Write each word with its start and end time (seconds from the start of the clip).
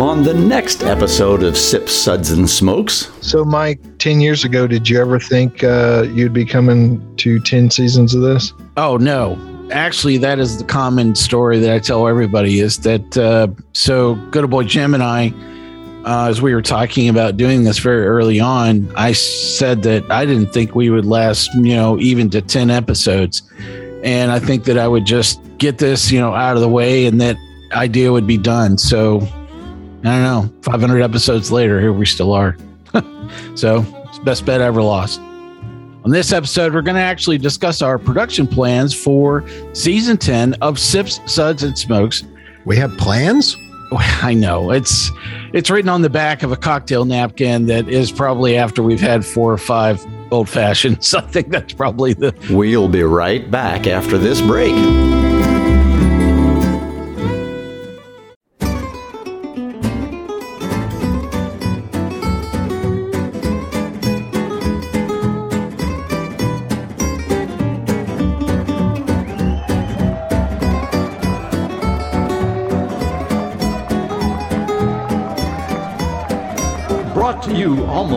on 0.00 0.24
the 0.24 0.34
next 0.34 0.82
episode 0.82 1.44
of 1.44 1.56
Sip 1.56 1.88
Suds, 1.88 2.32
and 2.32 2.50
Smokes. 2.50 3.12
So, 3.20 3.44
Mike, 3.44 3.80
10 3.98 4.20
years 4.20 4.44
ago, 4.44 4.66
did 4.66 4.88
you 4.88 5.00
ever 5.00 5.20
think 5.20 5.62
uh, 5.62 6.06
you'd 6.10 6.32
be 6.32 6.44
coming 6.44 7.00
to 7.18 7.38
10 7.38 7.70
seasons 7.70 8.12
of 8.14 8.22
this? 8.22 8.52
Oh, 8.76 8.96
no. 8.96 9.38
Actually, 9.70 10.18
that 10.18 10.40
is 10.40 10.58
the 10.58 10.64
common 10.64 11.14
story 11.14 11.60
that 11.60 11.72
I 11.72 11.78
tell 11.78 12.08
everybody 12.08 12.58
is 12.58 12.78
that 12.78 13.16
uh, 13.16 13.48
so 13.72 14.16
good 14.30 14.44
old 14.44 14.50
boy 14.50 14.64
Jim 14.64 14.94
and 14.94 15.02
I, 15.02 15.28
uh, 16.04 16.28
as 16.28 16.42
we 16.42 16.54
were 16.54 16.62
talking 16.62 17.08
about 17.08 17.36
doing 17.36 17.62
this 17.62 17.78
very 17.78 18.04
early 18.04 18.40
on, 18.40 18.92
I 18.96 19.12
said 19.12 19.84
that 19.84 20.10
I 20.10 20.26
didn't 20.26 20.52
think 20.52 20.74
we 20.74 20.90
would 20.90 21.06
last, 21.06 21.54
you 21.54 21.76
know, 21.76 21.98
even 22.00 22.30
to 22.30 22.42
10 22.42 22.68
episodes. 22.68 23.42
And 24.02 24.32
I 24.32 24.40
think 24.40 24.64
that 24.64 24.76
I 24.76 24.88
would 24.88 25.06
just 25.06 25.40
get 25.58 25.78
this, 25.78 26.10
you 26.10 26.20
know, 26.20 26.34
out 26.34 26.56
of 26.56 26.62
the 26.62 26.68
way 26.68 27.06
and 27.06 27.20
that 27.20 27.36
idea 27.72 28.12
would 28.12 28.26
be 28.26 28.36
done. 28.36 28.76
So 28.76 29.26
I 30.04 30.18
don't 30.18 30.22
know, 30.22 30.62
500 30.62 31.00
episodes 31.00 31.50
later, 31.50 31.80
here 31.80 31.92
we 31.92 32.04
still 32.04 32.32
are. 32.32 32.56
so 33.54 33.84
it's 34.08 34.18
best 34.18 34.44
bet 34.44 34.60
I 34.60 34.66
ever 34.66 34.82
lost. 34.82 35.18
On 35.18 36.10
this 36.10 36.30
episode, 36.30 36.74
we're 36.74 36.82
going 36.82 36.96
to 36.96 37.00
actually 37.00 37.38
discuss 37.38 37.80
our 37.80 37.98
production 37.98 38.46
plans 38.46 38.92
for 38.92 39.42
season 39.72 40.18
10 40.18 40.54
of 40.60 40.78
Sips, 40.78 41.20
Suds, 41.24 41.62
and 41.62 41.78
Smokes. 41.78 42.22
We 42.66 42.76
have 42.76 42.94
plans? 42.98 43.56
Oh, 43.90 43.98
I 44.22 44.34
know 44.34 44.70
it's 44.72 45.10
it's 45.52 45.70
written 45.70 45.88
on 45.88 46.02
the 46.02 46.10
back 46.10 46.42
of 46.42 46.52
a 46.52 46.56
cocktail 46.56 47.04
napkin 47.04 47.66
that 47.66 47.88
is 47.88 48.10
probably 48.10 48.56
after 48.56 48.82
we've 48.82 49.00
had 49.00 49.24
four 49.24 49.52
or 49.52 49.58
five 49.58 50.04
old 50.30 50.48
fashions. 50.48 51.14
I 51.14 51.20
think 51.22 51.48
that's 51.48 51.72
probably 51.72 52.12
the. 52.12 52.34
We'll 52.50 52.88
be 52.88 53.02
right 53.02 53.50
back 53.50 53.86
after 53.86 54.18
this 54.18 54.40
break. 54.40 54.74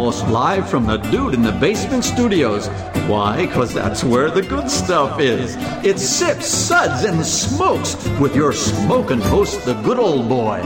Almost 0.07 0.29
live 0.29 0.69
from 0.69 0.85
the 0.85 0.95
Dude 0.95 1.33
in 1.33 1.41
the 1.41 1.51
Basement 1.51 2.01
Studios. 2.01 2.69
Why? 3.09 3.45
Because 3.45 3.73
that's 3.73 4.05
where 4.05 4.31
the 4.31 4.41
good 4.41 4.71
stuff 4.71 5.19
is. 5.19 5.57
It's 5.85 6.01
Sips, 6.01 6.47
Suds, 6.47 7.03
and 7.03 7.25
Smokes 7.25 8.07
with 8.17 8.33
your 8.33 8.53
smoking 8.53 9.19
host, 9.19 9.65
the 9.65 9.73
good 9.81 9.99
old 9.99 10.29
boys. 10.29 10.63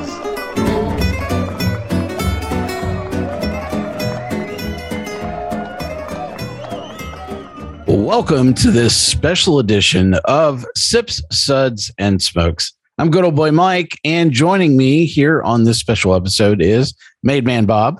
Welcome 7.87 8.53
to 8.53 8.69
this 8.69 8.95
special 8.95 9.57
edition 9.57 10.13
of 10.25 10.63
Sips, 10.75 11.23
Suds, 11.31 11.91
and 11.97 12.21
Smokes. 12.21 12.73
I'm 12.99 13.09
good 13.09 13.23
old 13.23 13.35
boy 13.35 13.49
Mike, 13.49 13.99
and 14.05 14.31
joining 14.31 14.77
me 14.77 15.05
here 15.05 15.41
on 15.41 15.63
this 15.63 15.79
special 15.79 16.13
episode 16.13 16.61
is 16.61 16.93
Made 17.23 17.43
Man 17.43 17.65
Bob 17.65 17.99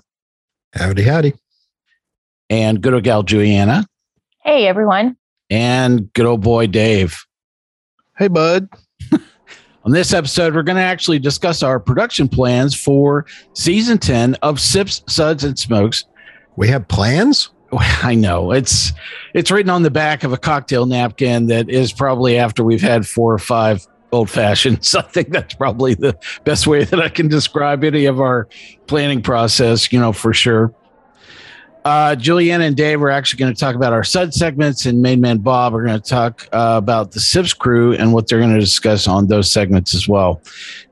Howdy, 0.73 1.03
howdy. 1.03 1.33
and 2.49 2.81
good 2.81 2.93
old 2.93 3.03
gal 3.03 3.23
Juliana 3.23 3.85
Hey, 4.43 4.67
everyone. 4.67 5.17
and 5.49 6.11
good 6.13 6.25
old 6.25 6.41
boy 6.41 6.67
Dave. 6.67 7.17
Hey, 8.17 8.27
bud. 8.27 8.67
On 9.83 9.91
this 9.91 10.13
episode, 10.13 10.53
we're 10.53 10.63
going 10.63 10.77
to 10.77 10.81
actually 10.81 11.19
discuss 11.19 11.63
our 11.63 11.79
production 11.79 12.27
plans 12.27 12.75
for 12.75 13.25
season 13.53 13.97
10 13.97 14.35
of 14.35 14.59
Sips, 14.59 15.03
Suds, 15.07 15.43
and 15.43 15.57
Smokes. 15.57 16.05
We 16.55 16.67
have 16.69 16.87
plans? 16.87 17.49
I 18.03 18.15
know 18.15 18.51
it's 18.51 18.91
it's 19.33 19.49
written 19.51 19.69
on 19.69 19.81
the 19.83 19.91
back 19.91 20.23
of 20.23 20.33
a 20.33 20.37
cocktail 20.37 20.85
napkin 20.85 21.47
that 21.47 21.69
is 21.69 21.93
probably 21.93 22.37
after 22.37 22.63
we've 22.63 22.81
had 22.81 23.07
four 23.07 23.33
or 23.33 23.39
five 23.39 23.85
old 24.11 24.29
fashions. 24.29 24.93
I 24.95 25.01
think 25.01 25.29
that's 25.29 25.53
probably 25.53 25.93
the 25.93 26.17
best 26.43 26.67
way 26.67 26.83
that 26.83 26.99
I 26.99 27.09
can 27.09 27.27
describe 27.27 27.83
any 27.83 28.05
of 28.05 28.19
our 28.19 28.47
planning 28.87 29.21
process, 29.21 29.91
you 29.91 29.99
know, 29.99 30.13
for 30.13 30.33
sure. 30.33 30.73
Uh, 31.83 32.15
Juliana 32.15 32.65
and 32.65 32.75
Dave 32.75 33.01
are 33.01 33.09
actually 33.09 33.39
going 33.39 33.53
to 33.53 33.59
talk 33.59 33.75
about 33.75 33.91
our 33.91 34.03
sud 34.03 34.33
segments, 34.33 34.85
and 34.85 35.01
Main 35.01 35.19
Man 35.19 35.39
Bob 35.39 35.73
are 35.73 35.83
going 35.83 35.99
to 35.99 36.09
talk 36.09 36.47
uh, 36.51 36.75
about 36.77 37.11
the 37.11 37.19
Sips 37.19 37.53
crew 37.53 37.93
and 37.93 38.13
what 38.13 38.27
they're 38.27 38.39
going 38.39 38.53
to 38.53 38.59
discuss 38.59 39.07
on 39.07 39.27
those 39.27 39.51
segments 39.51 39.95
as 39.95 40.07
well. 40.07 40.41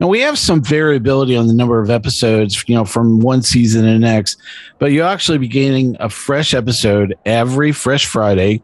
Now, 0.00 0.08
we 0.08 0.20
have 0.20 0.36
some 0.36 0.64
variability 0.64 1.36
on 1.36 1.46
the 1.46 1.52
number 1.52 1.80
of 1.80 1.90
episodes, 1.90 2.64
you 2.66 2.74
know, 2.74 2.84
from 2.84 3.20
one 3.20 3.42
season 3.42 3.84
to 3.84 3.98
next, 3.98 4.40
but 4.80 4.86
you'll 4.86 5.06
actually 5.06 5.38
be 5.38 5.46
getting 5.46 5.96
a 6.00 6.08
fresh 6.08 6.54
episode 6.54 7.14
every 7.24 7.70
fresh 7.70 8.06
Friday. 8.06 8.60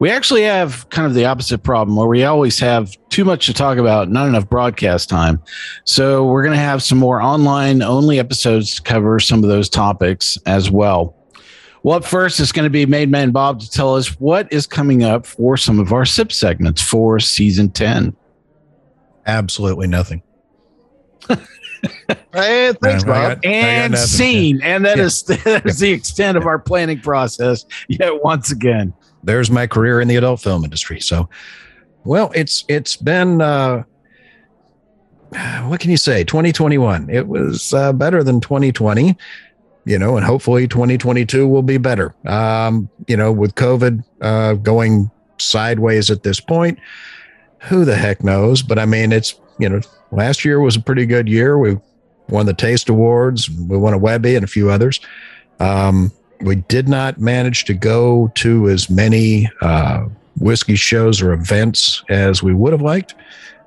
We 0.00 0.10
actually 0.10 0.42
have 0.44 0.88
kind 0.90 1.06
of 1.08 1.14
the 1.14 1.24
opposite 1.24 1.62
problem 1.64 1.96
where 1.96 2.06
we 2.06 2.22
always 2.24 2.60
have 2.60 2.94
too 3.08 3.24
much 3.24 3.46
to 3.46 3.52
talk 3.54 3.78
about, 3.78 4.08
not 4.08 4.28
enough 4.28 4.48
broadcast 4.48 5.08
time. 5.08 5.42
So 5.84 6.24
we're 6.26 6.42
going 6.44 6.54
to 6.56 6.62
have 6.62 6.82
some 6.84 6.98
more 6.98 7.20
online 7.20 7.82
only 7.82 8.20
episodes 8.20 8.76
to 8.76 8.82
cover 8.82 9.18
some 9.18 9.42
of 9.42 9.48
those 9.48 9.68
topics 9.68 10.38
as 10.46 10.70
well. 10.70 11.16
Well, 11.82 11.96
up 11.96 12.04
first 12.04 12.38
is 12.38 12.52
going 12.52 12.64
to 12.64 12.70
be 12.70 12.86
Made 12.86 13.10
Man 13.10 13.32
Bob 13.32 13.60
to 13.60 13.70
tell 13.70 13.96
us 13.96 14.20
what 14.20 14.52
is 14.52 14.66
coming 14.68 15.02
up 15.02 15.26
for 15.26 15.56
some 15.56 15.80
of 15.80 15.92
our 15.92 16.04
SIP 16.04 16.30
segments 16.32 16.80
for 16.82 17.18
season 17.18 17.70
10. 17.70 18.14
Absolutely 19.26 19.86
nothing. 19.88 20.22
Hey, 22.34 22.72
thanks, 22.82 23.04
No, 23.04 23.12
Bob. 23.12 23.42
got- 23.42 23.44
And 23.44 23.96
scene. 23.96 24.60
And 24.62 24.84
that 24.84 24.96
Yeah. 24.98 25.04
is 25.04 25.22
that 25.44 25.64
is 25.64 25.78
the 25.78 25.92
extent 25.92 26.36
of 26.36 26.44
our 26.44 26.58
planning 26.58 26.98
process 27.00 27.64
yet 27.88 28.22
once 28.24 28.50
again. 28.50 28.92
There's 29.22 29.50
my 29.50 29.66
career 29.66 30.00
in 30.00 30.08
the 30.08 30.16
adult 30.16 30.40
film 30.40 30.64
industry. 30.64 31.00
So, 31.00 31.28
well, 32.04 32.30
it's 32.34 32.64
it's 32.68 32.96
been 32.96 33.40
uh 33.40 33.84
what 35.64 35.80
can 35.80 35.90
you 35.90 35.98
say? 35.98 36.24
2021. 36.24 37.10
It 37.10 37.28
was 37.28 37.74
uh, 37.74 37.92
better 37.92 38.22
than 38.22 38.40
2020, 38.40 39.14
you 39.84 39.98
know, 39.98 40.16
and 40.16 40.24
hopefully 40.24 40.66
2022 40.66 41.46
will 41.46 41.62
be 41.62 41.76
better. 41.76 42.14
Um, 42.26 42.88
you 43.06 43.16
know, 43.16 43.32
with 43.32 43.54
COVID 43.54 44.02
uh 44.20 44.54
going 44.54 45.10
sideways 45.38 46.10
at 46.10 46.22
this 46.22 46.40
point, 46.40 46.78
who 47.62 47.84
the 47.84 47.96
heck 47.96 48.22
knows? 48.24 48.62
But 48.62 48.78
I 48.78 48.86
mean, 48.86 49.12
it's, 49.12 49.38
you 49.58 49.68
know, 49.68 49.80
last 50.10 50.44
year 50.44 50.60
was 50.60 50.76
a 50.76 50.80
pretty 50.80 51.06
good 51.06 51.28
year. 51.28 51.58
We 51.58 51.76
won 52.28 52.46
the 52.46 52.54
Taste 52.54 52.88
Awards, 52.88 53.50
we 53.50 53.76
won 53.76 53.94
a 53.94 53.98
Webby 53.98 54.34
and 54.34 54.44
a 54.44 54.48
few 54.48 54.70
others. 54.70 55.00
Um, 55.60 56.12
we 56.40 56.56
did 56.56 56.88
not 56.88 57.18
manage 57.18 57.64
to 57.64 57.74
go 57.74 58.30
to 58.36 58.68
as 58.68 58.88
many 58.88 59.50
uh, 59.60 60.06
whiskey 60.38 60.76
shows 60.76 61.20
or 61.20 61.32
events 61.32 62.02
as 62.08 62.42
we 62.42 62.54
would 62.54 62.72
have 62.72 62.82
liked. 62.82 63.14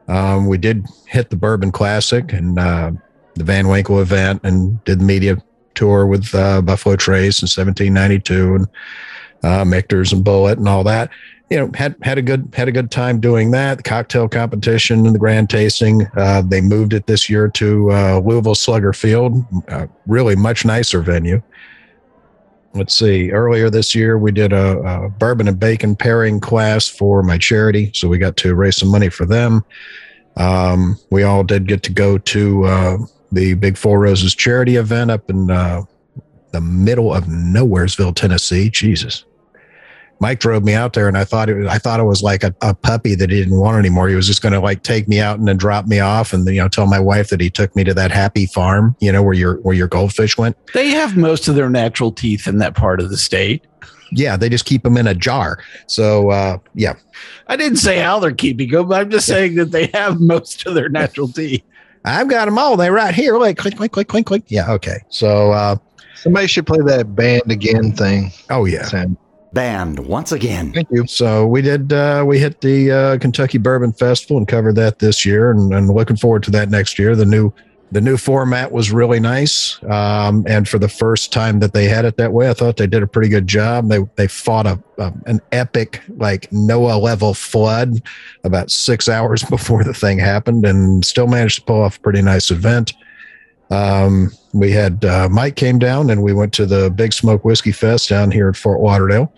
Um, 0.07 0.47
we 0.47 0.57
did 0.57 0.85
hit 1.07 1.29
the 1.29 1.35
Bourbon 1.35 1.71
Classic 1.71 2.33
and 2.33 2.59
uh, 2.59 2.91
the 3.35 3.43
Van 3.43 3.67
Winkle 3.67 4.01
event 4.01 4.41
and 4.43 4.83
did 4.83 4.99
the 4.99 5.03
media 5.03 5.37
tour 5.75 6.05
with 6.05 6.33
uh, 6.35 6.61
Buffalo 6.61 6.95
Trace 6.95 7.41
in 7.41 7.47
1792 7.47 8.55
and 8.55 8.67
uh, 9.43 9.65
Michter's 9.65 10.13
and 10.13 10.23
Bulleit 10.23 10.57
and 10.57 10.67
all 10.67 10.83
that. 10.83 11.09
You 11.49 11.57
know, 11.57 11.71
had 11.75 11.95
had 12.01 12.17
a 12.17 12.21
good 12.21 12.53
had 12.55 12.69
a 12.69 12.71
good 12.71 12.91
time 12.91 13.19
doing 13.19 13.51
that. 13.51 13.77
The 13.77 13.83
cocktail 13.83 14.29
competition 14.29 15.05
and 15.05 15.13
the 15.13 15.19
grand 15.19 15.49
tasting. 15.49 16.07
Uh, 16.15 16.41
they 16.41 16.61
moved 16.61 16.93
it 16.93 17.07
this 17.07 17.29
year 17.29 17.49
to 17.49 17.91
uh, 17.91 18.21
Louisville 18.23 18.55
Slugger 18.55 18.93
Field, 18.93 19.43
really 20.07 20.37
much 20.37 20.63
nicer 20.63 21.01
venue 21.01 21.41
let's 22.73 22.95
see 22.95 23.31
earlier 23.31 23.69
this 23.69 23.93
year 23.93 24.17
we 24.17 24.31
did 24.31 24.53
a, 24.53 24.79
a, 24.79 25.09
bourbon 25.09 25.47
and 25.47 25.59
bacon 25.59 25.95
pairing 25.95 26.39
class 26.39 26.87
for 26.87 27.21
my 27.21 27.37
charity 27.37 27.91
so 27.93 28.07
we 28.07 28.17
got 28.17 28.37
to 28.37 28.55
raise 28.55 28.77
some 28.77 28.89
money 28.89 29.09
for 29.09 29.25
them. 29.25 29.63
Um, 30.37 30.97
we 31.09 31.23
all 31.23 31.43
did 31.43 31.67
get 31.67 31.83
to 31.83 31.91
go 31.91 32.17
to 32.17 32.63
uh, 32.63 32.97
the 33.31 33.53
big 33.55 33.77
four 33.77 33.99
roses 33.99 34.33
charity 34.33 34.77
event 34.77 35.11
up 35.11 35.29
in 35.29 35.51
uh, 35.51 35.83
the 36.51 36.61
middle 36.61 37.13
of 37.13 37.25
nowheresville 37.25 38.15
tennessee. 38.15 38.69
Jesus 38.69 39.25
mike 40.21 40.39
drove 40.39 40.63
me 40.63 40.73
out 40.73 40.93
there 40.93 41.07
and 41.09 41.17
i 41.17 41.23
thought 41.25 41.49
it 41.49 41.55
was 41.55 41.67
i 41.67 41.77
thought 41.77 41.99
it 41.99 42.03
was 42.05 42.23
like 42.23 42.43
a, 42.43 42.55
a 42.61 42.73
puppy 42.73 43.15
that 43.15 43.29
he 43.29 43.37
didn't 43.37 43.59
want 43.59 43.77
anymore 43.77 44.07
he 44.07 44.15
was 44.15 44.27
just 44.27 44.41
going 44.41 44.53
to 44.53 44.59
like 44.61 44.83
take 44.83 45.07
me 45.09 45.19
out 45.19 45.37
and 45.37 45.47
then 45.47 45.57
drop 45.57 45.85
me 45.87 45.99
off 45.99 46.31
and 46.31 46.47
you 46.47 46.61
know 46.61 46.69
tell 46.69 46.87
my 46.87 46.99
wife 46.99 47.29
that 47.29 47.41
he 47.41 47.49
took 47.49 47.75
me 47.75 47.83
to 47.83 47.93
that 47.93 48.11
happy 48.11 48.45
farm 48.45 48.95
you 49.01 49.11
know 49.11 49.21
where 49.21 49.33
your 49.33 49.55
where 49.61 49.75
your 49.75 49.87
goldfish 49.89 50.37
went 50.37 50.55
They 50.73 50.89
have 50.91 51.17
most 51.17 51.47
of 51.49 51.55
their 51.55 51.69
natural 51.69 52.11
teeth 52.13 52.47
in 52.47 52.59
that 52.59 52.75
part 52.75 53.01
of 53.01 53.09
the 53.09 53.17
state. 53.17 53.65
yeah, 54.13 54.37
they 54.37 54.47
just 54.49 54.65
keep 54.65 54.83
them 54.83 54.97
in 54.97 55.07
a 55.07 55.15
jar. 55.15 55.57
So 55.87 56.29
uh, 56.31 56.57
yeah, 56.75 56.93
I 57.47 57.55
didn't 57.55 57.77
say 57.77 57.97
how 57.99 58.19
they're 58.19 58.33
keeping 58.33 58.69
them. 58.69 58.87
But 58.89 59.01
I'm 59.01 59.09
just 59.09 59.25
saying 59.25 59.55
that 59.55 59.71
they 59.71 59.87
have 59.93 60.19
most 60.19 60.65
of 60.67 60.73
their 60.75 60.89
natural 60.89 61.27
teeth. 61.39 61.63
I've 62.03 62.27
got 62.27 62.45
them 62.45 62.57
all. 62.57 62.75
They're 62.77 62.91
right 62.91 63.15
here. 63.15 63.37
Like 63.37 63.57
click, 63.57 63.77
click, 63.77 63.91
click, 63.93 64.07
click, 64.09 64.25
click. 64.25 64.43
Yeah, 64.47 64.69
okay. 64.73 64.97
So 65.09 65.51
uh, 65.51 65.77
Somebody 66.15 66.47
should 66.47 66.67
play 66.67 66.79
that 66.85 67.15
band 67.15 67.49
again 67.49 67.93
thing. 67.93 68.31
oh 68.49 68.65
yeah. 68.65 68.83
Sam. 68.85 69.17
Banned 69.53 69.99
once 69.99 70.31
again. 70.31 70.71
Thank 70.71 70.89
you. 70.91 71.05
So 71.07 71.45
we 71.45 71.61
did. 71.61 71.91
Uh, 71.91 72.23
we 72.25 72.39
hit 72.39 72.61
the 72.61 72.91
uh, 72.91 73.17
Kentucky 73.17 73.57
Bourbon 73.57 73.91
Festival 73.91 74.37
and 74.37 74.47
covered 74.47 74.75
that 74.75 74.99
this 74.99 75.25
year, 75.25 75.51
and, 75.51 75.73
and 75.73 75.89
looking 75.89 76.15
forward 76.15 76.43
to 76.43 76.51
that 76.51 76.69
next 76.69 76.97
year. 76.97 77.15
The 77.17 77.25
new 77.25 77.53
the 77.91 77.99
new 77.99 78.15
format 78.15 78.71
was 78.71 78.91
really 78.91 79.19
nice. 79.19 79.77
Um, 79.83 80.45
and 80.47 80.67
for 80.67 80.79
the 80.79 80.87
first 80.87 81.33
time 81.33 81.59
that 81.59 81.73
they 81.73 81.85
had 81.85 82.05
it 82.05 82.15
that 82.15 82.31
way, 82.31 82.49
I 82.49 82.53
thought 82.53 82.77
they 82.77 82.87
did 82.87 83.03
a 83.03 83.07
pretty 83.07 83.27
good 83.27 83.47
job. 83.47 83.89
They 83.89 83.99
they 84.15 84.27
fought 84.27 84.65
a, 84.65 84.81
a 84.97 85.13
an 85.25 85.41
epic 85.51 86.01
like 86.15 86.49
Noah 86.53 86.97
level 86.97 87.33
flood 87.33 88.01
about 88.45 88.71
six 88.71 89.09
hours 89.09 89.43
before 89.49 89.83
the 89.83 89.93
thing 89.93 90.17
happened, 90.17 90.65
and 90.65 91.03
still 91.03 91.27
managed 91.27 91.59
to 91.59 91.65
pull 91.65 91.81
off 91.81 91.97
a 91.97 91.99
pretty 91.99 92.21
nice 92.21 92.51
event. 92.51 92.93
Um, 93.69 94.31
we 94.53 94.71
had 94.71 95.05
uh, 95.05 95.29
Mike 95.29 95.55
came 95.55 95.79
down 95.79 96.09
and 96.09 96.23
we 96.23 96.33
went 96.33 96.53
to 96.53 96.65
the 96.65 96.89
Big 96.89 97.13
Smoke 97.13 97.45
Whiskey 97.45 97.71
Fest 97.71 98.09
down 98.09 98.31
here 98.31 98.49
at 98.49 98.55
Fort 98.55 98.81
Lauderdale. 98.81 99.33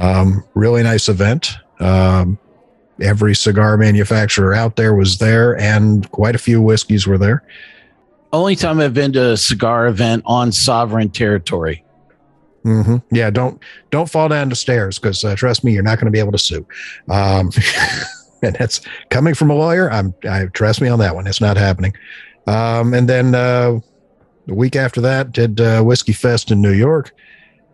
Um, 0.00 0.44
really 0.54 0.82
nice 0.82 1.08
event. 1.08 1.52
Um, 1.80 2.38
every 3.00 3.34
cigar 3.34 3.76
manufacturer 3.76 4.54
out 4.54 4.76
there 4.76 4.94
was 4.94 5.18
there, 5.18 5.58
and 5.58 6.10
quite 6.10 6.34
a 6.34 6.38
few 6.38 6.60
whiskeys 6.60 7.06
were 7.06 7.18
there. 7.18 7.42
Only 8.32 8.54
time 8.54 8.78
I've 8.80 8.94
been 8.94 9.12
to 9.14 9.32
a 9.32 9.36
cigar 9.36 9.86
event 9.88 10.22
on 10.26 10.52
sovereign 10.52 11.10
territory. 11.10 11.84
Mm-hmm. 12.64 12.96
Yeah, 13.14 13.30
don't 13.30 13.60
don't 13.90 14.08
fall 14.08 14.28
down 14.28 14.50
the 14.50 14.56
stairs 14.56 14.98
because 14.98 15.24
uh, 15.24 15.34
trust 15.34 15.64
me, 15.64 15.72
you're 15.72 15.82
not 15.82 15.98
going 15.98 16.06
to 16.06 16.12
be 16.12 16.18
able 16.18 16.32
to 16.32 16.38
sue. 16.38 16.66
Um, 17.08 17.50
and 18.42 18.54
that's 18.54 18.82
coming 19.08 19.34
from 19.34 19.50
a 19.50 19.54
lawyer. 19.54 19.90
I'm 19.90 20.14
I 20.28 20.46
trust 20.46 20.80
me 20.80 20.88
on 20.88 20.98
that 20.98 21.14
one. 21.14 21.26
It's 21.26 21.40
not 21.40 21.56
happening. 21.56 21.94
Um, 22.46 22.94
and 22.94 23.08
then 23.08 23.34
uh, 23.34 23.80
the 24.50 24.56
week 24.56 24.74
after 24.74 25.00
that, 25.00 25.30
did 25.30 25.60
uh, 25.60 25.80
Whiskey 25.82 26.12
Fest 26.12 26.50
in 26.50 26.60
New 26.60 26.72
York. 26.72 27.14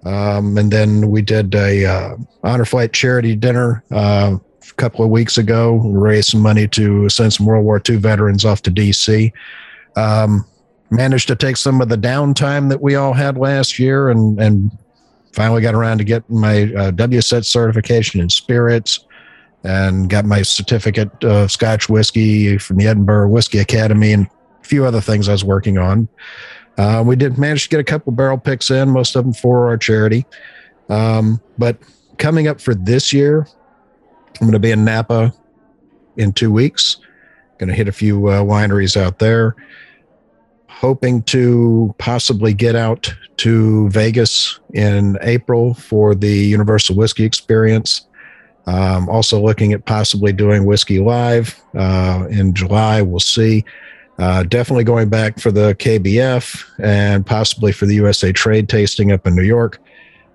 Um, 0.05 0.59
and 0.59 0.71
then 0.71 1.11
we 1.11 1.23
did 1.23 1.55
a 1.55 1.87
uh, 1.87 2.17
honor 2.45 2.67
flight 2.67 2.93
charity 2.93 3.35
dinner 3.35 3.83
uh, 3.91 4.37
a 4.37 4.75
couple 4.75 5.03
of 5.03 5.11
weeks 5.11 5.39
ago. 5.39 5.73
We 5.73 5.99
raised 5.99 6.29
some 6.29 6.43
money 6.43 6.69
to 6.69 7.09
send 7.09 7.33
some 7.33 7.47
World 7.47 7.65
War 7.65 7.81
II 7.89 7.97
veterans 7.97 8.45
off 8.45 8.61
to 8.63 8.71
DC. 8.71 9.33
Um, 9.97 10.45
managed 10.91 11.29
to 11.29 11.35
take 11.35 11.57
some 11.57 11.81
of 11.81 11.89
the 11.89 11.97
downtime 11.97 12.69
that 12.69 12.83
we 12.83 12.95
all 12.95 13.15
had 13.15 13.39
last 13.39 13.79
year 13.79 14.11
and 14.11 14.39
and 14.39 14.71
finally 15.33 15.63
got 15.63 15.75
around 15.75 15.99
to 15.99 16.05
getting 16.05 16.39
my 16.39 16.65
uh, 16.65 16.91
WSET 16.93 17.47
certification 17.47 18.21
in 18.21 18.29
spirits 18.29 19.01
and 19.65 20.11
got 20.11 20.27
my 20.27 20.43
certificate 20.43 21.25
of 21.25 21.51
Scotch 21.51 21.89
whiskey 21.89 22.59
from 22.59 22.77
the 22.77 22.87
Edinburgh 22.87 23.29
Whiskey 23.31 23.59
Academy 23.59 24.13
and 24.13 24.27
a 24.27 24.65
few 24.65 24.85
other 24.85 25.01
things 25.01 25.29
I 25.29 25.33
was 25.33 25.43
working 25.43 25.79
on. 25.79 26.09
Uh, 26.79 27.03
we 27.07 27.17
did 27.17 27.39
manage 27.39 27.65
to 27.65 27.69
get 27.71 27.81
a 27.81 27.85
couple 27.85 28.13
barrel 28.13 28.39
picks 28.39 28.71
in, 28.71 28.91
most 28.91 29.17
of 29.17 29.25
them 29.25 29.33
for 29.33 29.67
our 29.67 29.79
charity. 29.79 30.27
Um, 30.89 31.41
but 31.59 31.79
coming 32.19 32.49
up 32.49 32.61
for 32.61 32.75
this 32.75 33.13
year, 33.13 33.47
I'm 34.41 34.47
going 34.47 34.53
to 34.53 34.59
be 34.59 34.71
in 34.71 34.85
Napa 34.85 35.33
in 36.17 36.33
two 36.33 36.53
weeks. 36.53 36.99
Going 37.59 37.69
to 37.69 37.75
hit 37.75 37.89
a 37.89 37.93
few 37.93 38.29
uh, 38.29 38.43
wineries 38.43 38.97
out 38.97 39.19
there. 39.19 39.57
Hoping 40.69 41.23
to 41.23 41.95
possibly 41.97 42.53
get 42.53 42.77
out 42.77 43.15
to 43.39 43.89
Vegas 43.89 44.61
in 44.75 45.17
April 45.23 45.73
for 45.73 46.15
the 46.15 46.29
Universal 46.29 46.97
Whiskey 46.97 47.25
Experience. 47.25 48.07
Um, 48.67 49.09
also 49.09 49.41
looking 49.41 49.73
at 49.73 49.87
possibly 49.87 50.33
doing 50.33 50.67
Whiskey 50.67 50.99
Live 50.99 51.59
uh, 51.75 52.27
in 52.29 52.53
July. 52.53 53.01
We'll 53.01 53.21
see. 53.21 53.65
Uh, 54.19 54.43
definitely 54.45 54.85
going 54.85 55.09
back 55.09 55.39
for 55.39 55.53
the 55.53 55.75
KBF 55.75 56.65
and 56.79 57.25
possibly 57.25 57.73
for 57.73 57.87
the 57.87 57.95
USA 57.97 58.33
Trade 58.33 58.69
tasting 58.69 59.13
up 59.13 59.27
in 59.27 59.35
New 59.35 59.43
York. 59.43 59.79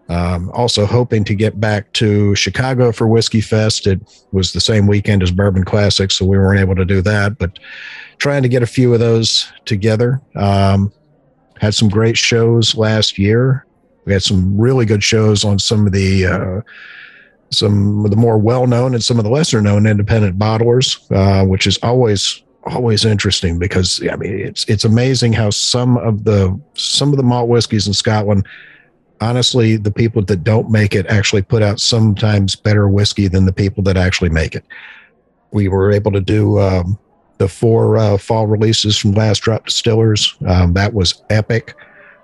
Um, 0.08 0.52
also 0.54 0.86
hoping 0.86 1.24
to 1.24 1.34
get 1.34 1.60
back 1.60 1.92
to 1.94 2.36
Chicago 2.36 2.92
for 2.92 3.08
Whiskey 3.08 3.40
Fest. 3.40 3.88
It 3.88 4.02
was 4.32 4.52
the 4.52 4.60
same 4.60 4.86
weekend 4.86 5.24
as 5.24 5.32
Bourbon 5.32 5.64
Classic, 5.64 6.12
so 6.12 6.26
we 6.26 6.38
weren't 6.38 6.60
able 6.60 6.76
to 6.76 6.86
do 6.86 7.02
that, 7.02 7.38
but 7.38 7.58
trying 8.18 8.44
to 8.44 8.50
get 8.50 8.62
a 8.62 8.68
few 8.68 8.94
of 8.94 9.00
those 9.00 9.52
together. 9.66 10.22
Um, 10.36 10.92
had 11.60 11.74
some 11.74 11.90
great 11.90 12.18
shows 12.18 12.76
last 12.76 13.18
year. 13.18 13.66
We 14.06 14.14
had 14.14 14.22
some 14.22 14.60
really 14.60 14.86
good 14.86 15.04
shows 15.04 15.46
on 15.46 15.60
some 15.60 15.88
of 15.88 15.94
the 15.94 16.26
uh, 16.26 16.62
some 17.52 18.04
of 18.04 18.12
the 18.12 18.18
more 18.18 18.38
well 18.38 18.68
known 18.68 18.94
and 18.94 19.04
some 19.04 19.18
of 19.18 19.24
the 19.24 19.32
lesser 19.32 19.62
known 19.62 19.88
independent 19.88 20.38
bottlers, 20.38 21.00
uh, 21.12 21.46
which 21.46 21.68
is 21.68 21.78
always 21.84 22.44
always 22.64 23.06
interesting 23.06 23.58
because 23.58 24.02
I 24.12 24.16
mean 24.16 24.40
it's 24.40 24.66
it's 24.66 24.86
amazing 24.86 25.34
how 25.34 25.50
some 25.50 25.98
of 25.98 26.24
the 26.24 26.60
some 26.76 27.10
of 27.10 27.18
the 27.18 27.24
malt 27.24 27.50
whiskeys 27.50 27.88
in 27.88 27.94
Scotland 27.94 28.46
honestly 29.20 29.78
the 29.78 29.92
people 29.92 30.24
that 30.24 30.44
don't 30.44 30.70
make 30.70 30.96
it 30.96 31.06
actually 31.08 31.42
put 31.42 31.64
out 31.64 31.80
sometimes 31.80 32.56
better 32.56 32.88
whiskey 32.88 33.28
than 33.28 33.46
the 33.46 33.54
people 33.54 33.84
that 33.84 33.98
actually 33.98 34.30
make 34.30 34.56
it. 34.56 34.66
We 35.52 35.68
were 35.68 35.92
able 35.92 36.12
to 36.12 36.22
do 36.22 36.60
um, 36.60 36.98
the 37.38 37.48
four 37.48 37.98
uh, 37.98 38.18
fall 38.18 38.48
releases 38.48 38.98
from 38.98 39.14
Last 39.14 39.40
Drop 39.40 39.66
Distillers. 39.66 40.36
Um, 40.48 40.74
that 40.74 40.94
was 40.94 41.24
epic. 41.30 41.76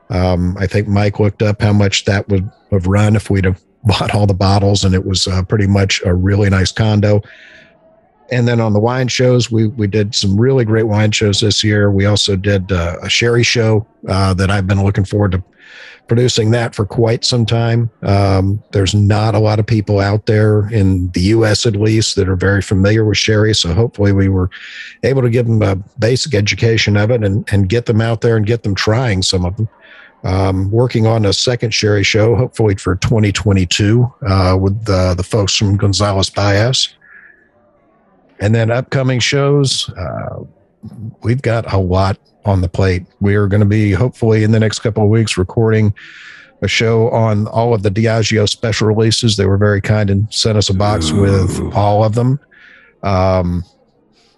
Um, 0.09 0.55
I 0.59 0.67
think 0.67 0.87
Mike 0.87 1.19
looked 1.19 1.41
up 1.41 1.61
how 1.61 1.73
much 1.73 2.05
that 2.05 2.29
would 2.29 2.49
have 2.71 2.87
run 2.87 3.15
if 3.15 3.29
we'd 3.29 3.45
have 3.45 3.61
bought 3.83 4.13
all 4.13 4.27
the 4.27 4.33
bottles, 4.33 4.83
and 4.83 4.93
it 4.95 5.05
was 5.05 5.27
uh, 5.27 5.43
pretty 5.43 5.67
much 5.67 6.01
a 6.05 6.13
really 6.13 6.49
nice 6.49 6.71
condo 6.71 7.21
and 8.31 8.47
then 8.47 8.59
on 8.59 8.73
the 8.73 8.79
wine 8.79 9.07
shows, 9.07 9.51
we 9.51 9.67
we 9.67 9.87
did 9.87 10.13
some 10.13 10.39
really 10.39 10.65
great 10.65 10.87
wine 10.87 11.11
shows 11.11 11.39
this 11.39 11.63
year. 11.63 11.91
We 11.91 12.05
also 12.05 12.35
did 12.35 12.71
uh, 12.71 12.97
a 13.01 13.09
sherry 13.09 13.43
show 13.43 13.85
uh, 14.07 14.33
that 14.35 14.51
I've 14.51 14.67
been 14.67 14.83
looking 14.83 15.05
forward 15.05 15.31
to 15.33 15.43
producing 16.07 16.51
that 16.51 16.73
for 16.73 16.85
quite 16.85 17.25
some 17.25 17.45
time. 17.45 17.89
Um, 18.01 18.63
there's 18.71 18.95
not 18.95 19.35
a 19.35 19.39
lot 19.39 19.59
of 19.59 19.67
people 19.67 19.99
out 19.99 20.25
there 20.25 20.69
in 20.69 21.11
the 21.11 21.21
U.S. 21.21 21.65
at 21.65 21.75
least 21.75 22.15
that 22.15 22.29
are 22.29 22.35
very 22.35 22.61
familiar 22.61 23.05
with 23.05 23.17
sherry, 23.17 23.53
so 23.53 23.73
hopefully 23.73 24.13
we 24.13 24.29
were 24.29 24.49
able 25.03 25.21
to 25.21 25.29
give 25.29 25.47
them 25.47 25.61
a 25.61 25.75
basic 25.99 26.33
education 26.33 26.97
of 26.97 27.11
it 27.11 27.23
and 27.23 27.47
and 27.51 27.69
get 27.69 27.85
them 27.85 28.01
out 28.01 28.21
there 28.21 28.37
and 28.37 28.45
get 28.45 28.63
them 28.63 28.75
trying 28.75 29.21
some 29.21 29.45
of 29.45 29.55
them. 29.57 29.69
Um, 30.23 30.71
working 30.71 31.05
on 31.05 31.25
a 31.25 31.31
second 31.31 31.73
sherry 31.73 32.03
show, 32.03 32.35
hopefully 32.35 32.75
for 32.75 32.95
2022, 32.97 34.11
uh, 34.25 34.57
with 34.59 34.83
the, 34.85 35.13
the 35.15 35.23
folks 35.23 35.55
from 35.55 35.77
Gonzalez 35.77 36.29
Byass. 36.29 36.96
And 38.39 38.53
then 38.53 38.71
upcoming 38.71 39.19
shows, 39.19 39.89
uh, 39.89 40.43
we've 41.23 41.41
got 41.41 41.71
a 41.73 41.77
lot 41.77 42.17
on 42.45 42.61
the 42.61 42.69
plate. 42.69 43.05
We 43.19 43.35
are 43.35 43.47
going 43.47 43.61
to 43.61 43.67
be 43.67 43.91
hopefully 43.91 44.43
in 44.43 44.51
the 44.51 44.59
next 44.59 44.79
couple 44.79 45.03
of 45.03 45.09
weeks 45.09 45.37
recording 45.37 45.93
a 46.61 46.67
show 46.67 47.09
on 47.09 47.47
all 47.47 47.73
of 47.73 47.83
the 47.83 47.89
Diageo 47.89 48.47
special 48.47 48.87
releases. 48.87 49.37
They 49.37 49.45
were 49.45 49.57
very 49.57 49.81
kind 49.81 50.09
and 50.09 50.31
sent 50.33 50.57
us 50.57 50.69
a 50.69 50.73
box 50.73 51.11
Ooh. 51.11 51.21
with 51.21 51.73
all 51.75 52.03
of 52.03 52.15
them. 52.15 52.39
Um, 53.03 53.63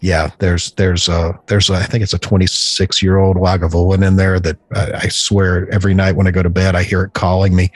yeah, 0.01 0.31
there's 0.39 0.71
there's 0.71 1.09
a 1.09 1.37
there's 1.47 1.69
a, 1.69 1.73
I 1.73 1.83
think 1.83 2.03
it's 2.03 2.13
a 2.13 2.19
26 2.19 3.03
year 3.03 3.17
old 3.17 3.37
Lagavulin 3.37 4.05
in 4.05 4.15
there 4.15 4.39
that 4.39 4.57
I, 4.73 4.91
I, 4.93 5.07
swear 5.09 5.69
every 5.73 5.93
night 5.93 6.15
when 6.15 6.25
I 6.25 6.31
go 6.31 6.41
to 6.41 6.49
bed 6.49 6.75
I 6.75 6.83
hear 6.83 7.03
it 7.03 7.13
calling 7.13 7.53
me. 7.53 7.69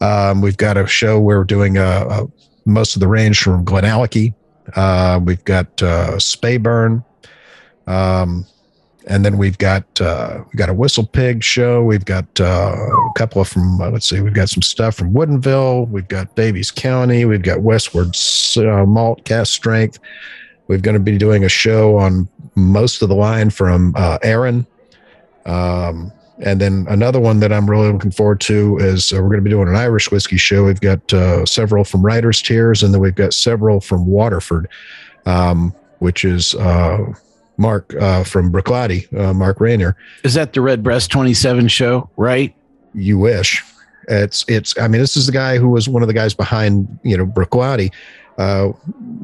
Um, 0.00 0.40
we've 0.40 0.56
got 0.56 0.76
a 0.76 0.86
show 0.86 1.18
where 1.18 1.38
we're 1.38 1.44
doing 1.44 1.76
a, 1.76 1.82
a, 1.82 2.26
most 2.64 2.94
of 2.94 3.00
the 3.00 3.08
range 3.08 3.42
from 3.42 3.64
Glenallachie 3.64 4.34
uh, 4.76 5.20
we've 5.22 5.44
got 5.44 5.82
uh, 5.82 6.12
Speyburn. 6.16 7.04
Um, 7.86 8.46
and 9.08 9.24
then 9.24 9.38
we've 9.38 9.56
got 9.58 10.00
uh, 10.00 10.44
we 10.52 10.56
got 10.56 10.68
a 10.68 10.74
WhistlePig 10.74 11.42
show. 11.42 11.82
We've 11.82 12.04
got 12.04 12.26
uh, 12.40 12.76
a 12.76 13.12
couple 13.16 13.40
of 13.40 13.48
from 13.48 13.80
uh, 13.80 13.90
let's 13.90 14.08
see, 14.08 14.20
we've 14.20 14.34
got 14.34 14.50
some 14.50 14.62
stuff 14.62 14.96
from 14.96 15.12
Woodinville. 15.12 15.88
We've 15.88 16.06
got 16.06 16.36
Daviess 16.36 16.74
County. 16.74 17.24
We've 17.24 17.42
got 17.42 17.62
Westward 17.62 18.14
uh, 18.58 18.84
Malt 18.84 19.24
Cask 19.24 19.52
Strength. 19.52 19.98
We're 20.68 20.78
going 20.78 20.94
to 20.94 21.00
be 21.00 21.16
doing 21.16 21.44
a 21.44 21.48
show 21.48 21.96
on 21.96 22.28
most 22.54 23.00
of 23.00 23.08
the 23.08 23.14
line 23.14 23.48
from 23.48 23.94
uh, 23.96 24.18
Arran. 24.22 24.66
Um, 25.46 26.12
and 26.40 26.60
then 26.60 26.86
another 26.88 27.18
one 27.18 27.40
that 27.40 27.52
I'm 27.52 27.68
really 27.68 27.90
looking 27.92 28.10
forward 28.10 28.40
to 28.42 28.78
is 28.78 29.12
uh, 29.12 29.16
we're 29.16 29.28
going 29.28 29.38
to 29.38 29.42
be 29.42 29.50
doing 29.50 29.68
an 29.68 29.74
Irish 29.74 30.10
whiskey 30.10 30.36
show. 30.36 30.64
We've 30.64 30.80
got 30.80 31.12
uh, 31.12 31.44
several 31.44 31.84
from 31.84 32.04
Writers 32.04 32.40
Tears, 32.40 32.82
and 32.82 32.94
then 32.94 33.00
we've 33.00 33.14
got 33.14 33.34
several 33.34 33.80
from 33.80 34.06
Waterford, 34.06 34.68
um, 35.26 35.74
which 35.98 36.24
is 36.24 36.54
uh, 36.54 37.12
Mark 37.56 37.92
uh, 37.94 38.22
from 38.22 38.52
Bruichladdich, 38.52 39.12
uh, 39.18 39.34
Mark 39.34 39.58
Reynier. 39.58 39.94
Is 40.22 40.34
that 40.34 40.52
the 40.52 40.60
Redbreast 40.60 41.10
27 41.10 41.68
show, 41.68 42.08
right? 42.16 42.54
You 42.94 43.18
wish. 43.18 43.64
It's, 44.06 44.44
it's, 44.48 44.78
I 44.78 44.88
mean, 44.88 45.00
this 45.00 45.16
is 45.16 45.26
the 45.26 45.32
guy 45.32 45.58
who 45.58 45.68
was 45.68 45.88
one 45.88 46.02
of 46.02 46.08
the 46.08 46.14
guys 46.14 46.34
behind, 46.34 46.98
you 47.02 47.16
know, 47.16 47.26
Bruichladdich. 47.26 47.92
Uh, 48.38 48.68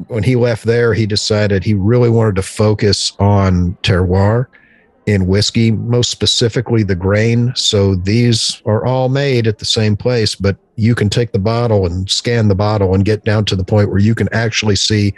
when 0.09 0.23
he 0.23 0.35
left 0.35 0.65
there, 0.65 0.93
he 0.93 1.05
decided 1.05 1.63
he 1.63 1.73
really 1.73 2.09
wanted 2.09 2.35
to 2.35 2.41
focus 2.41 3.13
on 3.19 3.77
terroir 3.81 4.47
in 5.05 5.27
whiskey, 5.27 5.71
most 5.71 6.09
specifically 6.09 6.83
the 6.83 6.95
grain. 6.95 7.53
So 7.55 7.95
these 7.95 8.61
are 8.65 8.85
all 8.85 9.09
made 9.09 9.45
at 9.45 9.59
the 9.59 9.65
same 9.65 9.95
place, 9.95 10.33
but 10.33 10.57
you 10.75 10.95
can 10.95 11.09
take 11.09 11.31
the 11.31 11.39
bottle 11.39 11.85
and 11.85 12.09
scan 12.09 12.47
the 12.47 12.55
bottle 12.55 12.95
and 12.95 13.05
get 13.05 13.23
down 13.23 13.45
to 13.45 13.55
the 13.55 13.63
point 13.63 13.89
where 13.89 13.99
you 13.99 14.15
can 14.15 14.29
actually 14.33 14.75
see 14.75 15.13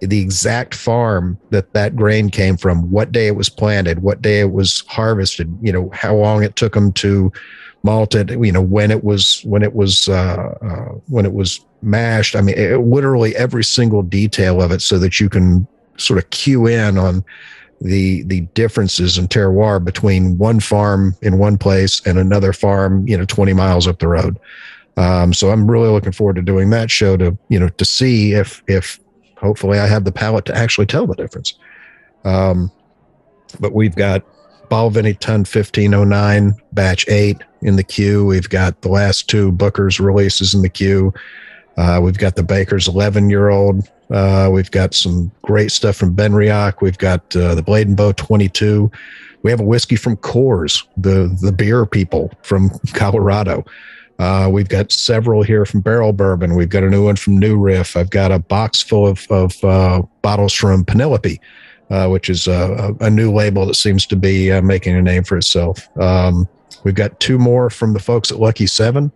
the 0.00 0.20
exact 0.20 0.74
farm 0.74 1.36
that 1.50 1.72
that 1.72 1.96
grain 1.96 2.30
came 2.30 2.56
from, 2.56 2.88
what 2.92 3.10
day 3.10 3.26
it 3.26 3.34
was 3.34 3.48
planted, 3.48 4.02
what 4.02 4.22
day 4.22 4.38
it 4.40 4.52
was 4.52 4.84
harvested, 4.86 5.52
you 5.60 5.72
know, 5.72 5.90
how 5.92 6.14
long 6.14 6.44
it 6.44 6.54
took 6.54 6.74
them 6.74 6.92
to 6.92 7.32
malt 7.82 8.14
it, 8.14 8.30
you 8.30 8.52
know, 8.52 8.62
when 8.62 8.92
it 8.92 9.02
was, 9.02 9.42
when 9.44 9.64
it 9.64 9.74
was, 9.74 10.08
uh, 10.08 10.54
uh, 10.62 10.94
when 11.08 11.26
it 11.26 11.32
was 11.32 11.64
mashed. 11.82 12.36
I 12.36 12.40
mean, 12.40 12.56
it, 12.56 12.78
literally 12.78 13.34
every 13.34 13.64
single 13.64 14.02
detail 14.02 14.62
of 14.62 14.70
it 14.70 14.82
so 14.82 14.98
that 15.00 15.18
you 15.18 15.28
can 15.28 15.66
sort 15.96 16.22
of 16.22 16.30
cue 16.30 16.68
in 16.68 16.96
on 16.96 17.24
the 17.80 18.22
the 18.24 18.40
differences 18.54 19.18
in 19.18 19.28
terroir 19.28 19.82
between 19.84 20.36
one 20.38 20.60
farm 20.60 21.14
in 21.22 21.38
one 21.38 21.58
place 21.58 22.04
and 22.06 22.18
another 22.18 22.52
farm, 22.52 23.06
you 23.06 23.16
know, 23.16 23.24
20 23.24 23.52
miles 23.52 23.86
up 23.86 23.98
the 23.98 24.08
road. 24.08 24.38
Um, 24.96 25.32
so 25.32 25.50
I'm 25.50 25.70
really 25.70 25.88
looking 25.88 26.12
forward 26.12 26.36
to 26.36 26.42
doing 26.42 26.70
that 26.70 26.90
show 26.90 27.16
to, 27.16 27.38
you 27.48 27.58
know, 27.58 27.68
to 27.68 27.84
see 27.84 28.32
if 28.32 28.62
if 28.66 28.98
hopefully 29.36 29.78
I 29.78 29.86
have 29.86 30.04
the 30.04 30.12
palate 30.12 30.44
to 30.46 30.56
actually 30.56 30.86
tell 30.86 31.06
the 31.06 31.14
difference. 31.14 31.54
Um, 32.24 32.72
but 33.60 33.72
we've 33.72 33.94
got 33.94 34.24
Balvenie 34.68 35.18
Tun 35.18 35.40
1509 35.40 36.54
batch 36.72 37.08
8 37.08 37.42
in 37.62 37.76
the 37.76 37.84
queue. 37.84 38.24
We've 38.24 38.48
got 38.48 38.82
the 38.82 38.88
last 38.88 39.28
two 39.28 39.52
Booker's 39.52 40.00
releases 40.00 40.54
in 40.54 40.62
the 40.62 40.68
queue. 40.68 41.12
Uh, 41.76 42.00
we've 42.02 42.18
got 42.18 42.34
the 42.34 42.42
Baker's 42.42 42.88
11 42.88 43.30
year 43.30 43.48
old. 43.48 43.88
Uh, 44.10 44.48
we've 44.52 44.70
got 44.70 44.94
some 44.94 45.30
great 45.42 45.70
stuff 45.70 45.96
from 45.96 46.14
Benriach. 46.14 46.80
We've 46.80 46.98
got 46.98 47.34
uh, 47.36 47.54
the 47.54 47.62
Blade 47.62 47.88
and 47.88 47.96
Bow 47.96 48.12
22. 48.12 48.90
We 49.42 49.50
have 49.50 49.60
a 49.60 49.64
whiskey 49.64 49.96
from 49.96 50.16
Coors, 50.16 50.84
the 50.96 51.36
the 51.40 51.52
beer 51.52 51.86
people 51.86 52.32
from 52.42 52.70
Colorado. 52.94 53.64
Uh, 54.18 54.48
we've 54.50 54.68
got 54.68 54.90
several 54.90 55.42
here 55.42 55.64
from 55.64 55.80
Barrel 55.80 56.12
Bourbon. 56.12 56.56
We've 56.56 56.68
got 56.68 56.82
a 56.82 56.90
new 56.90 57.04
one 57.04 57.16
from 57.16 57.38
New 57.38 57.56
Riff. 57.56 57.96
I've 57.96 58.10
got 58.10 58.32
a 58.32 58.40
box 58.40 58.82
full 58.82 59.06
of, 59.06 59.24
of 59.30 59.62
uh, 59.62 60.02
bottles 60.22 60.52
from 60.52 60.84
Penelope, 60.84 61.40
uh, 61.90 62.08
which 62.08 62.28
is 62.28 62.48
a, 62.48 62.96
a, 63.00 63.08
new 63.10 63.32
label 63.32 63.64
that 63.66 63.74
seems 63.74 64.06
to 64.06 64.16
be 64.16 64.50
uh, 64.50 64.60
making 64.60 64.96
a 64.96 65.02
name 65.02 65.22
for 65.22 65.36
itself. 65.36 65.88
Um, 66.00 66.48
we've 66.82 66.96
got 66.96 67.20
two 67.20 67.38
more 67.38 67.70
from 67.70 67.92
the 67.92 68.00
folks 68.00 68.32
at 68.32 68.40
Lucky 68.40 68.66
Seven. 68.66 69.12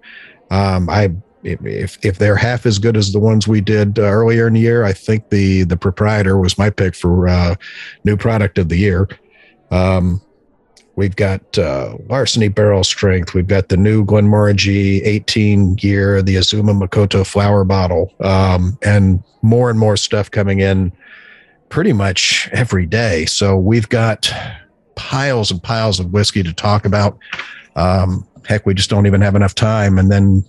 Um, 0.52 0.88
I 0.88 1.11
if 1.44 1.99
if 2.04 2.18
they're 2.18 2.37
half 2.37 2.66
as 2.66 2.78
good 2.78 2.96
as 2.96 3.12
the 3.12 3.18
ones 3.18 3.49
we 3.49 3.61
did 3.61 3.99
uh, 3.99 4.02
earlier 4.02 4.46
in 4.46 4.54
the 4.54 4.61
year, 4.61 4.84
I 4.84 4.92
think 4.92 5.30
the 5.30 5.64
the 5.64 5.76
proprietor 5.76 6.38
was 6.38 6.58
my 6.58 6.70
pick 6.70 6.94
for 6.94 7.28
uh, 7.28 7.54
new 8.04 8.16
product 8.16 8.58
of 8.58 8.68
the 8.68 8.76
year. 8.76 9.08
Um, 9.70 10.20
We've 10.94 11.16
got 11.16 11.58
uh, 11.58 11.96
Larceny 12.08 12.49
Barrel 12.49 12.84
Strength. 12.84 13.32
We've 13.32 13.46
got 13.46 13.70
the 13.70 13.78
new 13.78 14.04
Glenmorangie 14.04 15.00
18 15.04 15.78
year, 15.80 16.20
the 16.20 16.37
Azuma 16.37 16.75
Makoto 16.75 17.26
flower 17.26 17.64
bottle, 17.64 18.12
um, 18.20 18.78
and 18.82 19.22
more 19.40 19.70
and 19.70 19.78
more 19.78 19.96
stuff 19.96 20.30
coming 20.30 20.61
in 20.61 20.92
pretty 21.70 21.94
much 21.94 22.49
every 22.52 22.84
day. 22.84 23.25
So 23.25 23.56
we've 23.56 23.88
got 23.88 24.30
piles 24.94 25.50
and 25.50 25.62
piles 25.62 25.99
of 25.99 26.12
whiskey 26.12 26.42
to 26.42 26.52
talk 26.52 26.84
about. 26.84 27.18
Um, 27.75 28.28
heck, 28.46 28.66
we 28.66 28.75
just 28.75 28.90
don't 28.90 29.06
even 29.06 29.22
have 29.22 29.34
enough 29.34 29.54
time. 29.54 29.99
And 29.99 30.12
then 30.12 30.44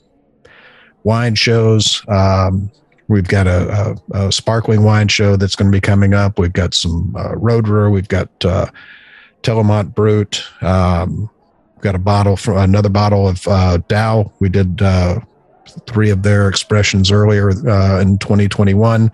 wine 1.03 1.36
shows. 1.36 2.03
Um, 2.07 2.72
we've 3.07 3.27
got 3.27 3.48
a, 3.48 3.95
a, 4.12 4.27
a, 4.27 4.31
sparkling 4.31 4.83
wine 4.83 5.07
show 5.07 5.36
that's 5.36 5.55
going 5.55 5.72
to 5.72 5.75
be 5.75 5.81
coming 5.81 6.13
up. 6.13 6.39
We've 6.39 6.53
got 6.53 6.74
some 6.74 7.15
uh, 7.15 7.36
road 7.36 7.65
brewer. 7.65 7.89
We've 7.89 8.07
got 8.07 8.29
uh, 8.45 8.67
Telmont 9.43 9.93
Brut. 9.93 10.43
Um, 10.62 11.29
got 11.81 11.95
a 11.95 12.00
bottle 12.00 12.38
from 12.38 12.57
another 12.57 12.89
bottle 12.89 13.27
of 13.27 13.45
uh, 13.48 13.77
Daou. 13.89 14.31
We 14.39 14.50
did 14.50 14.81
uh, 14.81 15.19
three 15.88 16.10
of 16.10 16.24
their 16.24 16.48
expressions 16.48 17.12
earlier 17.12 17.50
uh, 17.50 18.00
in 18.00 18.17
2021. 18.19 19.12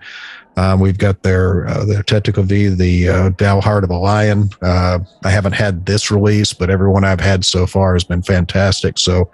Um, 0.60 0.78
we've 0.78 0.98
got 0.98 1.22
their 1.22 1.66
uh, 1.66 1.86
their 1.86 2.02
V, 2.02 2.68
the 2.68 3.08
uh, 3.08 3.30
Daou 3.30 3.62
Heart 3.62 3.82
of 3.82 3.88
a 3.88 3.96
Lion. 3.96 4.50
Uh, 4.60 4.98
I 5.24 5.30
haven't 5.30 5.54
had 5.54 5.86
this 5.86 6.10
release, 6.10 6.52
but 6.52 6.68
everyone 6.68 7.02
I've 7.02 7.18
had 7.18 7.46
so 7.46 7.66
far 7.66 7.94
has 7.94 8.04
been 8.04 8.20
fantastic. 8.20 8.98
So, 8.98 9.30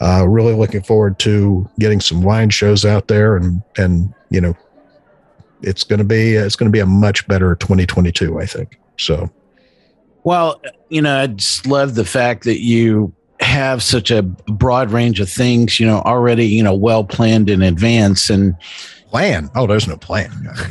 uh, 0.00 0.26
really 0.26 0.52
looking 0.52 0.82
forward 0.82 1.20
to 1.20 1.70
getting 1.78 2.00
some 2.00 2.22
wine 2.22 2.50
shows 2.50 2.84
out 2.84 3.06
there, 3.06 3.36
and 3.36 3.62
and 3.78 4.12
you 4.30 4.40
know, 4.40 4.56
it's 5.62 5.84
going 5.84 6.00
to 6.00 6.04
be 6.04 6.34
it's 6.34 6.56
going 6.56 6.68
to 6.68 6.72
be 6.72 6.80
a 6.80 6.86
much 6.86 7.24
better 7.28 7.54
2022, 7.54 8.40
I 8.40 8.46
think. 8.46 8.76
So. 8.98 9.30
Well, 10.24 10.60
you 10.88 11.02
know, 11.02 11.20
I 11.20 11.28
just 11.28 11.68
love 11.68 11.94
the 11.94 12.04
fact 12.04 12.42
that 12.44 12.60
you 12.60 13.14
have 13.38 13.80
such 13.80 14.10
a 14.10 14.22
broad 14.22 14.90
range 14.90 15.20
of 15.20 15.28
things, 15.28 15.78
you 15.78 15.86
know, 15.86 15.98
already, 15.98 16.46
you 16.46 16.64
know, 16.64 16.74
well 16.74 17.04
planned 17.04 17.48
in 17.48 17.62
advance 17.62 18.28
and 18.28 18.56
plan. 19.14 19.48
Oh, 19.54 19.68
there's 19.68 19.86
no 19.86 19.96
plan. 19.96 20.28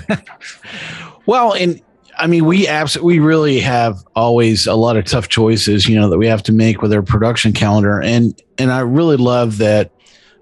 well, 1.26 1.54
and 1.54 1.82
I 2.18 2.28
mean, 2.28 2.44
we 2.44 2.68
absolutely, 2.68 3.20
we 3.20 3.26
really 3.26 3.62
have 3.62 4.04
always 4.18 4.68
a 4.68 4.76
lot 4.76 4.98
of 4.98 5.06
tough 5.06 5.30
choices, 5.30 5.88
you 5.88 5.98
know, 5.98 6.10
that 6.10 6.18
we 6.18 6.28
have 6.28 6.44
to 6.44 6.52
make 6.52 6.82
with 6.82 6.92
our 6.92 7.02
production 7.02 7.54
calendar. 7.54 8.02
And, 8.02 8.38
and 8.58 8.70
I 8.70 8.82
really 8.82 9.16
love 9.16 9.60
that 9.60 9.92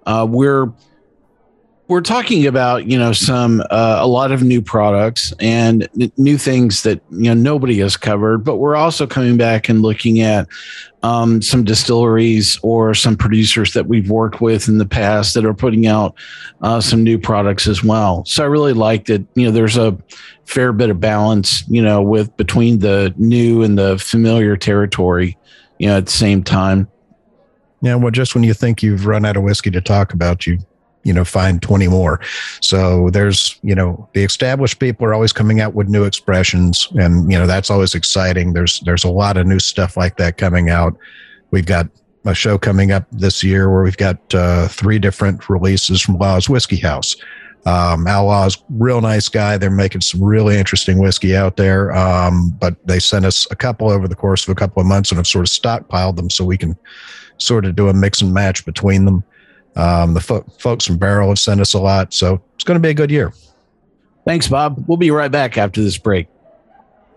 uh, 0.08 0.26
we're, 0.28 0.74
we're 1.92 2.00
talking 2.00 2.48
about 2.48 2.86
you 2.88 2.98
know 2.98 3.12
some 3.12 3.60
uh, 3.70 3.98
a 4.00 4.08
lot 4.08 4.32
of 4.32 4.42
new 4.42 4.62
products 4.62 5.34
and 5.42 5.90
n- 6.00 6.10
new 6.16 6.38
things 6.38 6.84
that 6.84 7.02
you 7.10 7.24
know 7.24 7.34
nobody 7.34 7.80
has 7.80 7.98
covered 7.98 8.46
but 8.46 8.56
we're 8.56 8.78
also 8.78 9.06
coming 9.06 9.36
back 9.36 9.68
and 9.68 9.82
looking 9.82 10.22
at 10.22 10.48
um, 11.04 11.42
some 11.42 11.66
distilleries 11.66 12.58
or 12.64 12.94
some 12.94 13.18
producers 13.18 13.74
that 13.74 13.88
we've 13.88 14.10
worked 14.10 14.40
with 14.40 14.70
in 14.70 14.78
the 14.78 14.86
past 14.86 15.34
that 15.34 15.44
are 15.44 15.54
putting 15.54 15.86
out 15.86 16.16
uh, 16.62 16.80
some 16.80 17.04
new 17.04 17.20
products 17.20 17.68
as 17.68 17.84
well. 17.84 18.24
So 18.24 18.42
i 18.42 18.48
really 18.48 18.72
like 18.72 19.08
that 19.08 19.26
you 19.36 19.44
know 19.44 19.52
there's 19.52 19.76
a 19.76 19.98
fair 20.46 20.72
bit 20.72 20.90
of 20.90 21.02
balance 21.02 21.68
you 21.68 21.82
know 21.82 22.02
with 22.02 22.36
between 22.38 22.80
the 22.80 23.14
new 23.18 23.64
and 23.64 23.78
the 23.78 23.98
familiar 23.98 24.56
territory 24.56 25.38
you 25.78 25.90
know 25.90 25.98
at 25.98 26.06
the 26.06 26.12
same 26.14 26.42
time. 26.42 26.88
Yeah 27.82 27.96
well 27.96 28.12
just 28.12 28.34
when 28.34 28.46
you 28.46 28.54
think 28.54 28.82
you've 28.82 29.06
run 29.06 29.26
out 29.26 29.36
of 29.36 29.44
whiskey 29.44 29.72
to 29.72 29.82
talk 29.82 30.14
about 30.14 30.48
you 30.48 30.58
you 31.04 31.14
know 31.14 31.26
find 31.26 31.62
20 31.62 31.88
more 31.88 32.20
so 32.62 33.10
there's 33.10 33.60
you 33.64 33.74
know 33.74 34.08
the 34.14 34.24
established 34.24 34.80
people 34.80 35.06
are 35.06 35.14
always 35.14 35.34
coming 35.34 35.60
out 35.60 35.74
with 35.74 35.88
new 35.88 36.04
expressions 36.04 36.88
and 36.96 37.32
you 37.32 37.38
know 37.38 37.48
that's 37.48 37.70
always 37.70 37.96
exciting 37.96 38.54
there's 38.54 38.80
there's 38.82 39.04
a 39.04 39.10
lot 39.10 39.38
of 39.38 39.48
new 39.48 39.60
stuff 39.60 39.98
like 39.98 40.18
that 40.18 40.38
coming 40.38 40.70
out 40.70 40.96
we've 41.52 41.66
got 41.66 41.88
a 42.26 42.36
show 42.36 42.58
coming 42.58 42.92
up 42.92 43.06
this 43.12 43.44
year 43.44 43.70
where 43.70 43.84
we've 43.84 43.98
got 43.98 44.18
uh, 44.34 44.68
three 44.68 45.00
different 45.00 45.50
releases 45.50 46.02
from 46.02 46.18
Law's 46.18 46.48
Whiskey 46.48 46.78
House. 46.78 47.16
Um, 47.66 48.08
Al 48.08 48.26
Law's 48.26 48.58
real 48.70 49.02
nice 49.02 49.30
guy. 49.30 49.58
They're 49.58 49.70
making 49.70 50.02
some 50.02 50.24
really 50.24 50.58
interesting 50.58 51.00
whiskey 51.00 51.36
out 51.36 51.58
there. 51.58 51.96
Um, 51.96 52.56
but 52.60 52.76
they 52.86 53.00
sent 53.00 53.26
us 53.26 53.48
a 53.52 53.56
couple 53.56 53.90
over 53.90 54.08
the 54.08 54.16
course 54.16 54.44
of 54.44 54.50
a 54.50 54.56
couple 54.56 54.82
of 54.82 54.88
months 54.88 55.12
and 55.12 55.18
have 55.18 55.28
sort 55.28 55.46
of 55.46 55.50
stockpiled 55.50 56.16
them 56.16 56.30
so 56.30 56.44
we 56.44 56.58
can 56.58 56.78
sort 57.38 57.66
of 57.66 57.76
do 57.76 57.88
a 57.88 57.94
mix 57.94 58.22
and 58.22 58.34
match 58.34 58.66
between 58.66 59.06
them. 59.06 59.24
Um, 59.76 60.14
the 60.14 60.20
fo- 60.20 60.46
folks 60.60 60.86
from 60.86 60.98
Barrel 60.98 61.30
have 61.30 61.40
sent 61.40 61.62
us 61.62 61.74
a 61.74 61.80
lot, 61.80 62.14
so 62.14 62.42
it's 62.56 62.64
going 62.64 62.76
to 62.76 62.82
be 62.82 62.90
a 62.90 62.94
good 62.94 63.12
year. 63.12 63.34
Thanks, 64.26 64.48
Bob. 64.48 64.84
We'll 64.88 64.98
be 64.98 65.12
right 65.12 65.32
back 65.32 65.58
after 65.58 65.82
this 65.82 65.98
break. 65.98 66.28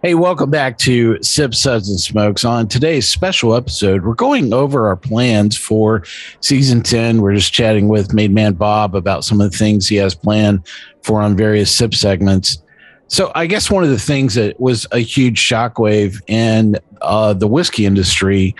Hey, 0.05 0.15
welcome 0.15 0.51
back 0.51 0.77
to 0.81 1.17
Sip 1.23 1.55
Suds 1.55 1.89
and 1.89 1.99
Smokes. 1.99 2.45
On 2.45 2.69
today's 2.69 3.09
special 3.09 3.55
episode, 3.55 4.05
we're 4.05 4.15
going 4.15 4.53
over 4.53 4.87
our 4.87 4.97
plans 4.97 5.57
for 5.57 6.05
season 6.41 6.83
10. 6.83 7.23
We're 7.23 7.35
just 7.35 7.55
chatting 7.55 7.89
with 7.89 8.13
Made 8.13 8.31
Man 8.31 8.53
Bob 8.53 8.95
about 8.95 9.25
some 9.25 9.41
of 9.41 9.51
the 9.51 9.57
things 9.57 9.89
he 9.89 9.97
has 9.97 10.15
planned 10.15 10.67
for 11.03 11.23
on 11.23 11.37
various 11.37 11.75
sip 11.75 11.95
segments. 11.95 12.63
So, 13.09 13.33
I 13.35 13.47
guess 13.47 13.71
one 13.71 13.83
of 13.83 13.89
the 13.89 13.99
things 13.99 14.35
that 14.35 14.61
was 14.61 14.87
a 14.93 14.99
huge 14.99 15.41
shockwave 15.41 16.21
in 16.27 16.77
uh, 17.01 17.33
the 17.33 17.49
whiskey 17.49 17.87
industry 17.87 18.55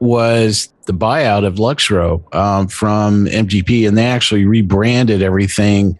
was 0.00 0.68
the 0.86 0.92
buyout 0.92 1.46
of 1.46 1.58
Lux 1.58 1.90
Row 1.90 2.24
um, 2.32 2.68
from 2.68 3.26
MGP, 3.26 3.86
and 3.88 3.96
they 3.96 4.06
actually 4.06 4.44
rebranded 4.44 5.22
everything 5.22 5.98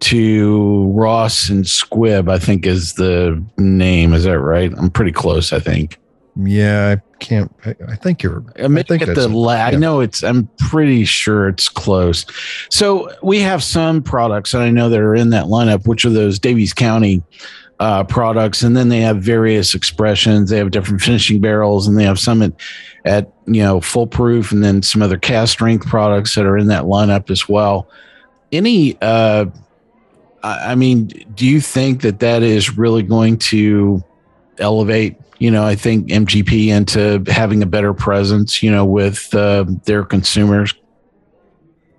to 0.00 0.90
Ross 0.92 1.48
and 1.48 1.64
Squibb. 1.64 2.30
I 2.30 2.38
think 2.38 2.66
is 2.66 2.94
the 2.94 3.42
name. 3.56 4.12
Is 4.12 4.24
that 4.24 4.40
right? 4.40 4.72
I'm 4.76 4.90
pretty 4.90 5.12
close. 5.12 5.52
I 5.52 5.60
think. 5.60 5.98
Yeah, 6.36 6.96
I 6.96 7.16
can't. 7.18 7.54
I, 7.64 7.76
I 7.88 7.96
think 7.96 8.22
you're. 8.22 8.44
I, 8.58 8.64
I 8.64 8.82
think 8.82 9.04
the 9.04 9.28
la- 9.28 9.54
yeah. 9.54 9.66
I 9.66 9.70
know 9.72 10.00
it's. 10.00 10.24
I'm 10.24 10.48
pretty 10.58 11.04
sure 11.04 11.48
it's 11.48 11.68
close. 11.68 12.26
So 12.70 13.08
we 13.22 13.38
have 13.40 13.62
some 13.62 14.02
products, 14.02 14.52
and 14.52 14.62
I 14.62 14.70
know 14.70 14.88
that 14.88 14.98
are 14.98 15.14
in 15.14 15.30
that 15.30 15.44
lineup, 15.44 15.86
which 15.86 16.04
are 16.04 16.10
those 16.10 16.40
Daviess 16.40 16.74
County 16.74 17.22
uh, 17.80 18.04
products, 18.04 18.62
and 18.62 18.76
then 18.76 18.88
they 18.88 19.00
have 19.00 19.18
various 19.18 19.74
expressions. 19.74 20.50
They 20.50 20.58
have 20.58 20.70
different 20.70 21.00
finishing 21.00 21.40
barrels, 21.40 21.88
and 21.88 21.98
they 21.98 22.04
have 22.04 22.18
some 22.18 22.42
at, 22.42 22.52
at 23.04 23.32
you 23.46 23.62
know 23.62 23.80
full 23.80 24.06
proof, 24.06 24.52
and 24.52 24.62
then 24.62 24.82
some 24.82 25.02
other 25.02 25.18
cask 25.18 25.52
strength 25.52 25.86
products 25.86 26.34
that 26.34 26.46
are 26.46 26.56
in 26.56 26.68
that 26.68 26.84
lineup 26.84 27.30
as 27.30 27.48
well. 27.48 27.88
Any, 28.52 28.96
uh, 29.02 29.46
I 30.42 30.74
mean, 30.74 31.08
do 31.34 31.46
you 31.46 31.60
think 31.60 32.02
that 32.02 32.20
that 32.20 32.42
is 32.42 32.76
really 32.78 33.02
going 33.02 33.38
to 33.38 34.04
elevate? 34.58 35.16
You 35.38 35.50
know, 35.50 35.64
I 35.64 35.74
think 35.74 36.08
MGP 36.08 36.68
into 36.68 37.30
having 37.30 37.62
a 37.62 37.66
better 37.66 37.92
presence. 37.92 38.62
You 38.62 38.70
know, 38.70 38.84
with 38.84 39.34
uh, 39.34 39.64
their 39.84 40.04
consumers. 40.04 40.74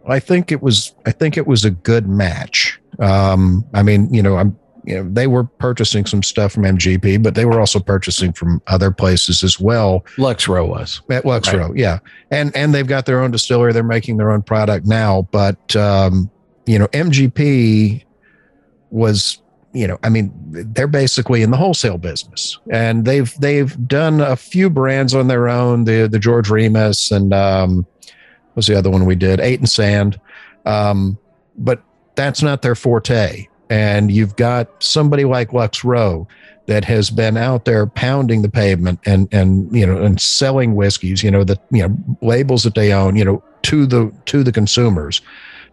I 0.08 0.20
think 0.20 0.52
it 0.52 0.62
was. 0.62 0.94
I 1.06 1.12
think 1.12 1.36
it 1.36 1.48
was 1.48 1.66
a 1.66 1.72
good 1.72 2.08
match. 2.08 2.80
Um, 3.00 3.66
I 3.74 3.82
mean, 3.84 4.14
you 4.14 4.22
know, 4.22 4.38
I'm 4.38 4.58
you 4.86 4.96
know, 4.96 5.10
they 5.10 5.28
were 5.28 5.44
purchasing 5.44 6.06
some 6.06 6.22
stuff 6.24 6.54
from 6.54 6.64
MGP, 6.64 7.22
but 7.24 7.36
they 7.36 7.46
were 7.46 7.60
also 7.60 7.80
purchasing 7.80 8.32
from 8.34 8.62
other 8.68 8.92
places 8.92 9.44
as 9.44 9.60
well. 9.60 10.06
Lux 10.18 10.48
Row 10.48 10.66
was 10.66 11.02
at 11.10 11.26
Lux 11.26 11.52
Row, 11.54 11.70
right. 11.70 11.78
yeah, 11.78 12.00
and 12.32 12.56
and 12.56 12.74
they've 12.74 12.88
got 12.88 13.06
their 13.06 13.22
own 13.22 13.32
distillery. 13.32 13.74
They're 13.74 13.84
making 13.84 14.18
their 14.18 14.32
own 14.32 14.42
product 14.44 14.86
now, 14.86 15.28
but 15.32 15.76
um, 15.76 16.30
you 16.66 16.78
know, 16.78 16.88
MGP 16.88 18.04
was 18.92 19.42
you 19.76 19.88
know, 19.88 20.00
I 20.04 20.10
mean, 20.10 20.32
they're 20.74 20.88
basically 20.88 21.42
in 21.42 21.52
the 21.52 21.58
wholesale 21.58 21.98
business, 21.98 22.58
and 22.72 23.04
they've 23.04 23.34
they've 23.40 23.88
done 23.88 24.22
a 24.22 24.38
few 24.38 24.70
brands 24.70 25.14
on 25.14 25.28
their 25.28 25.50
own. 25.50 25.84
The 25.84 26.08
the 26.08 26.18
George 26.18 26.50
Remus 26.50 27.12
and 27.12 27.34
um, 27.34 27.86
what 28.06 28.56
was 28.56 28.68
the 28.68 28.76
other 28.76 28.90
one 28.90 29.06
we 29.06 29.16
did? 29.16 29.42
Eight 29.42 29.60
and 29.60 29.70
Sand, 29.70 30.20
um, 30.66 31.18
but 31.58 31.84
that's 32.16 32.42
not 32.42 32.62
their 32.62 32.76
forte. 32.76 33.48
And 33.70 34.12
you've 34.12 34.36
got 34.36 34.84
somebody 34.84 35.26
like 35.26 35.54
Lux 35.54 35.84
Row 35.84 36.28
that 36.68 36.84
has 36.86 37.10
been 37.10 37.38
out 37.38 37.66
there 37.66 37.86
pounding 37.86 38.42
the 38.42 38.50
pavement 38.50 39.00
and 39.06 39.28
and 39.32 39.74
you 39.76 39.86
know 39.86 40.02
and 40.02 40.20
selling 40.20 40.76
whiskeys, 40.76 41.24
you 41.24 41.32
know 41.32 41.44
the 41.44 41.60
you 41.72 41.88
know 41.88 41.96
labels 42.22 42.64
that 42.64 42.76
they 42.76 42.94
own, 42.94 43.16
you 43.16 43.26
know 43.26 43.44
to 43.64 43.86
the 43.86 44.12
to 44.26 44.44
the 44.44 44.52
consumers, 44.52 45.22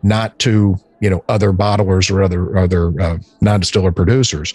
not 0.03 0.39
to 0.41 0.77
you 1.01 1.11
know 1.11 1.25
other 1.29 1.53
bottlers 1.53 2.11
or 2.11 2.23
other 2.23 2.57
other 2.57 3.01
uh, 3.01 3.19
non-distiller 3.41 3.93
producers. 3.93 4.55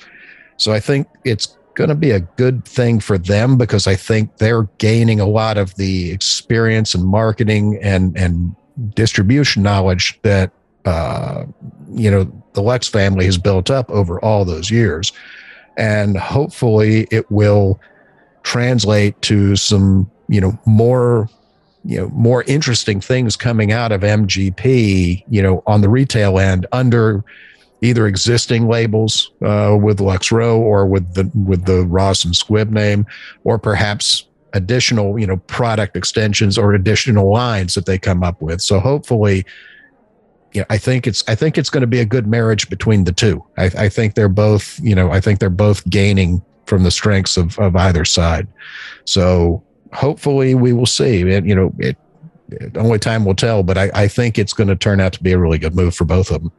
So 0.57 0.71
I 0.71 0.79
think 0.79 1.07
it's 1.23 1.57
going 1.75 1.89
to 1.89 1.95
be 1.95 2.09
a 2.09 2.19
good 2.19 2.65
thing 2.65 2.99
for 2.99 3.19
them 3.19 3.57
because 3.57 3.85
I 3.85 3.95
think 3.95 4.37
they're 4.37 4.63
gaining 4.79 5.19
a 5.19 5.27
lot 5.27 5.57
of 5.57 5.75
the 5.75 6.11
experience 6.11 6.95
and 6.95 7.05
marketing 7.05 7.79
and 7.81 8.17
and 8.17 8.55
distribution 8.95 9.63
knowledge 9.63 10.19
that 10.23 10.51
uh, 10.85 11.45
you 11.91 12.09
know 12.09 12.43
the 12.57 12.63
Lux 12.63 12.87
family 12.87 13.25
has 13.25 13.37
built 13.37 13.69
up 13.69 13.87
over 13.91 14.19
all 14.25 14.43
those 14.43 14.71
years, 14.71 15.11
and 15.77 16.17
hopefully 16.17 17.07
it 17.11 17.29
will 17.31 17.79
translate 18.41 19.21
to 19.21 19.55
some 19.55 20.09
you 20.27 20.41
know 20.41 20.57
more 20.65 21.29
you 21.85 22.01
know 22.01 22.09
more 22.09 22.43
interesting 22.47 22.99
things 22.99 23.35
coming 23.35 23.71
out 23.71 23.91
of 23.91 24.01
MGP, 24.01 25.23
you 25.29 25.41
know, 25.41 25.61
on 25.67 25.81
the 25.81 25.87
retail 25.87 26.39
end 26.39 26.65
under 26.71 27.23
either 27.81 28.07
existing 28.07 28.67
labels 28.67 29.29
uh, 29.45 29.77
with 29.79 30.01
Lux 30.01 30.31
Row 30.31 30.59
or 30.59 30.87
with 30.87 31.13
the 31.13 31.29
with 31.45 31.65
the 31.65 31.85
Ross 31.85 32.25
and 32.25 32.33
Squibb 32.33 32.71
name, 32.71 33.05
or 33.43 33.59
perhaps 33.59 34.25
additional 34.53 35.19
you 35.19 35.27
know 35.27 35.37
product 35.45 35.95
extensions 35.95 36.57
or 36.57 36.73
additional 36.73 37.31
lines 37.31 37.75
that 37.75 37.85
they 37.85 37.99
come 37.99 38.23
up 38.23 38.41
with. 38.41 38.61
So 38.61 38.79
hopefully. 38.79 39.45
You 40.53 40.61
know, 40.61 40.65
I 40.69 40.77
think 40.77 41.07
it's 41.07 41.23
I 41.27 41.35
think 41.35 41.57
it's 41.57 41.69
going 41.69 41.81
to 41.81 41.87
be 41.87 41.99
a 41.99 42.05
good 42.05 42.27
marriage 42.27 42.69
between 42.69 43.03
the 43.03 43.11
two. 43.11 43.43
I, 43.57 43.65
I 43.65 43.89
think 43.89 44.15
they're 44.15 44.29
both 44.29 44.79
you 44.81 44.95
know 44.95 45.11
I 45.11 45.19
think 45.19 45.39
they're 45.39 45.49
both 45.49 45.87
gaining 45.89 46.41
from 46.65 46.83
the 46.83 46.91
strengths 46.91 47.37
of, 47.37 47.57
of 47.59 47.75
either 47.75 48.05
side. 48.05 48.47
So 49.05 49.63
hopefully 49.93 50.53
we 50.53 50.73
will 50.73 50.85
see. 50.85 51.21
It, 51.21 51.45
you 51.45 51.55
know, 51.55 51.73
it, 51.79 51.97
it, 52.49 52.77
only 52.77 52.99
time 52.99 53.25
will 53.25 53.35
tell, 53.35 53.63
but 53.63 53.77
I, 53.77 53.89
I 53.93 54.07
think 54.07 54.37
it's 54.37 54.53
going 54.53 54.67
to 54.67 54.75
turn 54.75 54.99
out 54.99 55.13
to 55.13 55.23
be 55.23 55.31
a 55.31 55.37
really 55.37 55.57
good 55.57 55.75
move 55.75 55.95
for 55.95 56.05
both 56.05 56.29
of 56.29 56.43
them. 56.43 56.51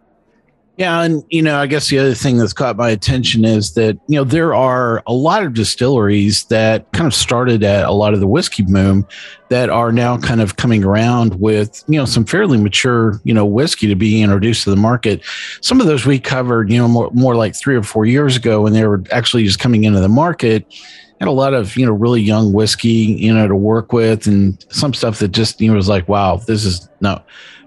Yeah, 0.78 1.02
and 1.02 1.25
you 1.28 1.42
know, 1.42 1.58
I 1.58 1.66
guess 1.66 1.88
the 1.88 1.99
other 1.99 2.14
thing 2.14 2.38
that's 2.38 2.52
caught 2.52 2.76
my 2.76 2.88
attention 2.90 3.44
is 3.44 3.75
that 3.75 3.99
you 4.06 4.14
know 4.14 4.23
there 4.23 4.54
are 4.54 5.02
a 5.08 5.12
lot 5.12 5.42
of 5.42 5.52
distilleries 5.52 6.44
that 6.44 6.90
kind 6.92 7.08
of 7.08 7.14
started 7.14 7.64
at 7.64 7.85
a 7.85 7.90
lot 7.90 8.14
of 8.14 8.20
the 8.20 8.28
whiskey 8.28 8.62
boom 8.62 9.04
that 9.49 9.70
are 9.70 9.90
now 9.90 10.16
kind 10.18 10.40
of 10.40 10.54
coming 10.54 10.85
around 10.85 11.35
with 11.40 11.82
you 11.88 11.99
know 11.99 12.04
some 12.04 12.25
fairly 12.25 12.58
mature 12.58 13.20
you 13.25 13.35
know 13.35 13.44
whiskey 13.44 13.88
to 13.88 13.97
be 13.97 14.23
introduced 14.23 14.62
to 14.64 14.70
the 14.70 14.76
market. 14.76 15.20
Some 15.62 15.80
of 15.80 15.88
those 15.88 16.06
we 16.06 16.20
covered 16.20 16.70
you 16.70 16.78
know 16.78 16.87
more 16.87 17.11
more 17.11 17.35
like 17.35 17.56
three 17.56 17.75
or 17.75 17.82
four 17.82 18.06
years 18.06 18.37
ago 18.37 18.62
when 18.62 18.73
they 18.73 18.87
were 18.87 19.02
actually 19.11 19.44
just 19.44 19.58
coming 19.58 19.82
into 19.82 19.99
the 19.99 20.08
market 20.08 20.64
had 21.18 21.26
a 21.26 21.32
lot 21.32 21.54
of 21.54 21.76
you 21.76 21.85
know 21.85 21.92
really 21.92 22.20
young 22.20 22.52
whiskey 22.52 22.88
you 22.88 23.35
know 23.35 23.49
to 23.49 23.56
work 23.56 23.92
with 23.92 24.28
and 24.28 24.64
some 24.70 24.94
stuff 24.94 25.18
that 25.18 25.32
just 25.32 25.61
you 25.61 25.68
know 25.68 25.75
was 25.75 25.88
like 25.88 26.08
wow 26.08 26.37
this 26.37 26.64
is 26.64 26.88
no 27.00 27.20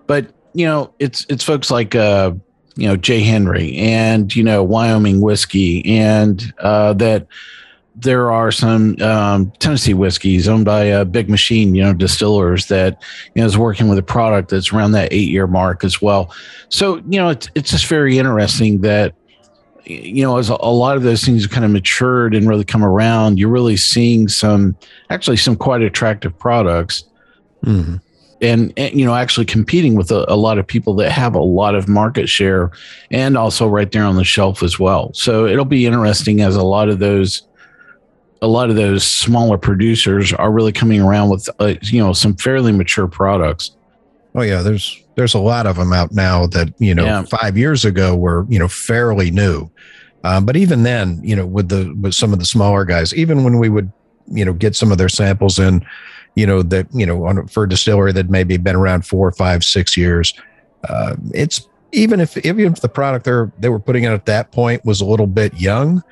but 0.07 0.31
you 0.53 0.65
know 0.65 0.93
it's 0.99 1.25
it's 1.27 1.43
folks 1.43 1.69
like 1.69 1.93
uh 1.93 2.31
you 2.75 2.87
know 2.87 2.95
J. 2.95 3.21
Henry 3.21 3.75
and 3.75 4.33
you 4.35 4.43
know 4.43 4.63
wyoming 4.63 5.21
whiskey 5.21 5.85
and 5.85 6.53
uh 6.59 6.93
that 6.93 7.27
there 7.93 8.31
are 8.31 8.51
some 8.51 8.99
um, 9.01 9.51
Tennessee 9.59 9.93
whiskeys 9.93 10.47
owned 10.47 10.63
by 10.63 10.83
a 10.83 11.03
big 11.03 11.29
machine, 11.29 11.75
you 11.75 11.83
know, 11.83 11.93
distillers 11.93 12.67
that 12.67 13.01
you 13.35 13.41
know 13.41 13.45
is 13.45 13.57
working 13.57 13.89
with 13.89 13.99
a 13.99 14.03
product 14.03 14.49
that's 14.49 14.71
around 14.71 14.93
that 14.93 15.11
eight 15.11 15.29
year 15.29 15.45
mark 15.45 15.83
as 15.83 16.01
well. 16.01 16.33
So 16.69 16.97
you 16.97 17.19
know, 17.19 17.29
it's 17.29 17.49
it's 17.53 17.71
just 17.71 17.87
very 17.87 18.17
interesting 18.17 18.81
that 18.81 19.13
you 19.85 20.23
know, 20.23 20.37
as 20.37 20.49
a, 20.49 20.57
a, 20.59 20.71
lot 20.71 20.95
of 20.95 21.03
those 21.03 21.23
things 21.23 21.43
have 21.43 21.51
kind 21.51 21.65
of 21.65 21.71
matured 21.71 22.35
and 22.35 22.47
really 22.47 22.63
come 22.63 22.83
around, 22.83 23.39
you're 23.39 23.49
really 23.49 23.77
seeing 23.77 24.27
some, 24.27 24.75
actually, 25.09 25.37
some 25.37 25.55
quite 25.55 25.81
attractive 25.81 26.37
products. 26.37 27.03
Mm-hmm. 27.65 27.95
And, 28.41 28.73
and, 28.75 28.99
you 28.99 29.05
know, 29.05 29.13
actually 29.13 29.45
competing 29.45 29.93
with 29.95 30.09
a, 30.09 30.25
a, 30.27 30.35
lot 30.35 30.57
of 30.57 30.65
people 30.65 30.95
that 30.95 31.11
have 31.11 31.35
a 31.35 31.41
lot 31.41 31.75
of 31.75 31.87
market 31.87 32.27
share 32.27 32.71
and 33.11 33.37
also 33.37 33.67
right 33.67 33.91
there 33.91 34.03
on 34.03 34.15
the 34.15 34.23
shelf 34.23 34.63
as 34.63 34.79
well. 34.79 35.11
So 35.13 35.45
it'll 35.45 35.63
be 35.63 35.85
interesting 35.85 36.41
as 36.41 36.55
a 36.55 36.63
lot 36.63 36.89
of 36.89 36.97
those, 36.97 37.43
a 38.41 38.47
lot 38.47 38.71
of 38.71 38.75
those 38.75 39.05
smaller 39.05 39.59
producers 39.59 40.33
are 40.33 40.51
really 40.51 40.71
coming 40.71 41.01
around 41.01 41.29
with, 41.29 41.47
uh, 41.59 41.75
you 41.83 42.01
know, 42.01 42.13
some 42.13 42.35
fairly 42.35 42.71
mature 42.71 43.07
products. 43.07 43.75
Oh 44.33 44.41
yeah, 44.41 44.61
there's 44.61 45.03
there's 45.15 45.33
a 45.33 45.39
lot 45.39 45.67
of 45.67 45.75
them 45.75 45.91
out 45.91 46.11
now 46.13 46.47
that 46.47 46.73
you 46.79 46.95
know 46.95 47.03
yeah. 47.03 47.23
five 47.23 47.57
years 47.57 47.83
ago 47.83 48.15
were 48.15 48.45
you 48.49 48.57
know 48.57 48.67
fairly 48.67 49.29
new, 49.29 49.69
um, 50.23 50.45
but 50.45 50.55
even 50.55 50.83
then, 50.83 51.19
you 51.23 51.35
know, 51.35 51.45
with 51.45 51.69
the 51.69 51.93
with 52.01 52.13
some 52.13 52.31
of 52.31 52.39
the 52.39 52.45
smaller 52.45 52.85
guys, 52.85 53.13
even 53.13 53.43
when 53.43 53.59
we 53.59 53.69
would 53.69 53.91
you 54.27 54.45
know 54.45 54.53
get 54.53 54.75
some 54.75 54.91
of 54.91 54.97
their 54.97 55.09
samples 55.09 55.59
in, 55.59 55.85
you 56.35 56.45
know 56.45 56.63
that 56.63 56.87
you 56.93 57.05
know 57.05 57.25
on 57.25 57.47
for 57.47 57.63
a 57.63 57.69
distillery 57.69 58.11
that 58.13 58.29
maybe 58.29 58.57
been 58.57 58.75
around 58.75 59.05
four, 59.05 59.31
five, 59.31 59.63
six 59.63 59.97
years, 59.97 60.33
uh, 60.87 61.15
it's 61.33 61.67
even 61.91 62.19
if 62.19 62.37
even 62.45 62.73
if 62.73 62.81
the 62.81 62.89
product 62.89 63.25
they 63.25 63.31
they 63.59 63.69
were 63.69 63.79
putting 63.79 64.03
in 64.03 64.11
at 64.11 64.25
that 64.25 64.51
point 64.51 64.83
was 64.85 65.01
a 65.01 65.05
little 65.05 65.27
bit 65.27 65.53
young, 65.59 66.03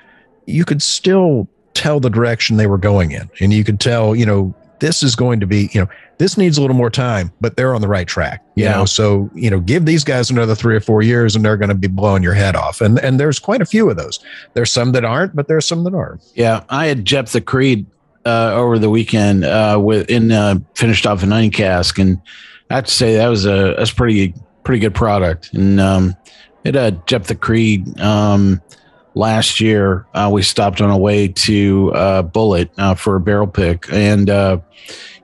you 0.45 0.65
could 0.65 0.82
still 0.82 1.47
tell 1.73 1.99
the 1.99 2.10
direction 2.10 2.58
they 2.58 2.67
were 2.67 2.77
going 2.77 3.12
in, 3.12 3.29
and 3.39 3.53
you 3.53 3.63
could 3.63 3.79
tell 3.79 4.15
you 4.15 4.25
know 4.25 4.53
this 4.79 5.03
is 5.03 5.15
going 5.15 5.39
to 5.39 5.47
be 5.47 5.69
you 5.73 5.82
know 5.82 5.89
this 6.19 6.38
needs 6.38 6.58
a 6.58 6.62
little 6.62 6.75
more 6.75 6.89
time, 6.89 7.32
but 7.39 7.55
they're 7.55 7.73
on 7.73 7.79
the 7.79 7.88
right 7.88 8.08
track. 8.08 8.43
You 8.55 8.65
yeah. 8.65 8.73
know, 8.73 8.86
so 8.86 9.29
you 9.34 9.49
know, 9.49 9.62
give 9.62 9.86
these 9.86 10.03
guys 10.03 10.29
another 10.29 10.53
three 10.53 10.75
or 10.75 10.82
four 10.82 11.01
years, 11.01 11.34
and 11.36 11.43
they're 11.45 11.58
going 11.58 11.69
to 11.69 11.75
be 11.75 11.88
blowing 11.88 12.23
your 12.23 12.34
head 12.34 12.55
off. 12.55 12.82
And 12.82 12.99
and 12.99 13.19
there's 13.19 13.39
quite 13.39 13.62
a 13.62 13.65
few 13.65 13.89
of 13.89 13.95
those. 13.95 14.19
There's 14.53 14.71
some 14.71 14.91
that 14.91 15.05
aren't, 15.05 15.36
but 15.36 15.47
there's 15.47 15.65
some 15.65 15.86
that 15.86 15.93
are. 15.93 16.19
Yeah, 16.36 16.63
I 16.69 16.88
had 16.88 17.05
Jeptha 17.05 17.43
Creed 17.43 17.86
uh, 18.25 18.51
over 18.53 18.79
the 18.79 18.89
weekend 18.89 19.45
uh, 19.45 19.79
with 19.82 20.10
in 20.10 20.32
uh, 20.32 20.60
finished 20.75 21.05
off 21.05 21.23
a 21.23 21.25
nine 21.25 21.51
cask, 21.51 21.97
and 21.97 22.21
I 22.69 22.75
have 22.75 22.86
to 22.86 22.91
say 22.91 23.15
that 23.15 23.27
was 23.27 23.45
a 23.45 23.75
that's 23.77 23.91
pretty 23.91 24.34
pretty 24.63 24.79
good 24.79 24.95
product. 24.95 25.53
And 25.53 25.79
um, 25.79 26.15
it 26.63 26.75
had 26.75 27.05
Jeptha 27.08 27.39
Creed. 27.39 27.99
Um, 27.99 28.62
last 29.15 29.60
year 29.60 30.05
uh, 30.13 30.29
we 30.32 30.41
stopped 30.41 30.82
on 30.82 30.89
our 30.89 30.97
way 30.97 31.27
to 31.27 31.91
uh, 31.93 32.23
Bulleit 32.23 32.69
uh, 32.77 32.93
for 32.93 33.15
a 33.15 33.19
barrel 33.19 33.47
pick 33.47 33.91
and 33.91 34.29
uh, 34.29 34.60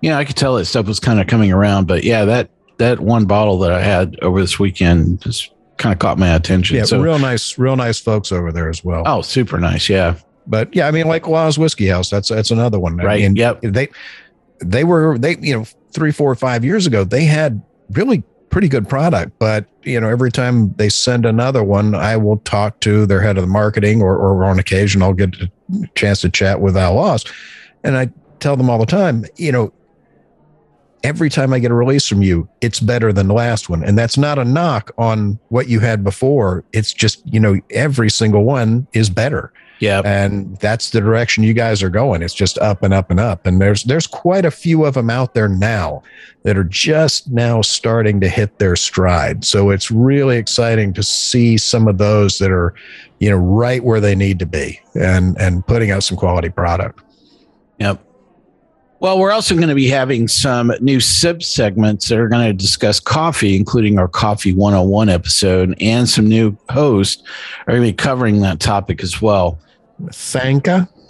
yeah, 0.05 0.17
I 0.17 0.25
could 0.25 0.35
tell 0.35 0.55
that 0.55 0.65
stuff 0.65 0.85
was 0.85 0.99
kind 0.99 1.19
of 1.19 1.25
coming 1.27 1.51
around. 1.51 1.87
But 1.87 2.03
yeah, 2.03 2.25
that 2.25 2.49
that 2.77 2.99
one 2.99 3.25
bottle 3.25 3.57
that 3.59 3.71
I 3.71 3.81
had 3.81 4.19
over 4.21 4.39
this 4.39 4.59
weekend 4.59 5.21
just 5.21 5.51
kind 5.77 5.93
of 5.93 5.99
caught 5.99 6.19
my 6.19 6.35
attention. 6.35 6.77
Yeah, 6.77 6.83
so 6.83 7.01
real 7.01 7.17
nice, 7.17 7.57
real 7.57 7.75
nice 7.75 7.99
folks 7.99 8.31
over 8.31 8.51
there 8.51 8.69
as 8.69 8.83
well. 8.83 9.03
Oh, 9.05 9.21
super 9.21 9.59
nice. 9.59 9.89
Yeah. 9.89 10.15
But 10.47 10.75
yeah, 10.75 10.87
I 10.87 10.91
mean, 10.91 11.07
like 11.07 11.27
Law's 11.27 11.57
Whiskey 11.57 11.87
House, 11.87 12.09
that's 12.09 12.29
that's 12.29 12.51
another 12.51 12.79
one. 12.79 12.97
Right. 12.97 13.19
I 13.19 13.27
mean, 13.27 13.35
yep. 13.35 13.61
They 13.61 13.89
they 14.59 14.83
were 14.83 15.17
they 15.17 15.37
you 15.37 15.57
know 15.57 15.65
three, 15.91 16.11
four, 16.11 16.33
five 16.35 16.65
years 16.65 16.85
ago 16.85 17.03
they 17.03 17.23
had 17.23 17.61
really 17.91 18.23
pretty 18.49 18.67
good 18.67 18.87
product. 18.87 19.37
But 19.39 19.65
you 19.83 19.99
know, 19.99 20.09
every 20.09 20.31
time 20.31 20.73
they 20.73 20.89
send 20.89 21.25
another 21.25 21.63
one, 21.63 21.95
I 21.95 22.17
will 22.17 22.37
talk 22.37 22.79
to 22.81 23.05
their 23.05 23.21
head 23.21 23.37
of 23.37 23.43
the 23.43 23.49
marketing, 23.49 24.01
or 24.01 24.15
or 24.17 24.45
on 24.45 24.59
occasion 24.59 25.01
I'll 25.01 25.13
get 25.13 25.35
a 25.35 25.49
chance 25.95 26.21
to 26.21 26.29
chat 26.29 26.61
with 26.61 26.77
Al 26.77 26.95
Laws, 26.95 27.25
and 27.83 27.97
I 27.97 28.09
tell 28.39 28.55
them 28.55 28.69
all 28.69 28.77
the 28.77 28.85
time, 28.85 29.25
you 29.37 29.51
know, 29.51 29.73
every 31.03 31.29
time 31.29 31.53
I 31.53 31.59
get 31.59 31.71
a 31.71 31.75
release 31.75 32.07
from 32.07 32.21
you, 32.21 32.49
it's 32.61 32.79
better 32.79 33.13
than 33.13 33.27
the 33.27 33.33
last 33.33 33.69
one. 33.69 33.83
And 33.83 33.97
that's 33.97 34.17
not 34.17 34.39
a 34.39 34.45
knock 34.45 34.91
on 34.97 35.39
what 35.49 35.67
you 35.67 35.79
had 35.79 36.03
before. 36.03 36.63
It's 36.73 36.93
just, 36.93 37.21
you 37.31 37.39
know, 37.39 37.59
every 37.69 38.09
single 38.09 38.43
one 38.43 38.87
is 38.93 39.09
better. 39.09 39.53
Yeah. 39.79 40.01
And 40.05 40.57
that's 40.57 40.91
the 40.91 41.01
direction 41.01 41.43
you 41.43 41.53
guys 41.53 41.83
are 41.83 41.89
going. 41.89 42.21
It's 42.21 42.33
just 42.33 42.57
up 42.59 42.83
and 42.83 42.93
up 42.93 43.11
and 43.11 43.19
up. 43.19 43.45
And 43.45 43.59
there's 43.59 43.83
there's 43.83 44.07
quite 44.07 44.45
a 44.45 44.51
few 44.51 44.85
of 44.85 44.93
them 44.93 45.09
out 45.09 45.33
there 45.33 45.49
now 45.49 46.03
that 46.43 46.57
are 46.57 46.63
just 46.63 47.29
now 47.29 47.61
starting 47.61 48.19
to 48.21 48.29
hit 48.29 48.57
their 48.57 48.75
stride. 48.75 49.43
So 49.43 49.71
it's 49.71 49.91
really 49.91 50.37
exciting 50.37 50.93
to 50.93 51.03
see 51.03 51.57
some 51.57 51.87
of 51.87 51.97
those 51.97 52.39
that 52.39 52.51
are, 52.51 52.73
you 53.19 53.29
know, 53.29 53.37
right 53.37 53.83
where 53.83 53.99
they 53.99 54.15
need 54.15 54.39
to 54.39 54.45
be 54.45 54.79
and 54.93 55.37
and 55.39 55.65
putting 55.65 55.91
out 55.91 56.03
some 56.03 56.17
quality 56.17 56.49
product. 56.49 57.01
Yep. 57.79 58.01
Well, 59.01 59.19
we're 59.19 59.31
also 59.31 59.55
going 59.55 59.67
to 59.67 59.75
be 59.75 59.89
having 59.89 60.27
some 60.27 60.71
new 60.79 61.01
sip 61.01 61.43
segments 61.43 62.07
that 62.07 62.17
are 62.17 62.29
going 62.29 62.47
to 62.47 62.53
discuss 62.53 62.99
coffee, 62.99 63.55
including 63.55 63.99
our 63.99 64.07
Coffee 64.07 64.53
101 64.53 65.09
episode, 65.09 65.75
and 65.81 66.07
some 66.07 66.29
new 66.29 66.57
hosts 66.69 67.21
are 67.67 67.73
going 67.73 67.83
to 67.83 67.91
be 67.91 67.93
covering 67.93 68.39
that 68.41 68.61
topic 68.61 69.03
as 69.03 69.21
well. 69.21 69.59
Sanka? 70.11 70.87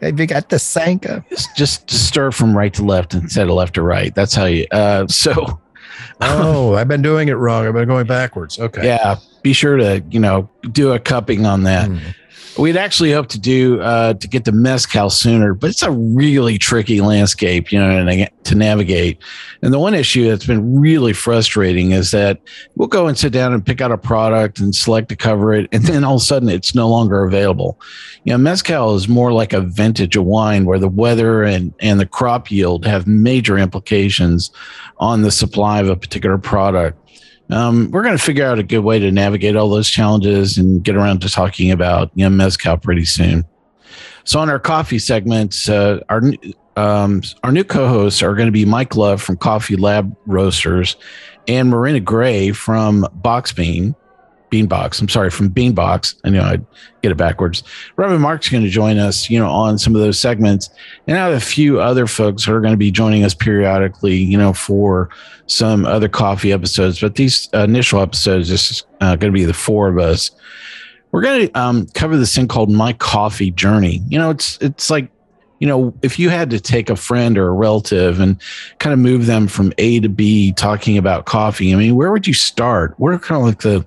Have 0.00 0.18
you 0.18 0.26
got 0.26 0.48
the 0.48 0.58
Sanka? 0.58 1.24
Just, 1.30 1.56
just 1.56 1.90
stir 1.90 2.30
from 2.30 2.56
right 2.56 2.72
to 2.74 2.82
left 2.84 3.14
instead 3.14 3.48
of 3.48 3.54
left 3.54 3.74
to 3.74 3.82
right. 3.82 4.14
That's 4.14 4.34
how 4.34 4.46
you. 4.46 4.66
Uh, 4.70 5.06
so, 5.06 5.60
Oh, 6.20 6.74
I've 6.74 6.88
been 6.88 7.02
doing 7.02 7.28
it 7.28 7.34
wrong. 7.34 7.66
I've 7.66 7.74
been 7.74 7.88
going 7.88 8.06
backwards. 8.06 8.58
Okay. 8.58 8.84
Yeah, 8.86 9.16
be 9.42 9.52
sure 9.52 9.76
to 9.76 10.02
you 10.10 10.20
know 10.20 10.48
do 10.72 10.92
a 10.92 10.98
cupping 10.98 11.44
on 11.46 11.64
that. 11.64 11.88
Hmm. 11.88 11.98
We'd 12.58 12.76
actually 12.78 13.12
hope 13.12 13.28
to 13.28 13.38
do 13.38 13.80
uh, 13.82 14.14
to 14.14 14.28
get 14.28 14.46
to 14.46 14.52
mezcal 14.52 15.10
sooner, 15.10 15.52
but 15.52 15.68
it's 15.68 15.82
a 15.82 15.90
really 15.90 16.56
tricky 16.56 17.02
landscape, 17.02 17.70
you 17.70 17.78
know, 17.78 18.04
to, 18.04 18.30
to 18.44 18.54
navigate. 18.54 19.18
And 19.60 19.74
the 19.74 19.78
one 19.78 19.92
issue 19.92 20.28
that's 20.28 20.46
been 20.46 20.80
really 20.80 21.12
frustrating 21.12 21.90
is 21.92 22.12
that 22.12 22.40
we'll 22.74 22.88
go 22.88 23.08
and 23.08 23.18
sit 23.18 23.32
down 23.32 23.52
and 23.52 23.64
pick 23.64 23.82
out 23.82 23.92
a 23.92 23.98
product 23.98 24.58
and 24.58 24.74
select 24.74 25.10
to 25.10 25.16
cover 25.16 25.52
it, 25.52 25.68
and 25.70 25.84
then 25.84 26.02
all 26.02 26.14
of 26.14 26.22
a 26.22 26.24
sudden 26.24 26.48
it's 26.48 26.74
no 26.74 26.88
longer 26.88 27.24
available. 27.24 27.78
You 28.24 28.32
know, 28.32 28.38
mezcal 28.38 28.94
is 28.94 29.06
more 29.06 29.32
like 29.34 29.52
a 29.52 29.60
vintage 29.60 30.16
of 30.16 30.24
wine 30.24 30.64
where 30.64 30.78
the 30.78 30.88
weather 30.88 31.42
and 31.42 31.74
and 31.80 32.00
the 32.00 32.06
crop 32.06 32.50
yield 32.50 32.86
have 32.86 33.06
major 33.06 33.58
implications 33.58 34.50
on 34.96 35.20
the 35.20 35.30
supply 35.30 35.80
of 35.80 35.90
a 35.90 35.96
particular 35.96 36.38
product 36.38 37.05
um, 37.50 37.90
we're 37.90 38.02
going 38.02 38.16
to 38.16 38.22
figure 38.22 38.44
out 38.44 38.58
a 38.58 38.62
good 38.62 38.80
way 38.80 38.98
to 38.98 39.10
navigate 39.12 39.56
all 39.56 39.68
those 39.68 39.88
challenges 39.88 40.58
and 40.58 40.82
get 40.82 40.96
around 40.96 41.20
to 41.20 41.28
talking 41.28 41.70
about 41.70 42.10
you 42.14 42.24
know, 42.24 42.30
mezcal 42.30 42.76
pretty 42.76 43.04
soon. 43.04 43.44
So 44.24 44.40
on 44.40 44.50
our 44.50 44.58
coffee 44.58 44.98
segments, 44.98 45.68
uh, 45.68 46.00
our 46.08 46.20
um, 46.76 47.22
our 47.42 47.52
new 47.52 47.64
co-hosts 47.64 48.22
are 48.22 48.34
going 48.34 48.46
to 48.46 48.52
be 48.52 48.64
Mike 48.64 48.96
Love 48.96 49.22
from 49.22 49.36
Coffee 49.36 49.76
Lab 49.76 50.14
Roasters 50.26 50.96
and 51.48 51.70
Marina 51.70 52.00
Gray 52.00 52.52
from 52.52 53.06
Box 53.14 53.52
Bean. 53.52 53.94
Beanbox. 54.50 55.00
I'm 55.00 55.08
sorry, 55.08 55.30
from 55.30 55.50
Beanbox. 55.50 56.14
I 56.24 56.30
know 56.30 56.42
I'd 56.42 56.64
get 57.02 57.12
it 57.12 57.16
backwards. 57.16 57.62
Reverend 57.96 58.22
Mark's 58.22 58.48
going 58.48 58.62
to 58.62 58.70
join 58.70 58.98
us, 58.98 59.28
you 59.28 59.38
know, 59.38 59.50
on 59.50 59.78
some 59.78 59.94
of 59.94 60.00
those 60.00 60.18
segments, 60.18 60.70
and 61.06 61.18
I 61.18 61.24
have 61.26 61.34
a 61.34 61.40
few 61.40 61.80
other 61.80 62.06
folks 62.06 62.44
who 62.44 62.52
are 62.52 62.60
going 62.60 62.72
to 62.72 62.78
be 62.78 62.90
joining 62.90 63.24
us 63.24 63.34
periodically, 63.34 64.16
you 64.16 64.38
know, 64.38 64.52
for 64.52 65.10
some 65.46 65.84
other 65.84 66.08
coffee 66.08 66.52
episodes. 66.52 67.00
But 67.00 67.14
these 67.14 67.48
initial 67.52 68.00
episodes 68.00 68.50
is 68.50 68.84
uh, 69.00 69.16
going 69.16 69.32
to 69.32 69.36
be 69.36 69.44
the 69.44 69.54
four 69.54 69.88
of 69.88 69.98
us. 69.98 70.30
We're 71.12 71.22
going 71.22 71.48
to 71.48 71.58
um, 71.58 71.86
cover 71.94 72.16
this 72.16 72.34
thing 72.34 72.48
called 72.48 72.70
my 72.70 72.92
coffee 72.92 73.50
journey. 73.50 74.02
You 74.08 74.18
know, 74.18 74.30
it's 74.30 74.58
it's 74.60 74.90
like 74.90 75.10
you 75.58 75.66
know, 75.66 75.94
if 76.02 76.18
you 76.18 76.28
had 76.28 76.50
to 76.50 76.60
take 76.60 76.90
a 76.90 76.96
friend 76.96 77.38
or 77.38 77.48
a 77.48 77.52
relative 77.52 78.20
and 78.20 78.40
kind 78.78 78.92
of 78.92 78.98
move 78.98 79.26
them 79.26 79.48
from 79.48 79.72
A 79.78 80.00
to 80.00 80.08
B 80.08 80.52
talking 80.52 80.98
about 80.98 81.24
coffee, 81.24 81.72
I 81.72 81.76
mean, 81.76 81.96
where 81.96 82.12
would 82.12 82.26
you 82.26 82.34
start? 82.34 82.94
What 82.98 83.12
are 83.12 83.18
kind 83.18 83.40
of 83.40 83.46
like 83.46 83.60
the 83.60 83.86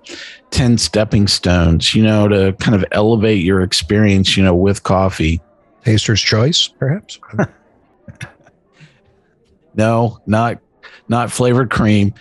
10 0.52 0.78
stepping 0.78 1.28
stones, 1.28 1.94
you 1.94 2.04
know, 2.04 2.28
to 2.28 2.54
kind 2.54 2.76
of 2.76 2.84
elevate 2.92 3.44
your 3.44 3.62
experience, 3.62 4.36
you 4.36 4.44
know, 4.44 4.56
with 4.56 4.84
coffee? 4.84 5.42
Taster's 5.86 6.22
choice, 6.22 6.68
perhaps? 6.68 7.20
no, 9.76 10.20
not 10.26 10.60
not 11.08 11.32
flavored 11.32 11.70
cream. 11.70 12.14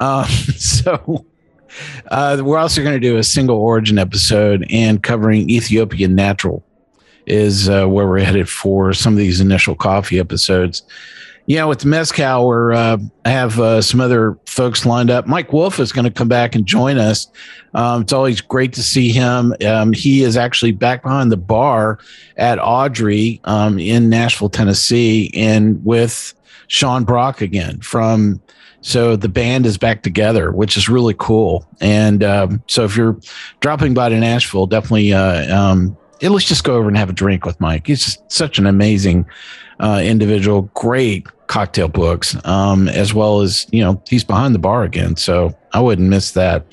Uh, 0.00 0.26
so 0.26 1.24
uh, 2.10 2.40
we're 2.42 2.58
also 2.58 2.82
going 2.82 2.94
to 2.94 3.00
do 3.00 3.16
a 3.16 3.22
single 3.22 3.56
origin 3.56 3.98
episode 3.98 4.66
and 4.70 5.02
covering 5.02 5.48
Ethiopian 5.50 6.14
natural 6.14 6.64
is 7.26 7.68
uh, 7.68 7.86
where 7.86 8.06
we're 8.06 8.20
headed 8.20 8.48
for 8.48 8.92
some 8.92 9.12
of 9.12 9.18
these 9.18 9.40
initial 9.40 9.74
coffee 9.74 10.18
episodes. 10.18 10.82
Yeah, 11.46 11.64
with 11.64 11.84
Mezcal, 11.84 12.46
we're 12.46 12.72
uh, 12.72 12.98
have 13.24 13.58
uh, 13.58 13.82
some 13.82 14.00
other 14.00 14.38
folks 14.46 14.86
lined 14.86 15.10
up. 15.10 15.26
Mike 15.26 15.52
Wolf 15.52 15.80
is 15.80 15.90
going 15.90 16.04
to 16.04 16.10
come 16.10 16.28
back 16.28 16.54
and 16.54 16.64
join 16.64 16.98
us. 16.98 17.26
Um, 17.74 18.02
it's 18.02 18.12
always 18.12 18.40
great 18.40 18.72
to 18.74 18.82
see 18.82 19.10
him. 19.10 19.52
Um, 19.66 19.92
he 19.92 20.22
is 20.22 20.36
actually 20.36 20.70
back 20.72 21.02
behind 21.02 21.32
the 21.32 21.36
bar 21.36 21.98
at 22.36 22.60
Audrey 22.60 23.40
um, 23.44 23.78
in 23.80 24.08
Nashville, 24.08 24.50
Tennessee, 24.50 25.32
and 25.34 25.84
with 25.84 26.32
Sean 26.68 27.04
Brock 27.04 27.40
again 27.40 27.80
from. 27.80 28.40
So 28.84 29.14
the 29.14 29.28
band 29.28 29.64
is 29.64 29.78
back 29.78 30.02
together, 30.02 30.50
which 30.50 30.76
is 30.76 30.88
really 30.88 31.14
cool. 31.16 31.64
And 31.80 32.24
um, 32.24 32.64
so 32.66 32.82
if 32.82 32.96
you're 32.96 33.16
dropping 33.60 33.94
by 33.94 34.08
to 34.08 34.18
Nashville, 34.18 34.66
definitely 34.66 35.12
uh, 35.12 35.56
um, 35.56 35.96
let's 36.30 36.44
just 36.44 36.64
go 36.64 36.76
over 36.76 36.88
and 36.88 36.96
have 36.96 37.10
a 37.10 37.12
drink 37.14 37.44
with 37.44 37.60
Mike. 37.60 37.86
He's 37.86 38.04
just 38.04 38.30
such 38.30 38.58
an 38.58 38.66
amazing 38.66 39.26
uh, 39.80 40.00
individual, 40.04 40.62
great 40.74 41.26
cocktail 41.48 41.88
books, 41.88 42.36
um, 42.46 42.88
as 42.88 43.12
well 43.12 43.40
as, 43.40 43.66
you 43.72 43.82
know, 43.82 44.02
he's 44.08 44.24
behind 44.24 44.54
the 44.54 44.58
bar 44.58 44.84
again. 44.84 45.16
So 45.16 45.56
I 45.72 45.80
wouldn't 45.80 46.08
miss 46.08 46.32
that. 46.32 46.64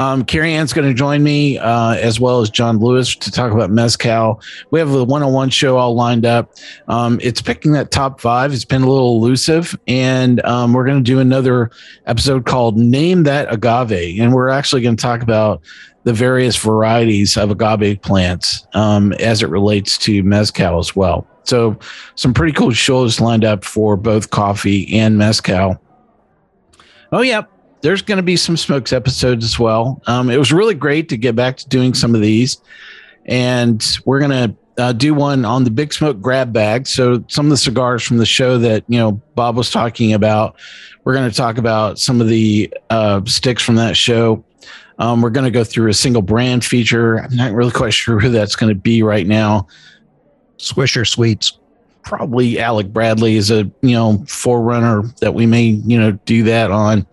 Um, 0.00 0.24
Carrie 0.24 0.54
Ann's 0.54 0.72
going 0.72 0.88
to 0.88 0.94
join 0.94 1.22
me, 1.22 1.58
uh, 1.58 1.92
as 1.96 2.18
well 2.18 2.40
as 2.40 2.48
John 2.48 2.78
Lewis, 2.78 3.14
to 3.16 3.30
talk 3.30 3.52
about 3.52 3.70
Mezcal. 3.70 4.40
We 4.70 4.78
have 4.78 4.94
a 4.94 5.04
one 5.04 5.22
on 5.22 5.34
one 5.34 5.50
show 5.50 5.76
all 5.76 5.94
lined 5.94 6.24
up. 6.24 6.54
Um, 6.88 7.20
it's 7.22 7.42
picking 7.42 7.72
that 7.72 7.90
top 7.90 8.18
five. 8.18 8.54
It's 8.54 8.64
been 8.64 8.80
a 8.80 8.88
little 8.88 9.16
elusive. 9.16 9.78
And 9.86 10.42
um, 10.46 10.72
we're 10.72 10.86
going 10.86 10.96
to 10.96 11.04
do 11.04 11.18
another 11.18 11.70
episode 12.06 12.46
called 12.46 12.78
Name 12.78 13.24
That 13.24 13.52
Agave. 13.52 14.18
And 14.18 14.32
we're 14.32 14.48
actually 14.48 14.80
going 14.80 14.96
to 14.96 15.02
talk 15.02 15.20
about 15.20 15.60
the 16.04 16.14
various 16.14 16.56
varieties 16.56 17.36
of 17.36 17.50
agave 17.50 18.00
plants 18.00 18.66
um, 18.72 19.12
as 19.14 19.42
it 19.42 19.50
relates 19.50 19.98
to 19.98 20.22
mezcal 20.22 20.78
as 20.78 20.96
well. 20.96 21.26
So, 21.42 21.78
some 22.14 22.32
pretty 22.32 22.54
cool 22.54 22.70
shows 22.70 23.20
lined 23.20 23.44
up 23.44 23.64
for 23.66 23.98
both 23.98 24.30
coffee 24.30 24.98
and 24.98 25.18
mezcal. 25.18 25.78
Oh, 27.12 27.20
yeah, 27.20 27.42
there's 27.82 28.02
going 28.02 28.16
to 28.16 28.22
be 28.22 28.36
some 28.36 28.56
smokes 28.56 28.92
episodes 28.92 29.44
as 29.44 29.58
well. 29.58 30.02
Um, 30.06 30.30
it 30.30 30.36
was 30.36 30.52
really 30.52 30.74
great 30.74 31.08
to 31.10 31.16
get 31.16 31.34
back 31.34 31.56
to 31.58 31.68
doing 31.68 31.94
some 31.94 32.14
of 32.14 32.20
these, 32.20 32.58
and 33.26 33.84
we're 34.04 34.18
going 34.20 34.30
to 34.30 34.82
uh, 34.82 34.92
do 34.92 35.14
one 35.14 35.44
on 35.44 35.64
the 35.64 35.70
Big 35.70 35.92
Smoke 35.92 36.20
grab 36.20 36.52
bag. 36.52 36.86
So, 36.86 37.24
some 37.28 37.46
of 37.46 37.50
the 37.50 37.56
cigars 37.56 38.02
from 38.02 38.18
the 38.18 38.26
show 38.26 38.58
that 38.58 38.84
you 38.88 38.98
know 38.98 39.12
Bob 39.34 39.56
was 39.56 39.70
talking 39.70 40.12
about, 40.12 40.56
we're 41.04 41.14
going 41.14 41.28
to 41.28 41.36
talk 41.36 41.58
about 41.58 41.98
some 41.98 42.20
of 42.20 42.28
the 42.28 42.72
uh, 42.90 43.22
sticks 43.24 43.62
from 43.62 43.76
that 43.76 43.96
show. 43.96 44.44
Um, 44.98 45.22
we're 45.22 45.30
going 45.30 45.44
to 45.44 45.50
go 45.50 45.64
through 45.64 45.88
a 45.88 45.94
single 45.94 46.22
brand 46.22 46.62
feature. 46.64 47.18
I'm 47.18 47.34
not 47.34 47.52
really 47.52 47.72
quite 47.72 47.94
sure 47.94 48.20
who 48.20 48.30
that's 48.30 48.56
going 48.56 48.72
to 48.72 48.78
be 48.78 49.02
right 49.02 49.26
now. 49.26 49.66
Swisher 50.58 51.08
Sweets. 51.08 51.56
Probably 52.02 52.58
Alec 52.58 52.92
Bradley 52.92 53.36
is 53.36 53.50
a 53.50 53.70
you 53.82 53.92
know 53.92 54.24
forerunner 54.26 55.02
that 55.20 55.34
we 55.34 55.46
may 55.46 55.64
you 55.64 55.98
know 55.98 56.12
do 56.24 56.42
that 56.44 56.70
on. 56.70 57.06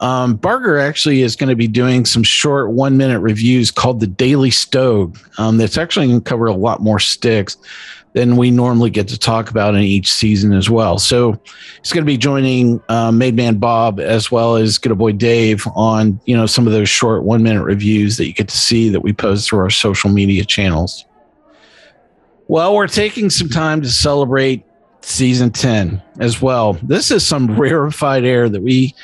Um, 0.00 0.34
Barger 0.34 0.78
actually 0.78 1.22
is 1.22 1.36
going 1.36 1.48
to 1.48 1.56
be 1.56 1.68
doing 1.68 2.04
some 2.04 2.22
short 2.22 2.70
one 2.70 2.96
minute 2.96 3.20
reviews 3.20 3.70
called 3.70 4.00
the 4.00 4.06
Daily 4.06 4.50
Stogue. 4.50 5.16
Um, 5.38 5.56
that's 5.56 5.78
actually 5.78 6.08
going 6.08 6.20
to 6.20 6.28
cover 6.28 6.46
a 6.46 6.54
lot 6.54 6.82
more 6.82 6.98
sticks 6.98 7.56
than 8.14 8.36
we 8.36 8.50
normally 8.50 8.90
get 8.90 9.08
to 9.08 9.18
talk 9.18 9.50
about 9.50 9.74
in 9.74 9.80
each 9.82 10.12
season 10.12 10.52
as 10.52 10.70
well. 10.70 10.98
So 10.98 11.38
he's 11.80 11.92
going 11.92 12.04
to 12.04 12.10
be 12.10 12.16
joining 12.16 12.80
uh, 12.88 13.10
Made 13.12 13.34
Man 13.34 13.56
Bob 13.56 13.98
as 14.00 14.30
well 14.30 14.56
as 14.56 14.78
Good 14.78 14.96
Boy 14.96 15.12
Dave 15.12 15.66
on 15.74 16.20
you 16.24 16.36
know 16.36 16.46
some 16.46 16.66
of 16.66 16.72
those 16.72 16.88
short 16.88 17.24
one 17.24 17.42
minute 17.42 17.64
reviews 17.64 18.16
that 18.16 18.26
you 18.26 18.32
get 18.32 18.48
to 18.48 18.56
see 18.56 18.88
that 18.88 19.00
we 19.00 19.12
post 19.12 19.48
through 19.48 19.60
our 19.60 19.70
social 19.70 20.10
media 20.10 20.44
channels. 20.44 21.04
Well, 22.46 22.74
we're 22.74 22.88
taking 22.88 23.30
some 23.30 23.48
time 23.48 23.80
to 23.82 23.88
celebrate 23.88 24.64
season 25.00 25.50
10 25.50 26.02
as 26.20 26.40
well. 26.40 26.74
This 26.82 27.10
is 27.10 27.26
some 27.26 27.56
rarefied 27.58 28.24
air 28.24 28.48
that 28.48 28.62
we 28.62 28.94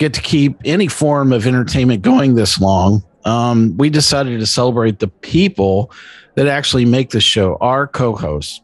get 0.00 0.12
to 0.14 0.20
keep 0.20 0.56
any 0.64 0.88
form 0.88 1.32
of 1.32 1.46
entertainment 1.46 2.02
going 2.02 2.34
this 2.34 2.60
long. 2.60 3.04
Um, 3.24 3.76
we 3.76 3.90
decided 3.90 4.40
to 4.40 4.46
celebrate 4.46 4.98
the 4.98 5.06
people 5.08 5.92
that 6.34 6.48
actually 6.48 6.84
make 6.84 7.10
the 7.10 7.20
show, 7.20 7.56
our 7.60 7.86
co 7.86 8.16
hosts. 8.16 8.60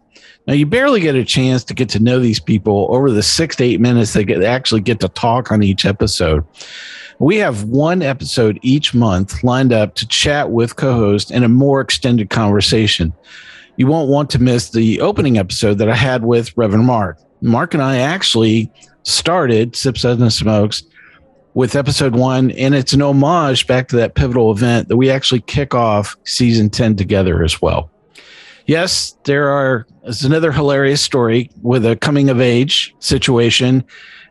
Now, 0.49 0.55
you 0.55 0.67
barely 0.67 1.01
get 1.01 1.15
a 1.15 1.25
chance 1.25 1.63
to 1.65 1.75
get 1.75 1.89
to 1.91 2.01
know 2.01 2.19
these 2.19 2.41
people 2.41 2.89
over 2.91 3.11
the 3.11 3.23
six 3.23 3.57
to 3.57 3.65
eight 3.65 3.81
minutes 3.81 4.13
they 4.13 4.25
get 4.25 4.43
actually 4.43 4.81
get 4.81 4.99
to 5.01 5.09
talk 5.09 5.53
on 5.53 5.63
each 5.63 5.85
episode. 5.85 6.45
We 7.19 7.37
have 7.37 7.65
one 7.65 8.03
episode 8.03 8.59
each 8.63 8.95
month 8.95 9.45
lined 9.45 9.73
up 9.73 9.95
to 9.97 10.09
chat 10.09 10.51
with 10.51 10.75
co 10.75 10.95
host 10.95 11.31
in 11.31 11.45
a 11.45 11.49
more 11.49 11.81
extended 11.81 12.31
conversation 12.31 13.13
you 13.77 13.87
won't 13.87 14.09
want 14.09 14.31
to 14.31 14.39
miss 14.39 14.71
the 14.71 15.01
opening 15.01 15.39
episode 15.39 15.79
that 15.79 15.89
I 15.89 15.95
had 15.95 16.25
with 16.25 16.57
Reverend 16.57 16.87
Mark. 16.87 17.19
Mark 17.43 17.75
and 17.75 17.83
I 17.83 17.99
actually 17.99 18.73
started 19.03 19.77
Sip 19.77 20.03
and 20.03 20.33
Smokes 20.33 20.83
with 21.57 21.75
episode 21.75 22.15
one, 22.15 22.51
and 22.51 22.75
it's 22.75 22.93
an 22.93 23.01
homage 23.01 23.67
back 23.67 23.89
to 23.89 23.97
that 23.97 24.15
pivotal 24.15 24.51
event 24.51 24.89
that 24.89 24.99
we 24.99 25.11
actually 25.11 25.41
kick 25.41 25.75
off 25.75 26.15
season 26.25 26.69
10 26.69 26.97
together 26.97 27.43
as 27.43 27.63
well. 27.63 27.91
Yes, 28.67 29.17
there 29.25 29.49
are 29.49 29.87
is 30.05 30.23
another 30.23 30.53
hilarious 30.53 31.01
story 31.01 31.51
with 31.63 31.87
a 31.87 31.97
coming 31.97 32.29
of 32.29 32.43
age 32.43 32.95
situation 32.99 33.83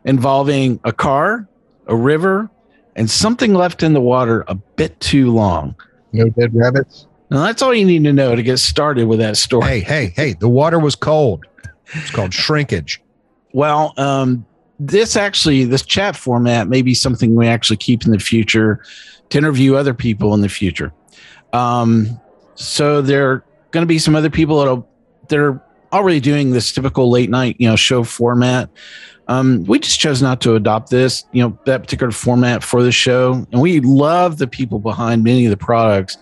involving 0.04 0.78
a 0.84 0.92
car, 0.92 1.48
a 1.88 1.96
river, 1.96 2.48
and 2.94 3.10
something 3.10 3.54
left 3.54 3.82
in 3.82 3.92
the 3.92 4.00
water 4.00 4.44
a 4.46 4.54
bit 4.54 4.98
too 5.00 5.32
long. 5.32 5.74
No 6.12 6.28
dead 6.28 6.54
rabbits. 6.54 7.08
Now 7.28 7.42
that's 7.42 7.60
all 7.60 7.74
you 7.74 7.84
need 7.84 8.04
to 8.04 8.12
know 8.12 8.36
to 8.36 8.42
get 8.42 8.58
started 8.58 9.08
with 9.08 9.18
that 9.18 9.36
story. 9.36 9.66
Hey, 9.66 9.80
hey, 9.80 10.12
hey, 10.14 10.34
the 10.34 10.48
water 10.48 10.78
was 10.78 10.94
cold. 10.94 11.44
It's 11.92 12.12
called 12.12 12.32
shrinkage. 12.32 13.02
Well, 13.52 13.94
um, 13.96 14.46
this 14.78 15.16
actually, 15.16 15.64
this 15.64 15.82
chat 15.82 16.16
format 16.16 16.68
may 16.68 16.82
be 16.82 16.94
something 16.94 17.34
we 17.34 17.46
actually 17.46 17.78
keep 17.78 18.04
in 18.04 18.12
the 18.12 18.18
future 18.18 18.82
to 19.30 19.38
interview 19.38 19.74
other 19.74 19.94
people 19.94 20.34
in 20.34 20.40
the 20.40 20.48
future. 20.48 20.92
Um, 21.52 22.20
so 22.54 23.00
there 23.00 23.30
are 23.30 23.44
going 23.70 23.82
to 23.82 23.86
be 23.88 23.98
some 23.98 24.14
other 24.14 24.30
people 24.30 24.58
that 24.60 24.70
are, 24.70 24.84
that 25.28 25.38
are 25.38 25.62
already 25.92 26.20
doing 26.20 26.50
this 26.50 26.72
typical 26.72 27.10
late 27.10 27.30
night, 27.30 27.56
you 27.58 27.68
know, 27.68 27.76
show 27.76 28.04
format. 28.04 28.68
Um, 29.28 29.64
we 29.64 29.78
just 29.78 29.98
chose 29.98 30.22
not 30.22 30.40
to 30.42 30.54
adopt 30.54 30.90
this, 30.90 31.24
you 31.32 31.42
know, 31.42 31.58
that 31.66 31.82
particular 31.82 32.12
format 32.12 32.62
for 32.62 32.82
the 32.82 32.92
show. 32.92 33.46
And 33.50 33.60
we 33.60 33.80
love 33.80 34.38
the 34.38 34.46
people 34.46 34.78
behind 34.78 35.24
many 35.24 35.46
of 35.46 35.50
the 35.50 35.56
products 35.56 36.18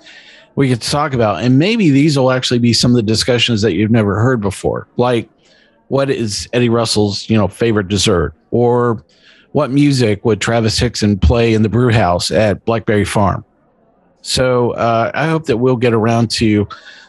we 0.54 0.68
could 0.68 0.80
talk 0.80 1.12
about. 1.12 1.42
And 1.42 1.58
maybe 1.58 1.90
these 1.90 2.18
will 2.18 2.30
actually 2.30 2.60
be 2.60 2.72
some 2.72 2.92
of 2.92 2.96
the 2.96 3.02
discussions 3.02 3.60
that 3.62 3.74
you've 3.74 3.90
never 3.90 4.20
heard 4.20 4.40
before. 4.40 4.86
Like 4.96 5.28
what 5.88 6.10
is 6.10 6.48
Eddie 6.52 6.68
Russell's, 6.68 7.28
you 7.28 7.36
know, 7.36 7.48
favorite 7.48 7.88
dessert? 7.88 8.34
Or 8.50 9.04
what 9.52 9.70
music 9.70 10.24
would 10.24 10.40
Travis 10.40 10.78
Hickson 10.78 11.18
play 11.18 11.54
in 11.54 11.62
the 11.62 11.68
brew 11.68 11.90
house 11.92 12.30
at 12.30 12.64
Blackberry 12.64 13.04
Farm? 13.04 13.44
So 14.22 14.70
uh, 14.72 15.10
I 15.14 15.28
hope 15.28 15.46
that 15.46 15.58
we'll 15.58 15.76
get 15.76 15.92
around 15.92 16.30
to 16.32 16.66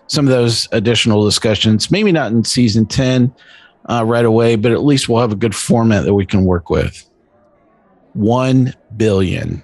some 0.08 0.28
of 0.28 0.32
those 0.32 0.68
additional 0.72 1.24
discussions. 1.24 1.90
Maybe 1.90 2.12
not 2.12 2.32
in 2.32 2.44
season 2.44 2.86
10 2.86 3.34
uh, 3.90 4.04
right 4.06 4.26
away, 4.26 4.56
but 4.58 4.72
at 4.72 4.84
least 4.84 5.08
we'll 5.08 5.22
have 5.22 5.32
a 5.32 5.38
good 5.38 5.56
format 5.56 6.04
that 6.04 6.14
we 6.14 6.26
can 6.26 6.44
work 6.44 6.70
with. 6.70 7.10
1 8.14 8.74
billion. 8.98 9.64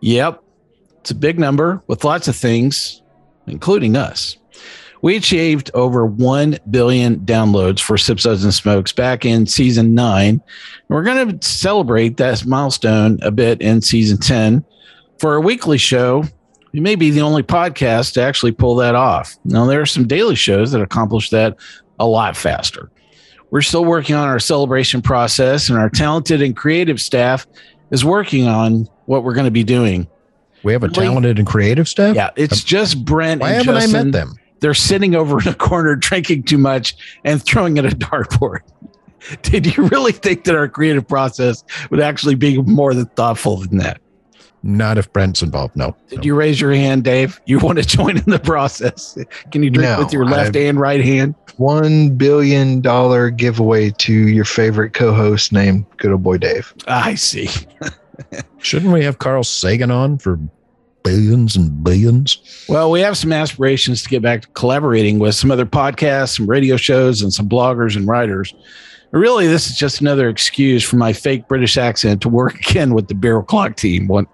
Yep. 0.00 0.42
It's 1.00 1.10
a 1.10 1.14
big 1.14 1.38
number 1.38 1.82
with 1.86 2.04
lots 2.04 2.28
of 2.28 2.36
things, 2.36 3.02
including 3.46 3.96
us. 3.96 4.36
We 5.02 5.16
achieved 5.16 5.70
over 5.72 6.04
1 6.04 6.58
billion 6.70 7.20
downloads 7.20 7.80
for 7.80 7.96
Sip 7.96 8.20
Suds 8.20 8.44
and 8.44 8.52
Smokes 8.52 8.92
back 8.92 9.24
in 9.24 9.46
season 9.46 9.94
nine. 9.94 10.28
And 10.28 10.42
we're 10.88 11.04
going 11.04 11.38
to 11.38 11.48
celebrate 11.48 12.18
that 12.18 12.44
milestone 12.44 13.18
a 13.22 13.30
bit 13.30 13.62
in 13.62 13.80
season 13.80 14.18
10. 14.18 14.64
For 15.18 15.36
a 15.36 15.40
weekly 15.40 15.78
show, 15.78 16.24
we 16.72 16.80
may 16.80 16.96
be 16.96 17.10
the 17.10 17.22
only 17.22 17.42
podcast 17.42 18.14
to 18.14 18.22
actually 18.22 18.52
pull 18.52 18.76
that 18.76 18.94
off. 18.94 19.36
Now, 19.44 19.66
there 19.66 19.80
are 19.80 19.86
some 19.86 20.06
daily 20.06 20.34
shows 20.34 20.72
that 20.72 20.82
accomplish 20.82 21.30
that 21.30 21.56
a 21.98 22.06
lot 22.06 22.36
faster. 22.36 22.90
We're 23.50 23.62
still 23.62 23.84
working 23.84 24.14
on 24.14 24.28
our 24.28 24.38
celebration 24.38 25.02
process, 25.02 25.68
and 25.68 25.78
our 25.78 25.90
talented 25.90 26.40
and 26.40 26.56
creative 26.56 27.00
staff 27.00 27.46
is 27.90 28.04
working 28.04 28.46
on 28.46 28.88
what 29.06 29.24
we're 29.24 29.34
going 29.34 29.46
to 29.46 29.50
be 29.50 29.64
doing. 29.64 30.06
We 30.62 30.72
have 30.72 30.84
a 30.84 30.88
talented 30.88 31.38
and 31.38 31.48
creative 31.48 31.88
staff. 31.88 32.14
Yeah, 32.14 32.30
it's 32.36 32.62
um, 32.62 32.66
just 32.66 33.04
Brent. 33.04 33.40
Why 33.40 33.48
and 33.48 33.56
haven't 33.66 33.80
Justin. 33.80 34.00
I 34.00 34.04
met 34.04 34.12
them? 34.12 34.34
They're 34.60 34.74
sitting 34.74 35.14
over 35.14 35.40
in 35.40 35.48
a 35.48 35.54
corner, 35.54 35.96
drinking 35.96 36.44
too 36.44 36.58
much, 36.58 36.96
and 37.24 37.42
throwing 37.42 37.78
at 37.78 37.84
a 37.84 37.88
dartboard. 37.96 38.60
Did 39.42 39.76
you 39.76 39.84
really 39.88 40.12
think 40.12 40.44
that 40.44 40.54
our 40.54 40.68
creative 40.68 41.06
process 41.06 41.64
would 41.90 42.00
actually 42.00 42.34
be 42.36 42.60
more 42.62 42.94
than 42.94 43.06
thoughtful 43.06 43.56
than 43.58 43.78
that? 43.78 44.00
Not 44.62 44.98
if 44.98 45.10
Brent's 45.12 45.42
involved. 45.42 45.74
No. 45.74 45.96
Did 46.08 46.18
no. 46.18 46.22
you 46.24 46.34
raise 46.34 46.60
your 46.60 46.72
hand, 46.72 47.04
Dave? 47.04 47.40
You 47.46 47.58
want 47.58 47.78
to 47.78 47.84
join 47.96 48.18
in 48.18 48.24
the 48.26 48.38
process? 48.38 49.16
Can 49.50 49.62
you 49.62 49.70
drink 49.70 49.88
No, 49.88 49.98
with 49.98 50.12
your 50.12 50.26
left 50.26 50.48
I've- 50.56 50.66
and 50.66 50.78
right 50.78 51.02
hand? 51.02 51.34
One 51.56 52.16
billion 52.16 52.80
dollar 52.80 53.28
giveaway 53.30 53.90
to 53.90 54.12
your 54.12 54.46
favorite 54.46 54.94
co-host 54.94 55.52
named 55.52 55.84
Good 55.98 56.10
Old 56.12 56.22
Boy 56.22 56.38
Dave. 56.38 56.72
I 56.86 57.14
see. 57.16 57.48
Shouldn't 58.58 58.92
we 58.92 59.04
have 59.04 59.18
Carl 59.18 59.44
Sagan 59.44 59.90
on 59.90 60.16
for 60.18 60.38
billions 61.02 61.56
and 61.56 61.82
billions? 61.82 62.64
Well, 62.68 62.90
we 62.90 63.00
have 63.00 63.16
some 63.16 63.32
aspirations 63.32 64.02
to 64.02 64.08
get 64.08 64.22
back 64.22 64.42
to 64.42 64.48
collaborating 64.48 65.18
with 65.18 65.34
some 65.34 65.50
other 65.50 65.66
podcasts, 65.66 66.36
some 66.36 66.46
radio 66.46 66.76
shows, 66.76 67.22
and 67.22 67.32
some 67.32 67.48
bloggers 67.48 67.96
and 67.96 68.06
writers. 68.06 68.54
Really, 69.12 69.48
this 69.48 69.68
is 69.68 69.76
just 69.76 70.00
another 70.00 70.28
excuse 70.28 70.84
for 70.84 70.94
my 70.96 71.12
fake 71.12 71.48
British 71.48 71.76
accent 71.76 72.22
to 72.22 72.28
work 72.28 72.54
again 72.70 72.94
with 72.94 73.08
the 73.08 73.14
Barrel 73.14 73.42
Clock 73.42 73.76
team. 73.76 74.06
One, 74.06 74.26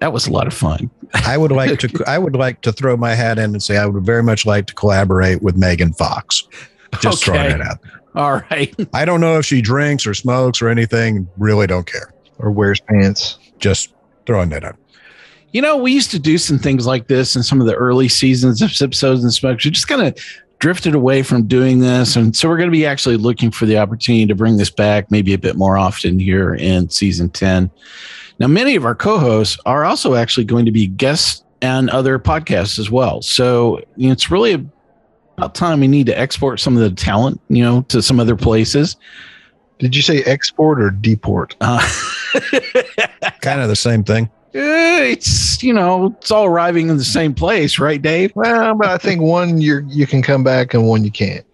that 0.00 0.12
was 0.12 0.26
a 0.26 0.30
lot 0.32 0.46
of 0.46 0.52
fun. 0.52 0.90
I 1.14 1.38
would 1.38 1.52
like 1.52 1.78
to. 1.80 2.04
I 2.06 2.18
would 2.18 2.36
like 2.36 2.60
to 2.62 2.72
throw 2.72 2.96
my 2.96 3.14
hat 3.14 3.38
in 3.38 3.52
and 3.52 3.62
say 3.62 3.78
I 3.78 3.86
would 3.86 4.04
very 4.04 4.22
much 4.22 4.44
like 4.44 4.66
to 4.66 4.74
collaborate 4.74 5.42
with 5.42 5.56
Megan 5.56 5.92
Fox. 5.94 6.46
Just 7.00 7.26
Okay. 7.26 7.38
throwing 7.38 7.60
it 7.60 7.66
out. 7.66 7.78
All 8.14 8.42
right. 8.50 8.74
I 8.92 9.04
don't 9.04 9.20
know 9.20 9.38
if 9.38 9.46
she 9.46 9.62
drinks 9.62 10.06
or 10.06 10.12
smokes 10.12 10.60
or 10.60 10.68
anything. 10.68 11.26
Really 11.38 11.66
don't 11.66 11.86
care. 11.86 12.12
Or 12.38 12.50
wears 12.50 12.80
pants. 12.80 13.38
Just 13.58 13.94
throwing 14.26 14.48
that 14.50 14.64
out. 14.64 14.76
You 15.52 15.62
know, 15.62 15.76
we 15.76 15.92
used 15.92 16.10
to 16.12 16.18
do 16.18 16.38
some 16.38 16.58
things 16.58 16.86
like 16.86 17.08
this 17.08 17.34
in 17.34 17.42
some 17.42 17.60
of 17.60 17.66
the 17.66 17.74
early 17.74 18.08
seasons 18.08 18.62
of 18.62 18.70
Sipsos 18.70 19.22
and 19.22 19.32
Smokes. 19.32 19.64
We 19.64 19.70
just 19.72 19.88
kind 19.88 20.02
of 20.02 20.16
drifted 20.60 20.94
away 20.94 21.22
from 21.22 21.46
doing 21.46 21.80
this. 21.80 22.14
And 22.14 22.36
so 22.36 22.48
we're 22.48 22.56
going 22.56 22.68
to 22.68 22.72
be 22.72 22.86
actually 22.86 23.16
looking 23.16 23.50
for 23.50 23.66
the 23.66 23.78
opportunity 23.78 24.26
to 24.26 24.34
bring 24.34 24.58
this 24.58 24.70
back 24.70 25.10
maybe 25.10 25.32
a 25.32 25.38
bit 25.38 25.56
more 25.56 25.76
often 25.76 26.18
here 26.18 26.54
in 26.54 26.88
season 26.88 27.30
10. 27.30 27.70
Now, 28.38 28.46
many 28.46 28.76
of 28.76 28.84
our 28.84 28.94
co 28.94 29.18
hosts 29.18 29.58
are 29.66 29.84
also 29.84 30.14
actually 30.14 30.44
going 30.44 30.66
to 30.66 30.70
be 30.70 30.86
guests 30.86 31.44
on 31.62 31.90
other 31.90 32.18
podcasts 32.18 32.78
as 32.78 32.90
well. 32.90 33.20
So 33.20 33.80
you 33.96 34.08
know, 34.08 34.12
it's 34.12 34.30
really 34.30 34.66
about 35.36 35.54
time 35.54 35.80
we 35.80 35.88
need 35.88 36.06
to 36.06 36.18
export 36.18 36.60
some 36.60 36.76
of 36.76 36.82
the 36.82 36.90
talent, 36.90 37.40
you 37.48 37.62
know, 37.62 37.82
to 37.88 38.00
some 38.00 38.20
other 38.20 38.36
places. 38.36 38.96
Did 39.78 39.96
you 39.96 40.02
say 40.02 40.22
export 40.24 40.80
or 40.80 40.90
deport? 40.90 41.56
Uh, 41.60 41.80
Kind 43.40 43.60
of 43.60 43.68
the 43.68 43.76
same 43.76 44.04
thing. 44.04 44.30
Eh, 44.52 45.02
it's 45.12 45.62
you 45.62 45.72
know 45.72 46.06
it's 46.20 46.30
all 46.30 46.44
arriving 46.46 46.88
in 46.88 46.96
the 46.96 47.04
same 47.04 47.32
place 47.32 47.78
right 47.78 48.02
dave 48.02 48.32
Well, 48.34 48.74
but 48.74 48.88
I 48.88 48.98
think 48.98 49.20
one 49.22 49.60
you 49.60 49.84
you 49.88 50.06
can 50.08 50.22
come 50.22 50.42
back 50.42 50.74
and 50.74 50.88
one 50.88 51.04
you 51.04 51.10
can't. 51.12 51.46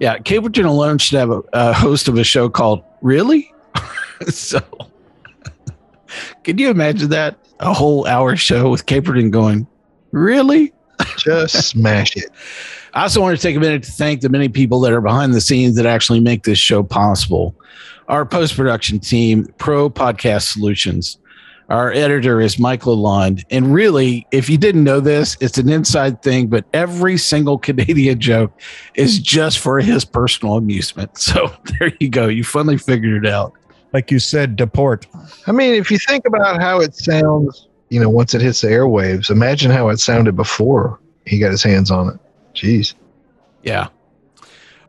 yeah 0.00 0.18
caperton 0.18 0.64
alone 0.64 0.98
should 0.98 1.18
have 1.18 1.30
a, 1.30 1.42
a 1.52 1.72
host 1.72 2.08
of 2.08 2.18
a 2.18 2.24
show 2.24 2.48
called 2.48 2.82
really 3.02 3.52
so 4.28 4.60
can 6.44 6.58
you 6.58 6.70
imagine 6.70 7.10
that 7.10 7.38
a 7.60 7.72
whole 7.72 8.06
hour 8.06 8.34
show 8.36 8.68
with 8.70 8.86
caperton 8.86 9.30
going 9.30 9.66
really 10.10 10.72
Just 11.18 11.54
smash 11.70 12.16
it. 12.16 12.30
I 12.94 13.02
also 13.02 13.20
want 13.20 13.36
to 13.36 13.40
take 13.42 13.54
a 13.54 13.60
minute 13.60 13.84
to 13.84 13.92
thank 13.92 14.22
the 14.22 14.28
many 14.28 14.48
people 14.48 14.80
that 14.80 14.92
are 14.92 15.00
behind 15.00 15.34
the 15.34 15.40
scenes 15.40 15.76
that 15.76 15.86
actually 15.86 16.18
make 16.18 16.42
this 16.42 16.58
show 16.58 16.82
possible. 16.82 17.54
Our 18.08 18.26
post 18.26 18.56
production 18.56 18.98
team, 18.98 19.46
Pro 19.58 19.88
Podcast 19.88 20.52
Solutions. 20.52 21.16
Our 21.70 21.92
editor 21.92 22.40
is 22.40 22.58
Michael 22.58 22.96
Lalonde. 22.96 23.44
And 23.48 23.72
really, 23.72 24.26
if 24.32 24.50
you 24.50 24.58
didn't 24.58 24.82
know 24.82 24.98
this, 24.98 25.36
it's 25.40 25.56
an 25.56 25.68
inside 25.68 26.20
thing, 26.20 26.48
but 26.48 26.64
every 26.72 27.16
single 27.16 27.58
Canadian 27.58 28.18
joke 28.20 28.52
is 28.94 29.20
just 29.20 29.60
for 29.60 29.78
his 29.78 30.04
personal 30.04 30.56
amusement. 30.56 31.16
So 31.16 31.52
there 31.78 31.92
you 32.00 32.08
go. 32.08 32.26
You 32.26 32.42
finally 32.42 32.76
figured 32.76 33.24
it 33.24 33.30
out. 33.30 33.52
Like 33.92 34.10
you 34.10 34.18
said, 34.18 34.56
deport. 34.56 35.06
I 35.46 35.52
mean, 35.52 35.74
if 35.74 35.90
you 35.90 35.98
think 35.98 36.26
about 36.26 36.60
how 36.60 36.80
it 36.80 36.94
sounds, 36.96 37.68
you 37.88 38.00
know, 38.00 38.08
once 38.08 38.34
it 38.34 38.40
hits 38.40 38.60
the 38.60 38.68
airwaves, 38.68 39.30
imagine 39.30 39.70
how 39.70 39.88
it 39.88 39.98
sounded 39.98 40.34
before 40.36 41.00
he 41.24 41.38
got 41.38 41.52
his 41.52 41.62
hands 41.62 41.90
on 41.90 42.08
it. 42.08 42.20
Jeez. 42.54 42.94
Yeah. 43.62 43.88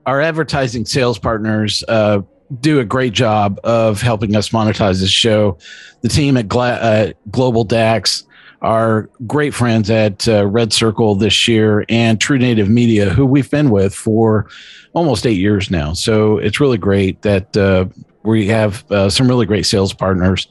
Our 0.07 0.19
advertising 0.19 0.85
sales 0.85 1.19
partners 1.19 1.83
uh, 1.87 2.21
do 2.59 2.79
a 2.79 2.85
great 2.85 3.13
job 3.13 3.59
of 3.63 4.01
helping 4.01 4.35
us 4.35 4.49
monetize 4.49 4.99
this 4.99 5.11
show. 5.11 5.57
The 6.01 6.09
team 6.09 6.37
at 6.37 6.47
Gla- 6.47 6.73
uh, 6.73 7.11
Global 7.29 7.63
DAX, 7.63 8.25
are 8.61 9.09
great 9.25 9.53
friends 9.53 9.89
at 9.89 10.27
uh, 10.27 10.45
Red 10.45 10.71
Circle 10.71 11.15
this 11.15 11.47
year, 11.47 11.83
and 11.89 12.21
True 12.21 12.37
Native 12.37 12.69
Media, 12.69 13.09
who 13.09 13.25
we've 13.25 13.49
been 13.49 13.71
with 13.71 13.93
for 13.93 14.47
almost 14.93 15.25
eight 15.25 15.39
years 15.39 15.71
now. 15.71 15.93
So 15.93 16.37
it's 16.37 16.59
really 16.59 16.77
great 16.77 17.21
that 17.23 17.57
uh, 17.57 17.85
we 18.23 18.47
have 18.47 18.89
uh, 18.91 19.09
some 19.09 19.27
really 19.27 19.45
great 19.45 19.65
sales 19.65 19.93
partners. 19.93 20.47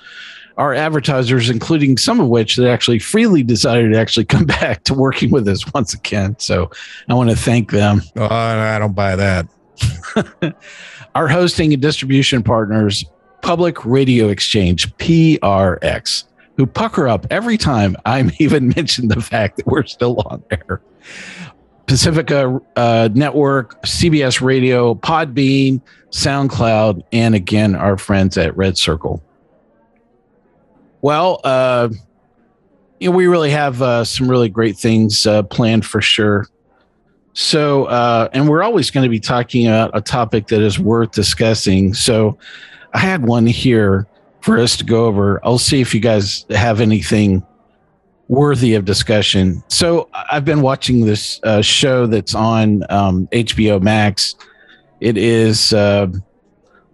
Our 0.57 0.75
advertisers, 0.75 1.49
including 1.49 1.97
some 1.97 2.21
of 2.21 2.29
which 2.29 2.57
that 2.57 2.69
actually 2.69 2.99
freely 2.99 3.43
decided 3.43 3.93
to 3.93 3.99
actually 3.99 4.27
come 4.27 4.45
back 4.61 4.83
to 4.85 4.95
working 4.95 5.31
with 5.31 5.47
us 5.47 5.73
once 5.73 5.95
again. 5.95 6.37
So 6.39 6.71
I 7.09 7.15
want 7.15 7.31
to 7.31 7.37
thank 7.37 7.71
them. 7.71 8.03
Oh, 8.17 8.27
I 8.27 8.79
don't 8.79 8.95
buy 8.95 9.17
that. 9.17 9.47
Our 11.15 11.29
hosting 11.29 11.73
and 11.73 11.83
distribution 11.83 12.43
partners, 12.43 13.05
Public 13.43 13.85
Radio 13.85 14.29
Exchange, 14.29 14.95
PRX, 14.97 16.25
who 16.57 16.67
pucker 16.67 17.09
up 17.09 17.27
every 17.31 17.59
time 17.59 17.97
I 18.05 18.31
even 18.39 18.69
mention 18.77 19.09
the 19.09 19.21
fact 19.21 19.57
that 19.57 19.67
we're 19.67 19.87
still 19.87 20.21
on 20.27 20.43
there. 20.51 20.81
Pacifica 21.87 22.61
uh, 22.77 23.09
Network, 23.13 23.83
CBS 23.83 24.41
Radio, 24.41 24.95
Podbean, 24.95 25.81
SoundCloud, 26.11 27.03
and 27.11 27.35
again, 27.35 27.75
our 27.75 27.97
friends 27.97 28.39
at 28.39 28.57
Red 28.57 28.79
Circle. 28.79 29.21
Well, 31.03 31.41
uh, 31.43 31.89
you 33.01 33.11
know, 33.11 33.17
we 33.17 33.27
really 33.27 33.51
have 33.51 33.83
uh, 33.83 34.05
some 34.05 34.31
really 34.31 34.49
great 34.49 34.77
things 34.77 35.27
uh, 35.27 35.43
planned 35.43 35.85
for 35.85 36.01
sure. 36.01 36.47
So, 37.41 37.87
uh, 37.87 38.29
and 38.35 38.47
we're 38.51 38.63
always 38.63 38.91
going 38.91 39.05
to 39.05 39.09
be 39.09 39.19
talking 39.19 39.67
about 39.67 39.93
a 39.95 40.03
topic 40.03 40.49
that 40.49 40.61
is 40.61 40.79
worth 40.79 41.13
discussing. 41.13 41.95
So, 41.95 42.37
I 42.93 42.99
had 42.99 43.27
one 43.27 43.47
here 43.47 44.07
for 44.43 44.59
us 44.59 44.77
to 44.77 44.85
go 44.85 45.07
over. 45.07 45.41
I'll 45.43 45.57
see 45.57 45.81
if 45.81 45.95
you 45.95 46.01
guys 46.01 46.45
have 46.51 46.83
anything 46.83 47.43
worthy 48.29 48.75
of 48.75 48.85
discussion. 48.85 49.65
So, 49.69 50.11
I've 50.13 50.45
been 50.45 50.61
watching 50.61 51.07
this 51.07 51.41
uh, 51.43 51.63
show 51.63 52.07
that's 52.07 52.35
on 52.35 52.85
um, 52.91 53.27
HBO 53.29 53.81
Max. 53.81 54.35
It 55.01 55.17
is 55.17 55.73
uh, 55.73 56.09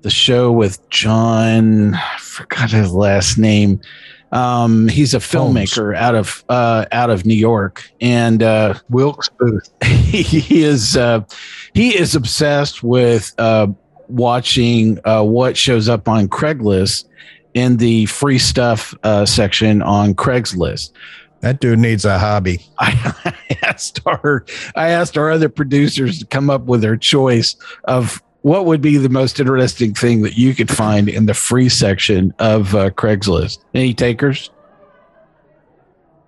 the 0.02 0.10
show 0.10 0.52
with 0.52 0.88
John. 0.90 1.94
I 1.96 2.18
forgot 2.20 2.70
his 2.70 2.92
last 2.92 3.36
name. 3.36 3.80
Um, 4.36 4.86
he's 4.88 5.14
a 5.14 5.18
filmmaker 5.18 5.96
out 5.96 6.14
of 6.14 6.44
uh, 6.50 6.84
out 6.92 7.08
of 7.08 7.24
New 7.24 7.34
York, 7.34 7.90
and 8.02 8.42
uh, 8.42 8.74
Wilkes 8.90 9.30
Booth. 9.30 9.70
he, 9.82 10.22
he 10.22 10.62
is 10.62 10.94
uh, 10.94 11.24
he 11.72 11.96
is 11.96 12.14
obsessed 12.14 12.82
with 12.82 13.32
uh, 13.38 13.68
watching 14.08 14.98
uh, 15.06 15.22
what 15.22 15.56
shows 15.56 15.88
up 15.88 16.06
on 16.06 16.28
Craigslist 16.28 17.06
in 17.54 17.78
the 17.78 18.04
free 18.06 18.38
stuff 18.38 18.94
uh, 19.04 19.24
section 19.24 19.80
on 19.80 20.14
Craigslist. 20.14 20.92
That 21.40 21.60
dude 21.60 21.78
needs 21.78 22.04
a 22.04 22.18
hobby. 22.18 22.60
I 22.78 23.34
asked 23.62 24.00
our 24.04 24.44
I 24.74 24.90
asked 24.90 25.16
our 25.16 25.30
other 25.30 25.48
producers 25.48 26.18
to 26.18 26.26
come 26.26 26.50
up 26.50 26.64
with 26.64 26.82
their 26.82 26.98
choice 26.98 27.56
of 27.84 28.22
what 28.46 28.64
would 28.64 28.80
be 28.80 28.96
the 28.96 29.08
most 29.08 29.40
interesting 29.40 29.92
thing 29.92 30.22
that 30.22 30.38
you 30.38 30.54
could 30.54 30.70
find 30.70 31.08
in 31.08 31.26
the 31.26 31.34
free 31.34 31.68
section 31.68 32.32
of 32.38 32.76
uh, 32.76 32.90
Craigslist. 32.90 33.58
Any 33.74 33.92
takers? 33.92 34.52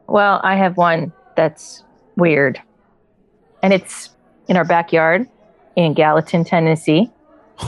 Well, 0.08 0.40
I 0.42 0.56
have 0.56 0.76
one 0.76 1.12
that's 1.36 1.84
weird, 2.16 2.60
and 3.62 3.72
it's 3.72 4.10
in 4.48 4.56
our 4.56 4.64
backyard 4.64 5.28
in 5.76 5.94
Gallatin, 5.94 6.44
Tennessee. 6.44 7.08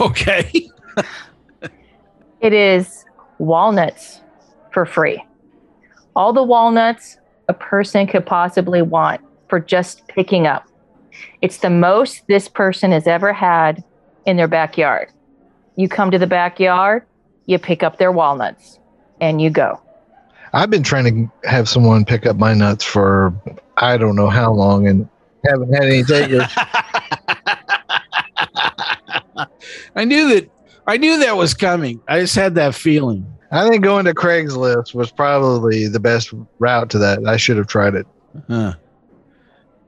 Okay. 0.01 0.69
It 2.41 2.55
is 2.55 3.05
walnuts 3.39 4.23
for 4.73 4.87
free. 4.87 5.23
All 6.17 6.33
the 6.33 6.43
walnuts 6.43 7.19
a 7.51 7.53
person 7.53 8.07
could 8.07 8.25
possibly 8.25 8.81
want 8.81 9.21
for 9.49 9.61
just 9.61 10.09
picking 10.09 10.47
up. 10.47 10.67
It's 11.43 11.59
the 11.59 11.69
most 11.69 12.27
this 12.29 12.49
person 12.49 12.93
has 12.93 13.07
ever 13.07 13.35
had 13.35 13.85
in 14.27 14.37
their 14.37 14.49
backyard. 14.49 15.11
You 15.77 15.89
come 15.89 16.11
to 16.11 16.19
the 16.19 16.27
backyard, 16.27 17.05
you 17.47 17.59
pick 17.59 17.83
up 17.83 17.99
their 17.99 18.13
walnuts, 18.13 18.79
and 19.21 19.41
you 19.41 19.51
go. 19.51 19.81
I've 20.53 20.71
been 20.71 20.83
trying 20.83 21.05
to 21.05 21.49
have 21.49 21.69
someone 21.69 22.05
pick 22.05 22.27
up 22.27 22.37
my 22.37 22.55
nuts 22.55 22.85
for 22.85 23.33
I 23.77 23.97
don't 23.97 24.17
know 24.17 24.29
how 24.29 24.53
long 24.53 24.89
and 24.89 25.09
haven't 25.49 25.73
had 25.73 25.85
any 25.85 26.03
takers. 26.03 26.43
I 29.97 30.05
knew 30.05 30.29
that 30.35 30.51
I 30.87 30.97
knew 30.97 31.19
that 31.21 31.37
was 31.37 31.55
coming. 31.55 32.01
I 32.09 32.21
just 32.21 32.35
had 32.35 32.57
that 32.57 32.75
feeling. 32.75 33.27
I 33.53 33.69
think 33.69 33.83
going 33.83 34.05
to 34.05 34.15
Craigslist 34.15 34.95
was 34.95 35.11
probably 35.11 35.89
the 35.89 36.01
best 36.01 36.33
route 36.59 36.91
to 36.91 36.99
that. 36.99 37.27
I 37.27 37.37
should 37.37 37.57
have 37.57 37.67
tried 37.67 37.95
it. 37.95 38.07
Huh. 38.49 38.75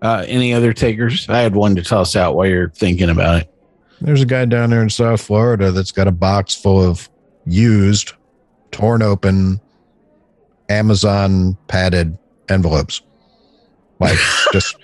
Uh, 0.00 0.24
any 0.26 0.52
other 0.52 0.72
takers? 0.72 1.28
I 1.28 1.38
had 1.38 1.54
one 1.54 1.76
to 1.76 1.82
toss 1.82 2.16
out 2.16 2.34
while 2.34 2.46
you're 2.46 2.70
thinking 2.70 3.08
about 3.08 3.42
it. 3.42 3.54
There's 4.02 4.22
a 4.22 4.26
guy 4.26 4.44
down 4.44 4.70
there 4.70 4.82
in 4.82 4.90
South 4.90 5.20
Florida 5.20 5.70
that's 5.70 5.92
got 5.92 6.08
a 6.08 6.12
box 6.12 6.54
full 6.54 6.82
of 6.82 7.08
used, 7.46 8.12
torn 8.72 9.02
open 9.02 9.60
Amazon 10.68 11.56
padded 11.68 12.18
envelopes. 12.48 13.02
Like 14.00 14.18
just 14.52 14.76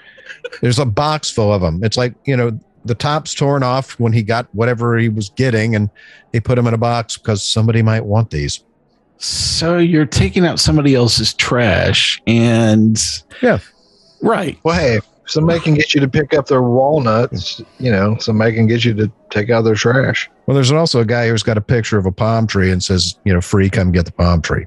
there's 0.61 0.79
a 0.79 0.87
box 0.87 1.31
full 1.31 1.53
of 1.53 1.63
them. 1.63 1.83
It's 1.83 1.97
like, 1.97 2.15
you 2.25 2.37
know, 2.37 2.59
the 2.85 2.95
top's 2.95 3.35
torn 3.35 3.63
off 3.63 3.99
when 3.99 4.13
he 4.13 4.23
got 4.23 4.53
whatever 4.55 4.97
he 4.97 5.09
was 5.09 5.31
getting 5.31 5.75
and 5.75 5.91
he 6.33 6.41
put 6.41 6.55
them 6.55 6.67
in 6.67 6.75
a 6.75 6.79
box 6.79 7.17
because 7.17 7.43
somebody 7.43 7.83
might 7.83 8.05
want 8.05 8.31
these. 8.31 8.63
So 9.19 9.79
you're 9.79 10.07
taking 10.07 10.47
out 10.47 10.61
somebody 10.61 10.95
else's 10.95 11.35
trash 11.35 12.23
and 12.27 12.99
Yeah. 13.43 13.59
Right. 14.23 14.59
Well, 14.63 14.79
hey, 14.79 15.01
somebody 15.29 15.61
can 15.61 15.75
get 15.75 15.95
you 15.95 16.01
to 16.01 16.09
pick 16.09 16.35
up 16.35 16.47
their 16.47 16.63
walnuts, 16.63 17.61
you 17.79 17.91
know, 17.91 18.17
somebody 18.19 18.55
can 18.55 18.67
get 18.67 18.85
you 18.85 18.95
to 18.95 19.13
take 19.31 19.51
out 19.51 19.63
their 19.63 19.75
trash. 19.75 20.29
Well, 20.47 20.55
there's 20.55 20.73
also 20.73 21.01
a 21.01 21.05
guy 21.05 21.29
who's 21.29 21.43
got 21.43 21.57
a 21.59 21.61
picture 21.61 21.99
of 21.99 22.07
a 22.07 22.13
palm 22.13 22.47
tree 22.47 22.71
and 22.71 22.83
says, 22.83 23.19
you 23.25 23.33
know, 23.33 23.41
free, 23.41 23.71
come 23.71 23.93
get 23.93 24.07
the 24.07 24.13
palm 24.13 24.43
tree. 24.43 24.67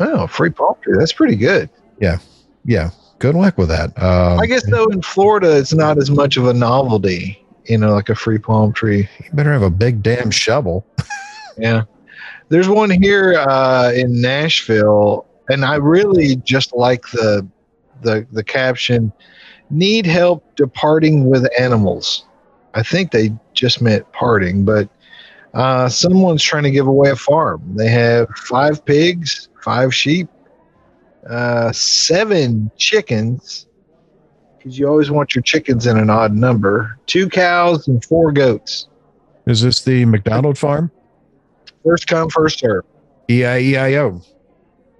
Oh, 0.00 0.26
free 0.26 0.50
palm 0.50 0.74
tree. 0.82 0.96
That's 0.98 1.12
pretty 1.12 1.36
good. 1.36 1.68
Yeah. 2.00 2.18
Yeah. 2.64 2.90
Good 3.18 3.34
luck 3.34 3.58
with 3.58 3.68
that. 3.68 4.00
Um, 4.00 4.38
I 4.38 4.46
guess 4.46 4.64
though 4.70 4.86
in 4.86 5.02
Florida 5.02 5.56
it's 5.56 5.74
not 5.74 5.98
as 5.98 6.10
much 6.10 6.36
of 6.36 6.46
a 6.46 6.54
novelty, 6.54 7.44
you 7.66 7.76
know, 7.78 7.92
like 7.92 8.08
a 8.08 8.14
free 8.14 8.38
palm 8.38 8.72
tree. 8.72 9.08
you 9.24 9.30
better 9.32 9.52
have 9.52 9.62
a 9.62 9.70
big 9.70 10.02
damn 10.02 10.30
shovel. 10.30 10.86
Yeah. 11.60 11.82
There's 12.50 12.68
one 12.68 12.90
here 12.90 13.34
uh, 13.34 13.92
in 13.92 14.20
Nashville, 14.20 15.26
and 15.50 15.64
I 15.64 15.74
really 15.74 16.36
just 16.36 16.72
like 16.72 17.02
the 17.10 17.46
the 18.02 18.26
the 18.32 18.44
caption 18.44 19.12
need 19.70 20.06
help 20.06 20.54
departing 20.56 21.26
with 21.28 21.48
animals. 21.58 22.24
I 22.74 22.82
think 22.82 23.10
they 23.10 23.32
just 23.54 23.80
meant 23.80 24.10
parting, 24.12 24.64
but 24.64 24.88
uh, 25.54 25.88
someone's 25.88 26.42
trying 26.42 26.64
to 26.64 26.70
give 26.70 26.86
away 26.86 27.10
a 27.10 27.16
farm. 27.16 27.62
They 27.76 27.88
have 27.88 28.28
five 28.36 28.84
pigs, 28.84 29.48
five 29.62 29.94
sheep, 29.94 30.28
uh, 31.28 31.72
seven 31.72 32.70
chickens, 32.76 33.66
because 34.56 34.78
you 34.78 34.86
always 34.86 35.10
want 35.10 35.34
your 35.34 35.42
chickens 35.42 35.86
in 35.86 35.96
an 35.96 36.10
odd 36.10 36.34
number, 36.34 36.98
two 37.06 37.28
cows, 37.28 37.88
and 37.88 38.04
four 38.04 38.32
goats. 38.32 38.88
Is 39.46 39.62
this 39.62 39.82
the 39.82 40.04
McDonald 40.04 40.58
farm? 40.58 40.90
First 41.84 42.06
come, 42.06 42.28
first 42.28 42.58
serve. 42.58 42.84
E 43.30 43.44
I 43.44 43.58
E 43.58 43.76
I 43.76 43.94
O. 43.96 44.20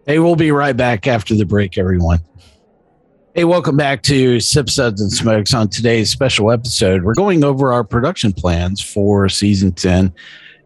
Hey, 0.07 0.19
we'll 0.19 0.37
be 0.37 0.51
right 0.51 0.77
back 0.77 1.07
after 1.07 1.35
the 1.35 1.45
break, 1.45 1.77
everyone. 1.77 2.21
Hey, 3.35 3.45
welcome 3.45 3.77
back 3.77 4.03
to 4.05 4.41
Sip 4.41 4.71
Suds 4.71 5.01
and 5.01 5.13
Smokes. 5.13 5.53
On 5.53 5.69
today's 5.69 6.11
special 6.11 6.51
episode, 6.51 7.05
we're 7.05 7.15
going 7.15 7.45
over 7.45 7.73
our 7.73 7.85
production 7.85 8.33
plans 8.33 8.81
for 8.81 9.29
season 9.29 9.71
10, 9.73 10.13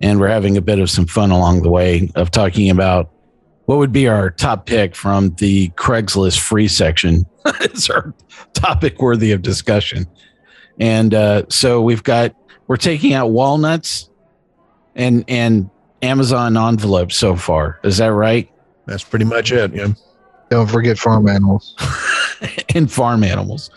and 0.00 0.20
we're 0.20 0.28
having 0.28 0.56
a 0.56 0.62
bit 0.62 0.78
of 0.78 0.88
some 0.88 1.06
fun 1.06 1.32
along 1.32 1.62
the 1.62 1.70
way 1.70 2.10
of 2.14 2.30
talking 2.30 2.70
about 2.70 3.10
what 3.66 3.78
would 3.78 3.92
be 3.92 4.06
our 4.06 4.30
top 4.30 4.64
pick 4.66 4.94
from 4.94 5.30
the 5.34 5.70
Craigslist 5.70 6.38
free 6.38 6.68
section. 6.68 7.26
it's 7.60 7.90
our 7.90 8.14
topic 8.54 9.02
worthy 9.02 9.32
of 9.32 9.42
discussion. 9.42 10.06
And 10.78 11.14
uh, 11.14 11.42
so 11.50 11.82
we've 11.82 12.04
got, 12.04 12.34
we're 12.68 12.76
taking 12.76 13.12
out 13.12 13.32
walnuts 13.32 14.08
and, 14.94 15.24
and 15.26 15.68
Amazon 16.00 16.56
envelopes 16.56 17.16
so 17.16 17.34
far. 17.36 17.80
Is 17.82 17.98
that 17.98 18.12
right? 18.12 18.48
That's 18.86 19.04
pretty 19.04 19.24
much 19.24 19.52
it. 19.52 19.74
Yeah. 19.74 19.88
Don't 20.52 20.68
forget 20.68 20.98
farm 20.98 21.28
animals. 21.28 21.74
and 22.74 22.92
farm 22.92 23.24
animals. 23.24 23.70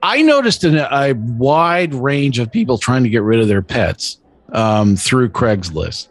I 0.00 0.22
noticed 0.22 0.62
a, 0.62 0.94
a 0.94 1.14
wide 1.14 1.92
range 1.92 2.38
of 2.38 2.52
people 2.52 2.78
trying 2.78 3.02
to 3.02 3.08
get 3.08 3.22
rid 3.22 3.40
of 3.40 3.48
their 3.48 3.62
pets 3.62 4.20
um, 4.52 4.94
through 4.94 5.30
Craigslist. 5.30 6.06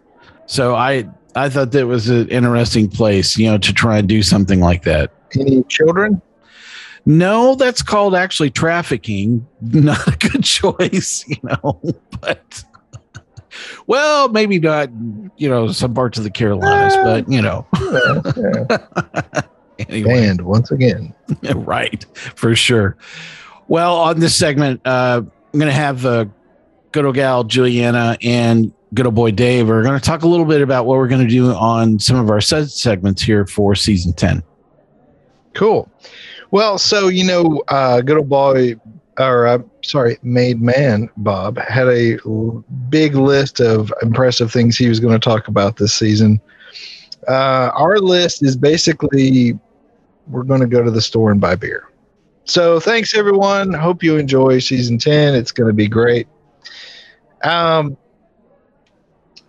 So 0.46 0.76
I 0.76 1.08
I 1.38 1.48
thought 1.48 1.72
that 1.72 1.88
was 1.88 2.10
an 2.10 2.28
interesting 2.28 2.90
place, 2.90 3.38
you 3.38 3.50
know, 3.50 3.58
to 3.60 3.72
try 3.72 4.00
and 4.00 4.10
do 4.10 4.22
something 4.22 4.60
like 4.60 4.84
that. 4.84 5.14
Any 5.40 5.64
children? 5.70 6.22
No, 7.06 7.56
that's 7.56 7.82
called 7.82 8.14
actually 8.14 8.50
trafficking. 8.50 9.48
Not 9.62 10.06
a 10.06 10.18
good 10.18 10.44
choice, 10.44 11.24
you 11.30 11.38
know, 11.44 11.80
but 12.20 12.66
well, 13.88 14.28
maybe 14.28 14.60
not, 14.60 14.90
you 15.38 15.48
know, 15.48 15.72
some 15.72 15.94
parts 15.94 16.18
of 16.18 16.26
the 16.26 16.30
Carolinas, 16.30 16.98
but 16.98 17.32
you 17.32 17.42
know, 17.42 17.66
Yeah, 17.80 18.22
yeah. 18.36 19.42
anyway. 19.90 20.14
Banned 20.14 20.42
once 20.42 20.72
again. 20.72 21.14
right, 21.56 22.06
for 22.36 22.56
sure. 22.56 22.98
Well, 23.68 23.96
on 23.96 24.20
this 24.20 24.36
segment, 24.36 24.82
uh, 24.86 25.22
I'm 25.54 25.60
going 25.60 25.72
to 25.72 25.74
have 25.74 26.06
uh, 26.06 26.26
good 26.92 27.06
old 27.06 27.16
gal 27.16 27.44
Juliana 27.44 28.18
and 28.22 28.74
good 28.94 29.06
old 29.06 29.16
boy 29.16 29.32
Dave. 29.32 29.68
We're 29.68 29.84
going 29.84 30.00
to 30.00 30.04
talk 30.04 30.24
a 30.24 30.28
little 30.28 30.46
bit 30.46 30.62
about 30.62 30.86
what 30.86 30.98
we're 30.98 31.08
going 31.08 31.26
to 31.26 31.32
do 31.32 31.52
on 31.54 32.00
some 32.00 32.18
of 32.18 32.30
our 32.30 32.42
segments 32.42 33.22
here 33.22 33.46
for 33.46 33.76
season 33.76 34.14
10. 34.14 34.44
Cool. 35.54 35.90
Well, 36.52 36.78
so 36.78 37.08
you 37.08 37.24
know, 37.26 37.64
uh, 37.68 38.02
good 38.02 38.18
old 38.18 38.30
boy, 38.30 38.76
or 39.20 39.46
uh, 39.46 39.60
sorry, 39.84 40.18
made 40.24 40.62
man 40.62 41.10
Bob 41.18 41.58
had 41.60 41.88
a 41.88 42.18
l- 42.26 42.64
big 42.90 43.16
list 43.16 43.60
of 43.60 43.94
impressive 44.02 44.52
things 44.52 44.78
he 44.78 44.90
was 44.90 45.00
going 45.00 45.14
to 45.14 45.20
talk 45.20 45.48
about 45.48 45.78
this 45.78 45.94
season. 45.94 46.42
Uh, 47.28 47.72
our 47.76 48.00
list 48.00 48.44
is 48.44 48.56
basically 48.56 49.60
we're 50.30 50.44
going 50.44 50.62
to 50.62 50.68
go 50.68 50.84
to 50.84 50.92
the 50.92 51.02
store 51.02 51.32
and 51.32 51.42
buy 51.42 51.56
beer. 51.56 51.90
So 52.46 52.80
thanks 52.80 53.16
everyone. 53.16 53.74
Hope 53.74 54.04
you 54.04 54.18
enjoy 54.18 54.60
season 54.60 54.98
ten. 54.98 55.36
It's 55.36 55.52
going 55.52 55.68
to 55.68 55.74
be 55.74 55.88
great. 55.88 56.28
Um, 57.44 57.98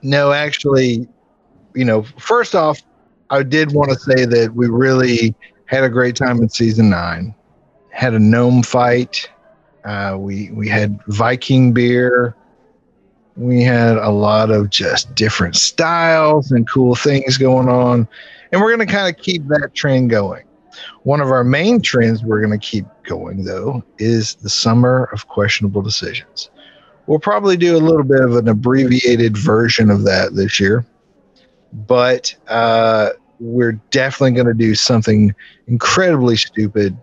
no, 0.03 0.33
actually, 0.33 1.09
you 1.75 1.85
know, 1.85 2.03
first 2.19 2.55
off, 2.55 2.83
I 3.31 3.43
did 3.43 3.73
want 3.73 3.91
to 3.91 3.99
say 3.99 4.25
that 4.25 4.55
we 4.55 4.69
really 4.69 5.35
had 5.67 5.85
a 5.85 5.89
great 5.89 6.17
time 6.17 6.39
in 6.39 6.49
season 6.49 6.91
nine. 6.91 7.35
Had 7.91 8.15
a 8.15 8.19
gnome 8.19 8.63
fight. 8.63 9.29
Uh, 9.85 10.17
we 10.19 10.51
we 10.51 10.69
had 10.69 11.01
Viking 11.07 11.73
beer. 11.73 12.35
We 13.37 13.63
had 13.63 13.97
a 13.97 14.11
lot 14.11 14.51
of 14.51 14.69
just 14.69 15.15
different 15.15 15.57
styles 15.57 16.51
and 16.51 16.69
cool 16.69 16.95
things 16.95 17.39
going 17.39 17.69
on, 17.69 18.07
and 18.53 18.61
we're 18.61 18.75
going 18.75 18.87
to 18.87 18.93
kind 18.93 19.15
of 19.15 19.23
keep 19.23 19.47
that 19.49 19.71
trend 19.75 20.11
going. 20.11 20.45
One 21.03 21.21
of 21.21 21.31
our 21.31 21.45
main 21.45 21.81
trends 21.81 22.23
we're 22.23 22.41
going 22.45 22.59
to 22.59 22.67
keep 22.67 22.87
going 23.05 23.45
though 23.45 23.83
is 23.99 24.35
the 24.37 24.51
summer 24.51 25.09
of 25.13 25.29
questionable 25.29 25.83
decisions. 25.83 26.51
we'll 27.07 27.19
probably 27.19 27.57
do 27.57 27.77
a 27.77 27.79
little 27.79 28.05
bit 28.05 28.21
of 28.21 28.37
an 28.37 28.49
abbreviated 28.49 29.37
version 29.37 29.91
of 29.91 30.05
that 30.05 30.35
this 30.35 30.61
year. 30.61 30.85
But 31.73 32.35
uh, 32.49 33.11
we're 33.41 33.81
definitely 33.91 34.33
going 34.33 34.47
to 34.47 34.55
do 34.55 34.75
something 34.75 35.35
incredibly 35.67 36.37
stupid, 36.37 36.97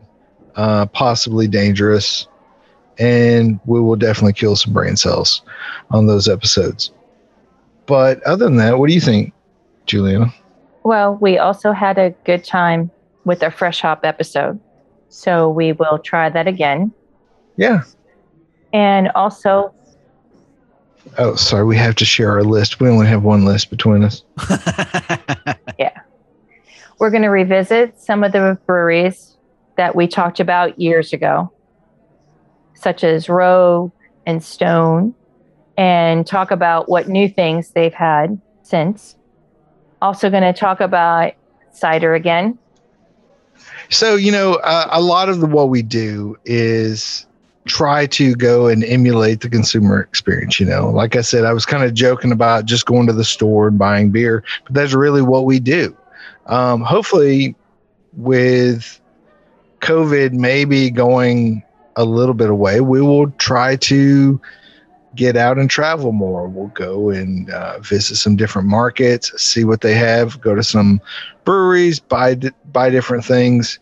uh, 0.55 0.86
possibly 0.88 1.47
dangerous, 1.47 2.28
and 2.99 3.59
we 3.65 3.82
will 3.82 3.95
definitely 3.95 4.34
kill 4.34 4.55
some 4.55 4.74
brain 4.74 4.95
cells 4.95 5.41
on 5.91 6.07
those 6.07 6.28
episodes. 6.28 6.91
But 7.86 8.22
other 8.24 8.45
than 8.45 8.57
that, 8.57 8.78
what 8.80 8.88
do 8.88 8.93
you 8.93 9.01
think, 9.01 9.34
Juliana? 9.86 10.34
Well, 10.84 11.15
we 11.15 11.38
also 11.38 11.72
had 11.72 11.97
a 11.97 12.11
good 12.24 12.43
time 12.43 12.91
with 13.28 13.43
our 13.43 13.51
Fresh 13.51 13.82
Hop 13.82 13.99
episode. 14.03 14.59
So 15.09 15.49
we 15.49 15.73
will 15.73 15.99
try 15.99 16.30
that 16.30 16.47
again. 16.47 16.91
Yeah. 17.57 17.84
And 18.73 19.09
also, 19.15 19.73
Oh, 21.17 21.36
sorry. 21.36 21.63
We 21.63 21.78
have 21.78 21.95
to 21.95 22.05
share 22.05 22.32
our 22.32 22.43
list. 22.43 22.80
We 22.80 22.89
only 22.89 23.07
have 23.07 23.23
one 23.23 23.45
list 23.45 23.69
between 23.69 24.03
us. 24.03 24.23
Yeah. 25.80 26.01
We're 26.99 27.11
going 27.11 27.23
to 27.23 27.30
revisit 27.30 28.01
some 28.01 28.23
of 28.23 28.32
the 28.32 28.57
breweries 28.65 29.38
that 29.75 29.95
we 29.95 30.07
talked 30.07 30.39
about 30.39 30.80
years 30.80 31.13
ago, 31.13 31.51
such 32.73 33.03
as 33.03 33.30
Rogue 33.30 33.91
and 34.25 34.43
Stone, 34.43 35.13
and 35.78 36.25
talk 36.25 36.49
about 36.49 36.89
what 36.89 37.07
new 37.07 37.30
things 37.30 37.69
they've 37.71 37.93
had 37.93 38.41
since. 38.63 39.15
Also, 40.01 40.32
going 40.32 40.41
to 40.41 40.59
talk 40.59 40.82
about 40.82 41.34
cider 41.71 42.15
again. 42.15 42.57
So, 43.89 44.16
you 44.16 44.32
know, 44.32 44.55
uh, 44.55 44.89
a 44.91 45.01
lot 45.01 45.30
of 45.30 45.39
the, 45.39 45.47
what 45.47 45.70
we 45.70 45.82
do 45.82 46.38
is 46.45 47.26
try 47.66 48.05
to 48.08 48.36
go 48.36 48.68
and 48.68 48.84
emulate 48.84 49.41
the 49.41 49.49
consumer 49.49 50.01
experience. 50.01 50.60
You 50.60 50.66
know, 50.66 50.89
like 50.89 51.16
I 51.16 51.22
said, 51.22 51.45
I 51.45 51.53
was 51.53 51.66
kind 51.66 51.84
of 51.84 51.93
joking 51.93 52.32
about 52.32 52.66
just 52.66 52.86
going 52.86 53.08
to 53.08 53.14
the 53.14 53.26
store 53.26 53.68
and 53.68 53.78
buying 53.78 54.10
beer, 54.10 54.43
but 54.66 54.74
that's 54.74 54.93
really 54.93 55.22
what 55.22 55.45
we 55.45 55.60
do. 55.60 55.95
Um, 56.47 56.82
hopefully, 56.82 57.55
with 58.14 58.99
COVID 59.82 60.34
maybe 60.34 60.89
going 60.89 61.64
a 61.95 62.05
little 62.05 62.34
bit 62.34 62.49
away, 62.49 62.82
we 62.82 63.01
will 63.01 63.30
try 63.32 63.76
to 63.76 64.39
get 65.16 65.36
out 65.36 65.58
and 65.58 65.70
travel 65.70 66.12
more. 66.12 66.47
We'll 66.47 66.68
go 66.68 67.10
and 67.10 67.49
uh, 67.49 67.80
visit 67.80 68.16
some 68.18 68.36
different 68.36 68.68
markets, 68.68 69.32
see 69.41 69.64
what 69.64 69.82
they 69.82 69.93
have, 69.95 70.39
go 70.39 70.55
to 70.55 70.64
some 70.64 71.01
breweries, 71.48 71.98
buy 71.98 72.36
buy 72.74 72.89
different 72.89 73.24
things, 73.24 73.80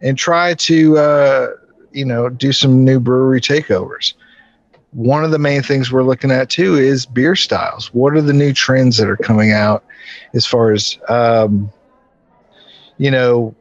and 0.00 0.16
try 0.16 0.54
to 0.54 0.96
uh, 0.96 1.48
you 1.90 2.04
know 2.04 2.28
do 2.28 2.52
some 2.52 2.84
new 2.84 3.00
brewery 3.00 3.40
takeovers. 3.40 4.14
One 4.92 5.24
of 5.24 5.32
the 5.32 5.38
main 5.38 5.62
things 5.62 5.90
we're 5.90 6.04
looking 6.04 6.30
at 6.30 6.48
too 6.48 6.76
is 6.76 7.04
beer 7.06 7.34
styles. 7.34 7.92
What 7.92 8.14
are 8.14 8.22
the 8.22 8.32
new 8.32 8.52
trends 8.52 8.96
that 8.98 9.08
are 9.08 9.16
coming 9.16 9.50
out 9.50 9.84
as 10.32 10.46
far 10.46 10.70
as 10.70 10.96
um, 11.08 11.72
you 12.98 13.10
know 13.10 13.52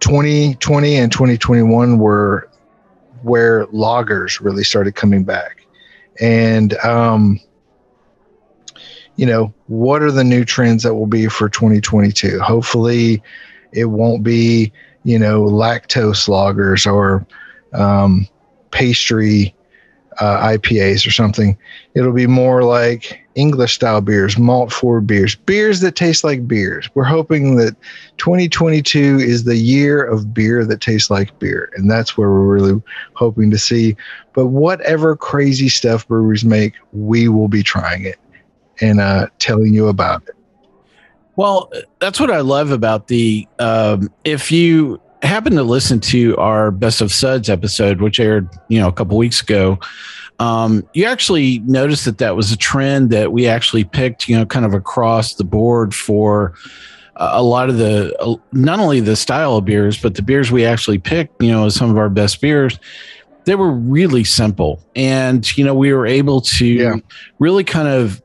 2020 0.00 0.96
and 0.96 1.12
2021 1.12 1.98
were 1.98 2.50
where 3.22 3.66
lagers 3.66 4.40
really 4.40 4.64
started 4.64 4.96
coming 4.96 5.22
back 5.22 5.64
and 6.20 6.74
um, 6.78 7.38
you 9.16 9.26
know 9.26 9.52
what 9.66 10.02
are 10.02 10.12
the 10.12 10.24
new 10.24 10.44
trends 10.44 10.82
that 10.82 10.94
will 10.94 11.06
be 11.06 11.26
for 11.26 11.48
2022 11.48 12.38
hopefully 12.40 13.22
it 13.72 13.86
won't 13.86 14.22
be 14.22 14.72
you 15.04 15.18
know 15.18 15.42
lactose 15.42 16.28
lagers 16.28 16.90
or 16.90 17.26
um, 17.72 18.26
pastry 18.70 19.54
uh, 20.18 20.48
ipas 20.48 21.06
or 21.06 21.10
something. 21.10 21.58
It'll 21.94 22.12
be 22.12 22.26
more 22.26 22.62
like 22.62 23.22
english 23.34 23.74
style 23.74 24.00
beers 24.00 24.38
malt 24.38 24.72
forward 24.72 25.06
beers 25.06 25.34
beers 25.34 25.80
that 25.80 25.94
taste 25.94 26.24
like 26.24 26.48
beers. 26.48 26.88
We're 26.94 27.04
hoping 27.04 27.56
that 27.56 27.76
2022 28.16 29.18
is 29.20 29.44
the 29.44 29.56
year 29.56 30.02
of 30.02 30.32
beer 30.32 30.64
that 30.64 30.80
tastes 30.80 31.10
like 31.10 31.38
beer 31.38 31.70
and 31.76 31.90
that's 31.90 32.16
where 32.16 32.30
we're 32.30 32.54
really 32.54 32.82
hoping 33.12 33.50
to 33.50 33.58
see. 33.58 33.94
But 34.32 34.46
whatever 34.46 35.16
crazy 35.16 35.68
stuff 35.68 36.08
breweries 36.08 36.44
make 36.44 36.74
we 36.92 37.28
will 37.28 37.48
be 37.48 37.62
trying 37.62 38.04
it 38.04 38.18
and 38.80 39.00
uh, 39.00 39.28
telling 39.38 39.74
you 39.74 39.88
about 39.88 40.22
it. 40.28 40.34
Well, 41.36 41.70
that's 41.98 42.18
what 42.18 42.30
I 42.30 42.40
love 42.40 42.70
about 42.70 43.08
the. 43.08 43.46
Um, 43.58 44.10
if 44.24 44.50
you 44.50 45.00
happen 45.22 45.54
to 45.54 45.62
listen 45.62 46.00
to 46.00 46.36
our 46.38 46.70
Best 46.70 47.00
of 47.00 47.12
Suds 47.12 47.50
episode, 47.50 48.00
which 48.00 48.18
aired, 48.18 48.48
you 48.68 48.80
know, 48.80 48.88
a 48.88 48.92
couple 48.92 49.18
weeks 49.18 49.42
ago, 49.42 49.78
um, 50.38 50.86
you 50.94 51.04
actually 51.04 51.58
noticed 51.60 52.04
that 52.06 52.18
that 52.18 52.36
was 52.36 52.52
a 52.52 52.56
trend 52.56 53.10
that 53.10 53.32
we 53.32 53.46
actually 53.46 53.84
picked, 53.84 54.28
you 54.28 54.36
know, 54.36 54.46
kind 54.46 54.64
of 54.64 54.72
across 54.72 55.34
the 55.34 55.44
board 55.44 55.94
for 55.94 56.54
a 57.16 57.42
lot 57.42 57.70
of 57.70 57.78
the, 57.78 58.14
uh, 58.20 58.36
not 58.52 58.78
only 58.78 59.00
the 59.00 59.16
style 59.16 59.56
of 59.56 59.64
beers, 59.64 60.00
but 60.00 60.14
the 60.14 60.22
beers 60.22 60.52
we 60.52 60.64
actually 60.66 60.98
picked, 60.98 61.42
you 61.42 61.50
know, 61.50 61.66
as 61.66 61.74
some 61.74 61.90
of 61.90 61.96
our 61.96 62.10
best 62.10 62.40
beers 62.40 62.78
they 63.46 63.54
were 63.54 63.70
really 63.70 64.24
simple 64.24 64.84
and 64.94 65.56
you 65.56 65.64
know 65.64 65.72
we 65.72 65.92
were 65.92 66.04
able 66.04 66.40
to 66.40 66.66
yeah. 66.66 66.96
really 67.38 67.64
kind 67.64 67.88
of 67.88 68.20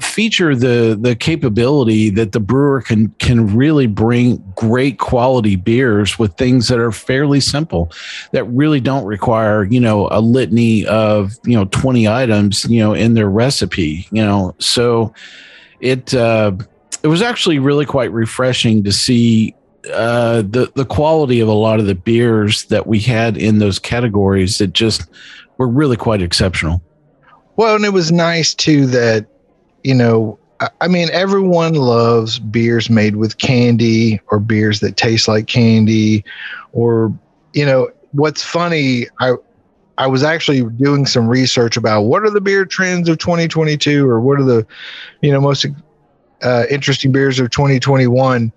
feature 0.00 0.54
the 0.54 0.96
the 1.00 1.16
capability 1.16 2.10
that 2.10 2.32
the 2.32 2.40
brewer 2.40 2.82
can 2.82 3.08
can 3.18 3.54
really 3.56 3.86
bring 3.86 4.36
great 4.54 4.98
quality 4.98 5.56
beers 5.56 6.18
with 6.18 6.34
things 6.34 6.68
that 6.68 6.78
are 6.78 6.92
fairly 6.92 7.40
simple 7.40 7.90
that 8.32 8.44
really 8.44 8.80
don't 8.80 9.04
require 9.06 9.64
you 9.64 9.80
know 9.80 10.08
a 10.10 10.20
litany 10.20 10.86
of 10.86 11.32
you 11.44 11.54
know 11.54 11.64
20 11.66 12.06
items 12.06 12.64
you 12.66 12.78
know 12.78 12.92
in 12.92 13.14
their 13.14 13.30
recipe 13.30 14.06
you 14.10 14.22
know? 14.22 14.54
So 14.58 15.12
it 15.80 16.14
uh 16.14 16.52
it 17.02 17.08
was 17.08 17.22
actually 17.22 17.58
really 17.58 17.86
quite 17.86 18.12
refreshing 18.12 18.84
to 18.84 18.92
see 18.92 19.54
uh 19.92 20.42
the 20.42 20.70
the 20.74 20.84
quality 20.84 21.40
of 21.40 21.48
a 21.48 21.52
lot 21.52 21.80
of 21.80 21.86
the 21.86 21.94
beers 21.94 22.64
that 22.66 22.86
we 22.86 22.98
had 22.98 23.36
in 23.36 23.58
those 23.58 23.78
categories 23.78 24.58
that 24.58 24.72
just 24.72 25.08
were 25.58 25.68
really 25.68 25.96
quite 25.96 26.22
exceptional. 26.22 26.82
Well 27.56 27.76
and 27.76 27.84
it 27.84 27.92
was 27.92 28.12
nice 28.12 28.54
too 28.54 28.86
that 28.86 29.26
you 29.86 29.94
know, 29.94 30.36
I 30.80 30.88
mean, 30.88 31.08
everyone 31.12 31.74
loves 31.74 32.40
beers 32.40 32.90
made 32.90 33.14
with 33.14 33.38
candy 33.38 34.20
or 34.32 34.40
beers 34.40 34.80
that 34.80 34.96
taste 34.96 35.28
like 35.28 35.46
candy, 35.46 36.24
or 36.72 37.16
you 37.52 37.64
know, 37.64 37.90
what's 38.10 38.42
funny, 38.42 39.06
I 39.20 39.34
I 39.96 40.08
was 40.08 40.24
actually 40.24 40.64
doing 40.76 41.06
some 41.06 41.28
research 41.28 41.76
about 41.76 42.02
what 42.02 42.24
are 42.24 42.30
the 42.30 42.40
beer 42.40 42.64
trends 42.64 43.08
of 43.08 43.18
2022, 43.18 44.08
or 44.08 44.20
what 44.20 44.40
are 44.40 44.44
the, 44.44 44.66
you 45.20 45.30
know, 45.30 45.40
most 45.40 45.66
uh, 46.42 46.64
interesting 46.68 47.12
beers 47.12 47.38
of 47.38 47.50
2021, 47.50 48.52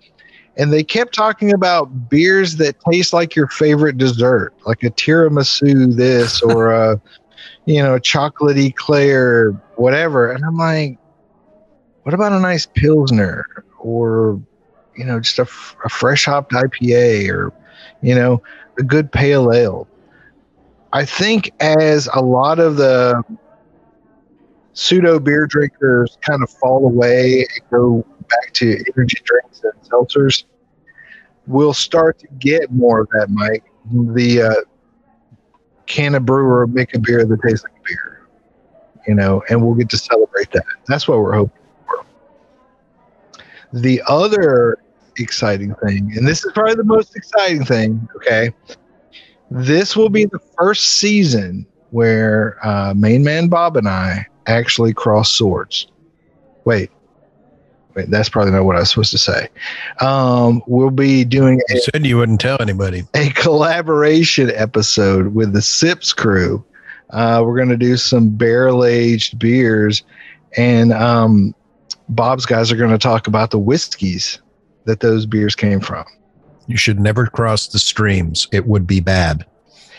and 0.57 0.73
they 0.73 0.83
kept 0.83 1.13
talking 1.13 1.53
about 1.53 2.09
beers 2.09 2.55
that 2.55 2.75
taste 2.91 3.13
like 3.13 3.35
your 3.35 3.49
favorite 3.49 3.99
dessert, 3.99 4.51
like 4.65 4.81
a 4.81 4.89
tiramisu, 4.89 5.95
this 5.95 6.41
or 6.41 6.71
a, 6.71 6.99
you 7.65 7.83
know, 7.83 7.99
chocolate 7.99 8.57
eclair, 8.57 9.51
whatever, 9.75 10.31
and 10.31 10.43
I'm 10.43 10.57
like 10.57 10.97
what 12.09 12.15
about 12.15 12.31
a 12.31 12.39
nice 12.39 12.65
pilsner 12.65 13.45
or 13.77 14.41
you 14.97 15.05
know 15.05 15.19
just 15.19 15.37
a, 15.37 15.43
f- 15.43 15.75
a 15.85 15.89
fresh 15.89 16.25
hopped 16.25 16.53
ipa 16.53 17.29
or 17.29 17.53
you 18.01 18.15
know 18.15 18.41
a 18.79 18.81
good 18.81 19.11
pale 19.11 19.53
ale? 19.53 19.87
I 20.91 21.05
think 21.05 21.51
as 21.59 22.09
a 22.15 22.19
lot 22.19 22.57
of 22.57 22.77
the 22.77 23.21
pseudo 24.73 25.19
beer 25.19 25.45
drinkers 25.45 26.17
kind 26.21 26.41
of 26.41 26.49
fall 26.49 26.83
away 26.87 27.41
and 27.41 27.69
go 27.69 28.03
back 28.27 28.53
to 28.53 28.83
energy 28.95 29.17
drinks 29.23 29.61
and 29.63 29.73
seltzers 29.83 30.45
we'll 31.45 31.75
start 31.75 32.17
to 32.17 32.27
get 32.39 32.71
more 32.71 33.01
of 33.01 33.07
that 33.09 33.27
mike. 33.29 33.65
The 34.15 34.41
uh, 34.41 34.53
can 35.85 36.15
a 36.15 36.19
brewer 36.19 36.65
make 36.65 36.95
a 36.95 36.99
beer 36.99 37.23
that 37.23 37.41
tastes 37.43 37.63
like 37.63 37.73
a 37.73 37.83
beer 37.87 38.27
you 39.07 39.13
know 39.13 39.43
and 39.49 39.63
we'll 39.63 39.75
get 39.75 39.89
to 39.89 39.97
celebrate 39.99 40.49
that. 40.53 40.65
That's 40.87 41.07
what 41.07 41.19
we're 41.19 41.35
hoping 41.35 41.58
the 43.73 44.01
other 44.07 44.77
exciting 45.17 45.75
thing, 45.75 46.11
and 46.15 46.27
this 46.27 46.43
is 46.45 46.51
probably 46.53 46.75
the 46.75 46.83
most 46.83 47.15
exciting 47.15 47.65
thing, 47.65 48.07
okay? 48.15 48.51
This 49.51 49.95
will 49.95 50.09
be 50.09 50.25
the 50.25 50.39
first 50.57 50.97
season 50.97 51.65
where 51.91 52.57
uh, 52.65 52.93
Main 52.95 53.23
Man 53.23 53.47
Bob 53.47 53.77
and 53.77 53.87
I 53.87 54.27
actually 54.45 54.93
cross 54.93 55.31
swords. 55.31 55.87
Wait, 56.65 56.91
wait, 57.95 58.09
that's 58.09 58.29
probably 58.29 58.51
not 58.51 58.63
what 58.65 58.75
I 58.75 58.79
was 58.79 58.89
supposed 58.89 59.11
to 59.11 59.17
say. 59.17 59.47
Um, 59.99 60.61
we'll 60.67 60.91
be 60.91 61.23
doing. 61.25 61.61
You 61.69 61.77
a, 61.77 61.81
said 61.81 62.05
you 62.05 62.17
wouldn't 62.17 62.41
tell 62.41 62.61
anybody. 62.61 63.03
A 63.15 63.29
collaboration 63.31 64.51
episode 64.51 65.33
with 65.33 65.53
the 65.53 65.61
Sips 65.61 66.13
crew. 66.13 66.63
Uh, 67.09 67.41
we're 67.43 67.55
going 67.55 67.69
to 67.69 67.77
do 67.77 67.97
some 67.97 68.29
barrel 68.29 68.85
aged 68.85 69.39
beers, 69.39 70.03
and 70.57 70.93
um, 70.93 71.55
Bob's 72.09 72.45
guys 72.45 72.71
are 72.71 72.75
going 72.75 72.91
to 72.91 72.97
talk 72.97 73.27
about 73.27 73.51
the 73.51 73.59
whiskeys 73.59 74.39
that 74.85 74.99
those 74.99 75.25
beers 75.25 75.55
came 75.55 75.79
from. 75.79 76.05
You 76.67 76.77
should 76.77 76.99
never 76.99 77.27
cross 77.27 77.67
the 77.67 77.79
streams. 77.79 78.47
It 78.51 78.67
would 78.67 78.85
be 78.85 78.99
bad. 78.99 79.45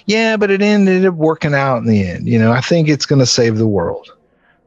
Yeah, 0.06 0.36
but 0.36 0.50
it 0.50 0.62
ended 0.62 1.04
up 1.06 1.14
working 1.14 1.54
out 1.54 1.78
in 1.78 1.86
the 1.86 2.04
end. 2.04 2.28
You 2.28 2.38
know, 2.38 2.52
I 2.52 2.60
think 2.60 2.88
it's 2.88 3.06
going 3.06 3.20
to 3.20 3.26
save 3.26 3.58
the 3.58 3.66
world. 3.66 4.10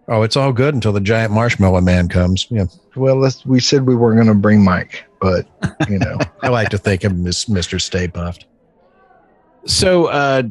Oh, 0.08 0.22
it's 0.24 0.36
all 0.36 0.52
good 0.52 0.74
until 0.74 0.92
the 0.92 1.02
giant 1.02 1.32
marshmallow 1.32 1.82
man 1.82 2.10
comes. 2.10 2.48
Yeah. 2.50 2.66
Well, 2.96 3.16
let's, 3.16 3.46
we 3.46 3.60
said 3.60 3.88
we 3.88 3.96
weren't 3.96 4.18
going 4.18 4.28
to 4.28 4.42
bring 4.42 4.64
Mike, 4.64 5.06
but 5.22 5.48
you 5.90 5.98
know, 5.98 6.20
I 6.42 6.50
like 6.50 6.70
to 6.70 6.78
think 6.78 7.04
of 7.04 7.14
him 7.14 7.26
as 7.26 7.46
Mr. 7.46 7.80
Stay 7.80 8.08
Puft. 8.08 8.44
So, 9.66 10.08
uh, 10.08 10.44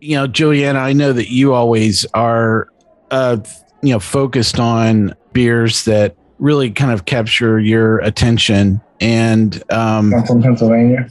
you 0.00 0.16
know, 0.16 0.26
Juliana, 0.26 0.80
I 0.80 0.92
know 0.92 1.12
that 1.12 1.30
you 1.30 1.54
always 1.54 2.06
are, 2.14 2.68
uh, 3.10 3.38
you 3.82 3.92
know, 3.92 4.00
focused 4.00 4.58
on 4.58 5.14
beers 5.32 5.84
that 5.84 6.16
really 6.38 6.70
kind 6.70 6.92
of 6.92 7.04
capture 7.04 7.58
your 7.58 7.98
attention. 7.98 8.80
And 9.00 9.62
um, 9.72 10.14
I'm 10.14 10.24
from 10.24 10.42
Pennsylvania. 10.42 11.08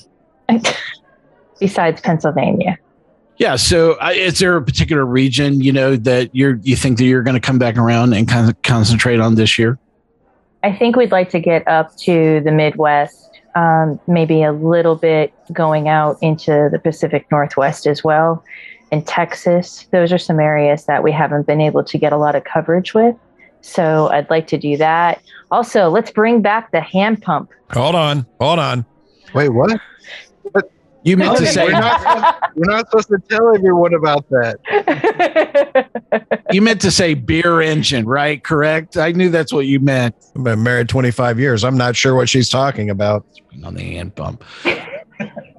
Besides 1.60 2.02
Pennsylvania. 2.02 2.78
yeah, 3.38 3.56
so 3.56 3.94
uh, 4.00 4.12
is 4.14 4.40
there 4.40 4.56
a 4.56 4.62
particular 4.62 5.06
region, 5.06 5.62
you 5.62 5.72
know, 5.72 5.96
that 5.96 6.34
you're 6.36 6.56
you 6.64 6.76
think 6.76 6.98
that 7.00 7.06
you're 7.06 7.24
going 7.24 7.36
to 7.36 7.42
come 7.42 7.58
back 7.58 7.78
around 7.78 8.14
and 8.14 8.28
kind 8.28 8.50
of 8.50 8.62
concentrate 8.62 9.20
on 9.20 9.36
this 9.36 9.58
year? 9.58 9.80
I 10.64 10.74
think 10.74 10.96
we'd 10.96 11.12
like 11.12 11.30
to 11.32 11.40
get 11.40 11.68
up 11.68 11.96
to 11.98 12.42
the 12.42 12.52
Midwest, 12.52 13.40
um, 13.56 14.00
maybe 14.08 14.44
a 14.44 14.52
little 14.52 14.96
bit 14.96 15.34
going 15.54 15.88
out 15.88 16.18
into 16.22 16.70
the 16.72 16.80
Pacific 16.80 17.26
Northwest 17.32 17.88
as 17.88 18.04
well, 18.04 18.44
and 18.92 19.06
Texas. 19.06 19.88
Those 19.92 20.12
are 20.12 20.18
some 20.18 20.40
areas 20.40 20.86
that 20.86 21.04
we 21.04 21.12
haven't 21.12 21.48
been 21.48 21.62
able 21.62 21.84
to 21.84 21.98
get 21.98 22.14
a 22.14 22.18
lot 22.18 22.36
of 22.36 22.44
coverage 22.44 22.94
with. 22.94 23.16
So 23.68 24.07
I'd 24.07 24.30
like 24.30 24.47
to 24.47 24.57
do 24.57 24.78
that. 24.78 25.22
Also, 25.51 25.89
let's 25.89 26.09
bring 26.09 26.41
back 26.41 26.72
the 26.72 26.80
hand 26.80 27.22
pump. 27.22 27.51
Hold 27.72 27.95
on. 27.95 28.26
Hold 28.39 28.59
on. 28.59 28.86
Wait, 29.34 29.49
what? 29.49 29.80
You 31.03 31.15
meant 31.15 31.38
to 31.38 31.43
we're, 31.43 31.51
say 31.51 31.68
not, 31.68 32.51
we're 32.55 32.74
not 32.74 32.89
supposed 32.89 33.09
to 33.09 33.20
tell 33.30 33.55
everyone 33.55 33.93
about 33.93 34.28
that. 34.30 35.88
you 36.51 36.61
meant 36.61 36.82
to 36.82 36.91
say 36.91 37.13
beer 37.13 37.61
engine, 37.61 38.05
right? 38.05 38.43
Correct. 38.43 38.97
I 38.97 39.11
knew 39.11 39.30
that's 39.30 39.53
what 39.53 39.68
you 39.68 39.80
meant 39.80 40.15
I've 40.36 40.43
been 40.43 40.63
married 40.63 40.89
25 40.89 41.39
years. 41.39 41.63
I'm 41.63 41.78
not 41.78 41.95
sure 41.95 42.15
what 42.15 42.28
she's 42.30 42.49
talking 42.49 42.89
about. 42.89 43.26
on 43.63 43.76
the 43.76 43.84
hand 43.84 44.15
pump. 44.15 44.43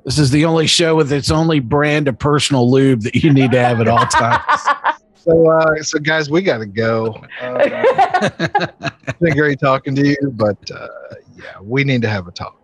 this 0.05 0.19
is 0.19 0.31
the 0.31 0.45
only 0.45 0.67
show 0.67 0.97
with 0.97 1.13
its 1.13 1.31
only 1.31 1.61
brand 1.61 2.09
of 2.09 2.19
personal 2.19 2.71
lube 2.71 3.03
that 3.03 3.15
you 3.15 3.33
need 3.33 3.53
to 3.53 3.59
have 3.59 3.81
at 3.81 3.89
all 3.89 4.07
times. 4.07 4.45
So, 5.29 5.51
uh, 5.51 5.83
so 5.83 5.99
guys, 5.99 6.31
we 6.31 6.41
got 6.43 6.59
to 6.59 6.67
go. 6.67 7.23
Uh, 7.41 8.67
it's 9.07 9.19
been 9.21 9.37
great 9.37 9.61
talking 9.61 9.95
to 9.95 10.07
you, 10.07 10.17
but 10.33 10.57
uh, 10.71 10.89
yeah, 11.37 11.61
we 11.63 11.85
need 11.85 12.03
to 12.03 12.09
have 12.09 12.27
a 12.27 12.33
talk. 12.33 12.59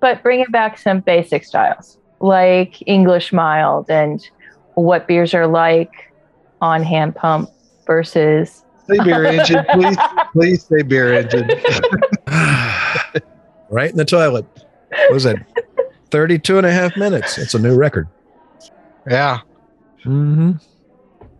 but 0.00 0.22
bringing 0.22 0.46
back 0.50 0.78
some 0.78 1.00
basic 1.00 1.44
styles 1.44 1.98
like 2.20 2.82
English 2.86 3.32
mild 3.32 3.88
and 3.90 4.28
what 4.74 5.06
beers 5.06 5.32
are 5.34 5.46
like 5.46 6.12
on 6.60 6.82
hand 6.82 7.14
pump 7.14 7.48
versus 7.86 8.64
Say 8.88 8.98
beer 9.04 9.24
engine, 9.24 9.64
please. 9.72 9.96
Please 10.32 10.64
say 10.66 10.82
beer 10.82 11.14
engine. 11.14 11.48
right 13.70 13.90
in 13.90 13.96
the 13.96 14.04
toilet. 14.04 14.46
What 14.90 15.12
was 15.12 15.24
it? 15.26 15.38
32 16.10 16.58
and 16.58 16.66
a 16.66 16.72
half 16.72 16.96
minutes. 16.96 17.38
It's 17.38 17.54
a 17.54 17.58
new 17.58 17.76
record. 17.76 18.08
Yeah, 19.08 19.40
Mm-hmm. 20.04 20.52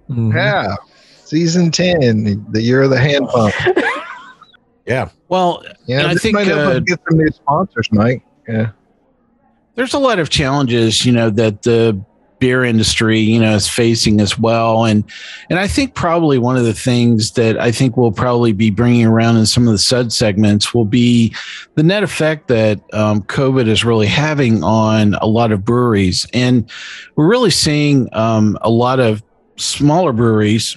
Yeah. 0.09 0.75
Season 1.25 1.71
ten, 1.71 2.45
the 2.51 2.63
year 2.63 2.83
of 2.83 2.91
the 2.91 3.01
hand 3.01 3.29
pump. 3.29 3.55
Yeah. 4.87 5.09
Well, 5.29 5.65
Yeah, 5.87 6.01
And 6.01 6.09
I 6.09 6.15
think, 6.15 6.35
might 6.35 6.49
uh, 6.49 6.81
get 6.81 7.01
some 7.09 7.19
new 7.19 7.29
sponsors, 7.29 7.89
Mike. 7.91 8.23
Yeah. 8.49 8.71
there's 9.75 9.95
a 9.95 9.99
lot 9.99 10.19
of 10.19 10.29
challenges, 10.29 11.07
you 11.07 11.13
know, 11.13 11.31
that 11.31 11.63
the 11.63 11.99
beer 12.39 12.63
industry, 12.63 13.19
you 13.19 13.41
know, 13.41 13.55
is 13.55 13.67
facing 13.67 14.21
as 14.21 14.39
well. 14.39 14.85
And 14.85 15.05
and 15.49 15.59
I 15.59 15.67
think 15.67 15.95
probably 15.95 16.37
one 16.37 16.59
of 16.59 16.65
the 16.65 16.75
things 16.75 17.33
that 17.33 17.59
I 17.59 17.73
think 17.73 17.97
we'll 17.97 18.13
probably 18.13 18.53
be 18.53 18.69
bringing 18.69 19.07
around 19.07 19.39
in 19.39 19.47
some 19.47 19.67
of 19.67 19.73
the 19.73 19.79
sud 19.79 20.13
segments 20.13 20.75
will 20.75 20.85
be 20.85 21.35
the 21.75 21.83
net 21.83 22.03
effect 22.03 22.49
that 22.49 22.81
um, 22.93 23.23
COVID 23.23 23.67
is 23.67 23.85
really 23.85 24.07
having 24.07 24.63
on 24.63 25.15
a 25.15 25.27
lot 25.27 25.53
of 25.53 25.65
breweries. 25.65 26.27
And 26.35 26.71
we're 27.17 27.29
really 27.29 27.51
seeing 27.51 28.11
um, 28.13 28.59
a 28.61 28.69
lot 28.69 29.01
of 29.01 29.23
smaller 29.57 30.13
breweries 30.13 30.77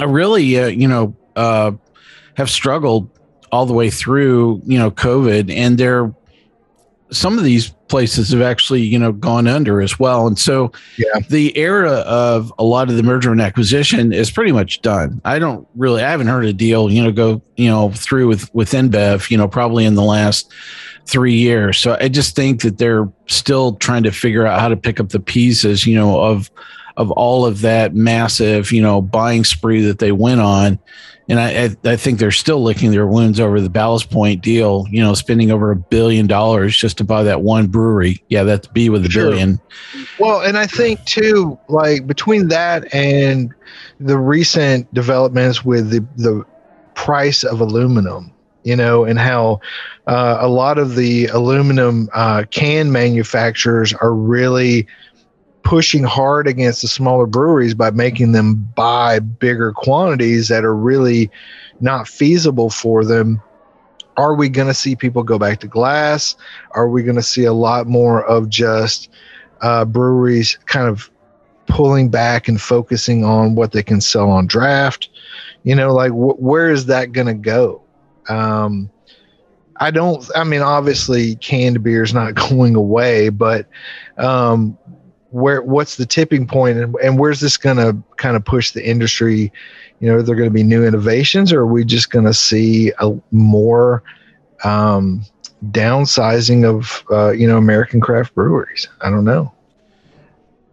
are 0.00 0.08
really, 0.08 0.58
uh, 0.58 0.66
you 0.66 0.88
know, 0.88 1.16
uh, 1.36 1.72
have 2.34 2.50
struggled 2.50 3.08
all 3.52 3.66
the 3.66 3.72
way 3.72 3.90
through, 3.90 4.60
you 4.66 4.78
know, 4.78 4.90
COVID, 4.90 5.50
and 5.54 5.78
they're 5.78 6.12
some 7.12 7.38
of 7.38 7.44
these 7.44 7.68
places 7.86 8.30
have 8.32 8.42
actually, 8.42 8.82
you 8.82 8.98
know, 8.98 9.12
gone 9.12 9.46
under 9.46 9.80
as 9.80 9.96
well. 9.96 10.26
And 10.26 10.36
so 10.36 10.72
Yeah. 10.98 11.20
the 11.30 11.56
era 11.56 11.98
of 12.00 12.52
a 12.58 12.64
lot 12.64 12.90
of 12.90 12.96
the 12.96 13.02
merger 13.04 13.30
and 13.30 13.40
acquisition 13.40 14.12
is 14.12 14.28
pretty 14.28 14.50
much 14.50 14.82
done. 14.82 15.20
I 15.24 15.38
don't 15.38 15.68
really 15.76 16.02
I 16.02 16.10
haven't 16.10 16.26
heard 16.26 16.44
a 16.46 16.52
deal, 16.52 16.90
you 16.90 17.00
know, 17.04 17.12
go, 17.12 17.40
you 17.56 17.68
know, 17.70 17.92
through 17.92 18.26
with 18.26 18.52
with 18.54 18.72
InBev, 18.72 19.30
you 19.30 19.36
know, 19.38 19.46
probably 19.46 19.84
in 19.84 19.94
the 19.94 20.02
last 20.02 20.52
three 21.06 21.34
years. 21.36 21.78
So 21.78 21.96
I 22.00 22.08
just 22.08 22.34
think 22.34 22.62
that 22.62 22.78
they're 22.78 23.08
still 23.26 23.74
trying 23.76 24.02
to 24.02 24.10
figure 24.10 24.44
out 24.44 24.58
how 24.58 24.66
to 24.66 24.76
pick 24.76 24.98
up 24.98 25.10
the 25.10 25.20
pieces, 25.20 25.86
you 25.86 25.94
know, 25.94 26.20
of 26.20 26.50
of 26.96 27.10
all 27.10 27.44
of 27.44 27.60
that 27.60 27.94
massive, 27.94 28.72
you 28.72 28.80
know, 28.80 29.02
buying 29.02 29.44
spree 29.44 29.82
that 29.82 29.98
they 29.98 30.12
went 30.12 30.40
on. 30.40 30.78
And 31.28 31.40
I, 31.40 31.64
I, 31.64 31.92
I 31.92 31.96
think 31.96 32.20
they're 32.20 32.30
still 32.30 32.62
licking 32.62 32.92
their 32.92 33.06
wounds 33.06 33.40
over 33.40 33.60
the 33.60 33.68
Ballast 33.68 34.10
Point 34.10 34.42
deal, 34.42 34.86
you 34.90 35.02
know, 35.02 35.12
spending 35.14 35.50
over 35.50 35.72
a 35.72 35.76
billion 35.76 36.28
dollars 36.28 36.76
just 36.76 36.98
to 36.98 37.04
buy 37.04 37.24
that 37.24 37.42
one 37.42 37.66
brewery. 37.66 38.22
Yeah, 38.28 38.44
that's 38.44 38.68
B 38.68 38.88
with 38.90 39.04
a 39.04 39.10
Sure. 39.10 39.30
billion. 39.30 39.60
Well, 40.20 40.40
and 40.40 40.56
I 40.56 40.66
think 40.66 41.04
too, 41.04 41.58
like 41.68 42.06
between 42.06 42.48
that 42.48 42.94
and 42.94 43.52
the 43.98 44.16
recent 44.18 44.92
developments 44.94 45.64
with 45.64 45.90
the 45.90 46.04
the 46.16 46.44
price 46.94 47.42
of 47.42 47.60
aluminum, 47.60 48.32
you 48.62 48.76
know, 48.76 49.04
and 49.04 49.18
how 49.18 49.60
uh, 50.06 50.38
a 50.40 50.48
lot 50.48 50.78
of 50.78 50.94
the 50.94 51.26
aluminum 51.26 52.08
uh, 52.14 52.44
can 52.50 52.92
manufacturers 52.92 53.92
are 53.94 54.14
really 54.14 54.86
pushing 55.66 56.04
hard 56.04 56.46
against 56.46 56.82
the 56.82 56.88
smaller 56.88 57.26
breweries 57.26 57.74
by 57.74 57.90
making 57.90 58.30
them 58.30 58.54
buy 58.76 59.18
bigger 59.18 59.72
quantities 59.72 60.48
that 60.48 60.64
are 60.64 60.76
really 60.76 61.28
not 61.80 62.06
feasible 62.06 62.70
for 62.70 63.04
them. 63.04 63.42
Are 64.16 64.34
we 64.34 64.48
going 64.48 64.68
to 64.68 64.74
see 64.74 64.94
people 64.94 65.22
go 65.24 65.38
back 65.38 65.58
to 65.60 65.66
glass? 65.66 66.36
Are 66.70 66.88
we 66.88 67.02
going 67.02 67.16
to 67.16 67.22
see 67.22 67.44
a 67.44 67.52
lot 67.52 67.86
more 67.86 68.24
of 68.24 68.48
just 68.48 69.10
uh, 69.60 69.84
breweries 69.84 70.56
kind 70.66 70.88
of 70.88 71.10
pulling 71.66 72.08
back 72.08 72.48
and 72.48 72.60
focusing 72.60 73.24
on 73.24 73.54
what 73.54 73.72
they 73.72 73.82
can 73.82 74.00
sell 74.00 74.30
on 74.30 74.46
draft. 74.46 75.08
You 75.64 75.74
know, 75.74 75.92
like 75.92 76.12
wh- 76.12 76.40
where 76.40 76.70
is 76.70 76.86
that 76.86 77.12
going 77.12 77.26
to 77.26 77.34
go? 77.34 77.82
Um, 78.28 78.90
I 79.78 79.90
don't. 79.90 80.24
I 80.34 80.44
mean, 80.44 80.62
obviously, 80.62 81.36
canned 81.36 81.82
beer 81.82 82.02
is 82.02 82.14
not 82.14 82.34
going 82.50 82.74
away, 82.76 83.28
but 83.28 83.66
um, 84.16 84.78
where 85.36 85.60
what's 85.60 85.96
the 85.96 86.06
tipping 86.06 86.46
point, 86.46 86.78
and, 86.78 86.96
and 87.02 87.18
where's 87.18 87.40
this 87.40 87.58
going 87.58 87.76
to 87.76 87.94
kind 88.16 88.36
of 88.36 88.44
push 88.44 88.70
the 88.70 88.88
industry? 88.88 89.52
You 90.00 90.08
know, 90.08 90.16
are 90.16 90.22
there 90.22 90.34
going 90.34 90.48
to 90.48 90.54
be 90.54 90.62
new 90.62 90.82
innovations, 90.82 91.52
or 91.52 91.60
are 91.60 91.66
we 91.66 91.84
just 91.84 92.10
going 92.10 92.24
to 92.24 92.32
see 92.32 92.90
a 93.00 93.12
more 93.32 94.02
um, 94.64 95.26
downsizing 95.66 96.64
of 96.64 97.04
uh, 97.10 97.32
you 97.32 97.46
know 97.46 97.58
American 97.58 98.00
craft 98.00 98.34
breweries? 98.34 98.88
I 99.02 99.10
don't 99.10 99.26
know. 99.26 99.52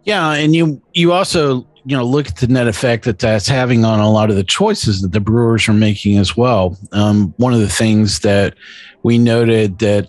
Yeah, 0.04 0.32
and 0.32 0.56
you 0.56 0.80
you 0.94 1.12
also 1.12 1.66
you 1.84 1.94
know 1.94 2.04
look 2.04 2.28
at 2.28 2.36
the 2.36 2.46
net 2.46 2.66
effect 2.66 3.04
that 3.04 3.18
that's 3.18 3.46
having 3.46 3.84
on 3.84 4.00
a 4.00 4.10
lot 4.10 4.30
of 4.30 4.36
the 4.36 4.44
choices 4.44 5.02
that 5.02 5.12
the 5.12 5.20
brewers 5.20 5.68
are 5.68 5.74
making 5.74 6.16
as 6.16 6.38
well. 6.38 6.78
Um, 6.92 7.34
one 7.36 7.52
of 7.52 7.60
the 7.60 7.68
things 7.68 8.20
that 8.20 8.54
we 9.02 9.18
noted 9.18 9.80
that 9.80 10.08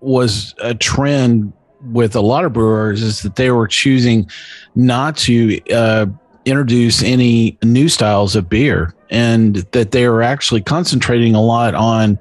was 0.00 0.56
a 0.60 0.74
trend 0.74 1.52
with 1.86 2.16
a 2.16 2.20
lot 2.20 2.44
of 2.44 2.52
brewers 2.52 3.02
is 3.02 3.22
that 3.22 3.36
they 3.36 3.50
were 3.50 3.68
choosing 3.68 4.28
not 4.74 5.16
to 5.18 5.60
uh, 5.70 6.06
introduce 6.44 7.02
any 7.02 7.58
new 7.62 7.88
styles 7.88 8.36
of 8.36 8.48
beer, 8.48 8.94
and 9.10 9.56
that 9.72 9.90
they 9.92 10.08
were 10.08 10.22
actually 10.22 10.60
concentrating 10.60 11.34
a 11.34 11.42
lot 11.42 11.74
on 11.74 12.18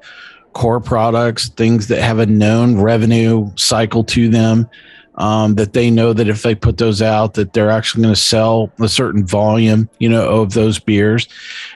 core 0.54 0.80
products, 0.80 1.50
things 1.50 1.88
that 1.88 2.02
have 2.02 2.20
a 2.20 2.26
known 2.26 2.80
revenue 2.80 3.50
cycle 3.56 4.04
to 4.04 4.30
them 4.30 4.70
um, 5.16 5.56
that 5.56 5.74
they 5.74 5.92
know 5.92 6.14
that 6.14 6.28
if 6.28 6.42
they 6.42 6.56
put 6.56 6.78
those 6.78 7.02
out 7.02 7.36
that 7.36 7.54
they're 7.54 7.70
actually 7.70 8.04
going 8.04 8.14
to 8.14 8.20
sell 8.20 8.72
a 8.80 8.90
certain 8.90 9.26
volume 9.26 9.90
you 10.00 10.10
know 10.10 10.42
of 10.42 10.54
those 10.54 10.80
beers 10.80 11.28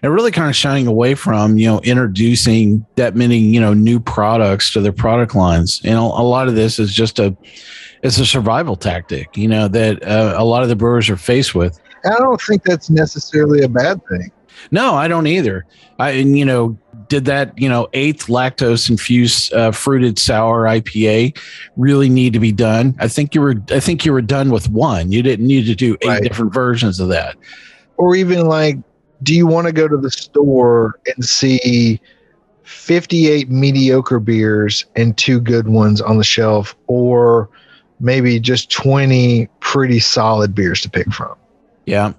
and 0.01 0.13
really 0.13 0.31
kind 0.31 0.49
of 0.49 0.55
shying 0.55 0.87
away 0.87 1.13
from 1.15 1.57
you 1.57 1.67
know 1.67 1.79
introducing 1.81 2.85
that 2.95 3.15
many 3.15 3.37
you 3.37 3.59
know 3.59 3.73
new 3.73 3.99
products 3.99 4.71
to 4.73 4.81
their 4.81 4.91
product 4.91 5.35
lines 5.35 5.81
and 5.83 5.95
a, 5.95 6.01
a 6.01 6.01
lot 6.01 6.47
of 6.47 6.55
this 6.55 6.79
is 6.79 6.93
just 6.93 7.19
a 7.19 7.35
it's 8.03 8.17
a 8.17 8.25
survival 8.25 8.75
tactic 8.75 9.35
you 9.37 9.47
know 9.47 9.67
that 9.67 10.01
uh, 10.03 10.33
a 10.37 10.43
lot 10.43 10.63
of 10.63 10.69
the 10.69 10.75
brewers 10.75 11.09
are 11.09 11.17
faced 11.17 11.53
with 11.53 11.79
I 12.05 12.17
don't 12.19 12.41
think 12.41 12.63
that's 12.63 12.89
necessarily 12.89 13.63
a 13.63 13.69
bad 13.69 14.01
thing. 14.07 14.31
no, 14.71 14.93
I 14.93 15.07
don't 15.07 15.27
either. 15.27 15.65
I 15.99 16.11
and 16.11 16.37
you 16.37 16.45
know 16.45 16.77
did 17.09 17.25
that, 17.25 17.57
you 17.57 17.69
know, 17.69 17.87
eighth 17.93 18.27
lactose 18.27 18.89
infused 18.89 19.53
uh, 19.53 19.71
fruited 19.71 20.19
sour 20.19 20.63
IPA 20.65 21.37
really 21.77 22.09
need 22.09 22.33
to 22.33 22.39
be 22.39 22.51
done? 22.51 22.95
I 22.99 23.07
think 23.07 23.33
you 23.33 23.41
were, 23.41 23.55
I 23.71 23.79
think 23.79 24.05
you 24.05 24.11
were 24.13 24.21
done 24.21 24.51
with 24.51 24.69
one. 24.69 25.11
You 25.11 25.21
didn't 25.23 25.47
need 25.47 25.65
to 25.67 25.75
do 25.75 25.95
eight 26.01 26.07
Right. 26.07 26.23
different 26.23 26.53
versions 26.53 26.99
of 26.99 27.07
that. 27.09 27.35
or 27.97 28.15
even 28.15 28.45
like 28.47 28.77
do 29.23 29.33
you 29.33 29.47
want 29.47 29.65
to 29.65 29.73
go 29.73 29.87
to 29.87 29.97
the 29.97 30.11
store 30.11 30.99
and 31.15 31.25
see 31.25 31.99
58 32.63 33.49
mediocre 33.49 34.19
beers 34.19 34.85
and 34.95 35.17
two 35.17 35.39
good 35.39 35.67
ones 35.67 36.01
on 36.01 36.17
the 36.17 36.23
shelf 36.23 36.75
or 36.87 37.49
maybe 37.99 38.39
just 38.39 38.69
20 38.69 39.47
pretty 39.61 39.99
solid 39.99 40.53
beers 40.53 40.81
to 40.81 40.89
pick 40.89 41.11
from 41.11 41.35
Yeah. 41.85 42.13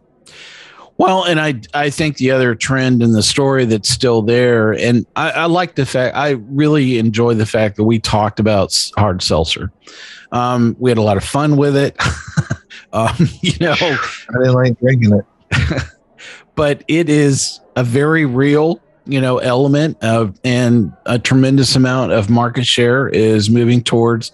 Well, 0.98 1.24
and 1.24 1.40
I 1.40 1.60
I 1.74 1.90
think 1.90 2.16
the 2.16 2.32
other 2.32 2.54
trend 2.54 3.02
in 3.02 3.12
the 3.12 3.22
story 3.22 3.64
that's 3.64 3.88
still 3.88 4.20
there, 4.20 4.72
and 4.72 5.06
I, 5.16 5.30
I 5.30 5.44
like 5.46 5.76
the 5.76 5.86
fact 5.86 6.16
I 6.16 6.30
really 6.30 6.98
enjoy 6.98 7.34
the 7.34 7.46
fact 7.46 7.76
that 7.76 7.84
we 7.84 7.98
talked 7.98 8.40
about 8.40 8.90
hard 8.96 9.22
seltzer. 9.22 9.72
Um, 10.32 10.76
we 10.78 10.90
had 10.90 10.98
a 10.98 11.02
lot 11.02 11.16
of 11.16 11.24
fun 11.24 11.56
with 11.56 11.76
it. 11.76 11.96
um, 12.92 13.14
you 13.40 13.54
know, 13.60 13.74
i 13.80 14.38
didn't 14.38 14.54
like 14.54 14.78
drinking 14.80 15.12
it 15.12 15.82
but 16.54 16.84
it 16.88 17.08
is 17.08 17.60
a 17.76 17.84
very 17.84 18.24
real 18.24 18.80
you 19.06 19.20
know 19.20 19.38
element 19.38 19.96
of 20.02 20.38
and 20.44 20.92
a 21.06 21.18
tremendous 21.18 21.76
amount 21.76 22.12
of 22.12 22.28
market 22.28 22.66
share 22.66 23.08
is 23.08 23.48
moving 23.48 23.82
towards 23.82 24.32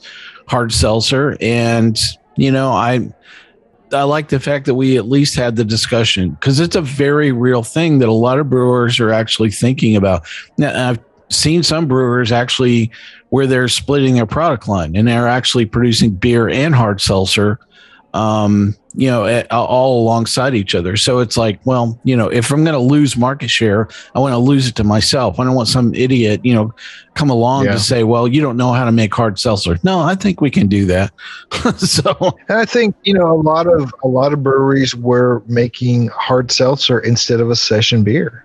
hard 0.49 0.73
seltzer 0.73 1.37
and 1.41 1.99
you 2.37 2.51
know 2.51 2.71
i 2.71 3.09
i 3.95 4.03
like 4.03 4.29
the 4.29 4.41
fact 4.41 4.67
that 4.67 4.75
we 4.75 4.97
at 4.97 5.09
least 5.09 5.35
had 5.35 5.57
the 5.57 5.65
discussion 5.65 6.31
because 6.31 6.61
it's 6.61 6.77
a 6.77 6.83
very 6.83 7.33
real 7.33 7.63
thing 7.63 7.99
that 7.99 8.09
a 8.09 8.13
lot 8.13 8.39
of 8.39 8.51
brewers 8.51 9.01
are 9.01 9.11
actually 9.11 9.51
thinking 9.51 9.97
about. 9.97 10.27
Now 10.59 10.91
i've 10.91 10.99
seen 11.31 11.63
some 11.63 11.87
brewers 11.87 12.33
actually 12.33 12.91
where 13.31 13.47
they're 13.47 13.69
splitting 13.69 14.15
their 14.15 14.27
product 14.27 14.69
line 14.69 14.95
and 14.95 15.09
they're 15.09 15.29
actually 15.29 15.67
producing 15.67 16.11
beer 16.11 16.49
and 16.49 16.75
hard 16.75 17.01
seltzer 17.01 17.59
um, 18.15 18.75
you 18.97 19.09
know, 19.09 19.27
at, 19.27 19.51
all 19.51 20.01
alongside 20.03 20.55
each 20.55 20.75
other. 20.75 20.97
So 20.97 21.19
it's 21.19 21.37
like, 21.37 21.59
well, 21.67 22.01
you 22.05 22.17
know, 22.17 22.29
if 22.29 22.53
I'm 22.53 22.63
going 22.63 22.75
to 22.75 22.79
lose 22.79 23.17
market 23.17 23.51
share, 23.51 23.89
I 24.15 24.21
want 24.21 24.33
to 24.33 24.39
lose 24.39 24.69
it 24.69 24.77
to 24.77 24.85
myself. 24.85 25.41
I 25.41 25.45
don't 25.45 25.57
want 25.57 25.69
some 25.69 25.93
idiot, 25.95 26.41
you 26.45 26.55
know, 26.55 26.73
come 27.15 27.29
along 27.29 27.65
Yeah. 27.65 27.73
to 27.73 27.81
say, 27.81 28.05
well, 28.05 28.29
you 28.29 28.41
don't 28.41 28.57
know 28.57 28.73
how 28.73 28.85
to 28.85 28.93
make 28.93 29.13
hard 29.13 29.39
seltzer. 29.39 29.79
No, 29.83 29.99
I 29.99 30.15
think 30.15 30.41
we 30.41 30.49
can 30.49 30.69
do 30.69 30.87
that. 30.87 31.13
so 31.77 32.39
and 32.49 32.59
i 32.59 32.65
think 32.65 32.95
you 33.05 33.15
know 33.15 33.31
a 33.33 33.41
lot 33.41 33.67
of 33.67 33.93
a 34.03 34.09
lot 34.09 34.33
of 34.33 34.43
breweries 34.43 34.95
were 34.95 35.43
making 35.47 36.09
hard 36.09 36.51
seltzer 36.51 37.01
instead 37.01 37.41
of 37.41 37.51
a 37.51 37.57
session 37.57 38.03
beer 38.05 38.45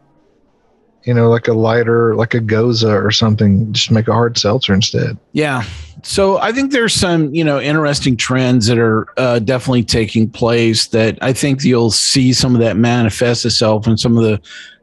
you 1.04 1.14
know 1.14 1.30
like 1.30 1.48
a 1.48 1.54
lighter 1.54 2.16
like 2.16 2.34
a 2.34 2.40
gose 2.40 2.84
or 2.84 3.12
something 3.12 3.72
just 3.72 3.92
make 3.92 4.08
a 4.08 4.14
hard 4.14 4.38
seltzer 4.38 4.74
instead 4.74 5.18
Yeah. 5.34 5.64
So 6.04 6.38
I 6.38 6.52
think 6.52 6.72
there's 6.72 6.94
some, 6.94 7.34
you 7.34 7.44
know, 7.44 7.60
interesting 7.60 8.16
trends 8.16 8.68
that 8.68 8.78
are 8.78 9.08
uh, 9.18 9.40
definitely 9.40 9.84
taking 9.84 10.30
place 10.30 10.88
that 10.88 11.18
I 11.22 11.34
think 11.34 11.64
you'll 11.64 11.92
see 11.92 12.32
some 12.34 12.56
of 12.56 12.62
that 12.62 12.78
manifest 12.78 13.46
itself 13.46 13.88
in 13.88 13.98
some 13.98 14.18
of 14.18 14.24
the 14.24 14.42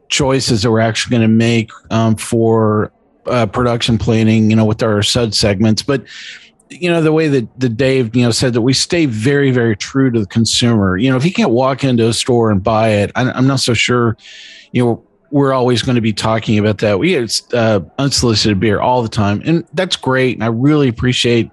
choices 0.09 0.61
that 0.61 0.71
we're 0.71 0.79
actually 0.79 1.11
going 1.11 1.27
to 1.27 1.35
make 1.35 1.71
um, 1.89 2.15
for 2.15 2.91
uh, 3.25 3.45
production 3.45 3.97
planning, 3.97 4.49
you 4.49 4.55
know, 4.55 4.65
with 4.65 4.83
our 4.83 5.01
sub 5.01 5.33
segments. 5.33 5.81
But, 5.81 6.05
you 6.69 6.89
know, 6.89 7.01
the 7.01 7.13
way 7.13 7.27
that, 7.29 7.59
that 7.59 7.77
Dave, 7.77 8.15
you 8.15 8.23
know, 8.23 8.31
said 8.31 8.53
that 8.53 8.61
we 8.61 8.73
stay 8.73 9.05
very, 9.05 9.51
very 9.51 9.75
true 9.75 10.11
to 10.11 10.19
the 10.19 10.27
consumer. 10.27 10.97
You 10.97 11.09
know, 11.09 11.17
if 11.17 11.25
you 11.25 11.33
can't 11.33 11.51
walk 11.51 11.83
into 11.83 12.07
a 12.07 12.13
store 12.13 12.51
and 12.51 12.63
buy 12.63 12.89
it, 12.89 13.11
I'm 13.15 13.47
not 13.47 13.59
so 13.59 13.73
sure, 13.73 14.17
you 14.71 14.85
know, 14.85 15.06
we're 15.31 15.53
always 15.53 15.81
going 15.81 15.95
to 15.95 16.01
be 16.01 16.13
talking 16.13 16.57
about 16.57 16.77
that. 16.79 16.99
We 16.99 17.09
get 17.09 17.41
uh, 17.53 17.81
unsolicited 17.97 18.59
beer 18.59 18.79
all 18.79 19.01
the 19.01 19.09
time, 19.09 19.41
and 19.45 19.65
that's 19.73 19.95
great. 19.95 20.35
And 20.35 20.43
I 20.43 20.47
really 20.47 20.87
appreciate, 20.87 21.51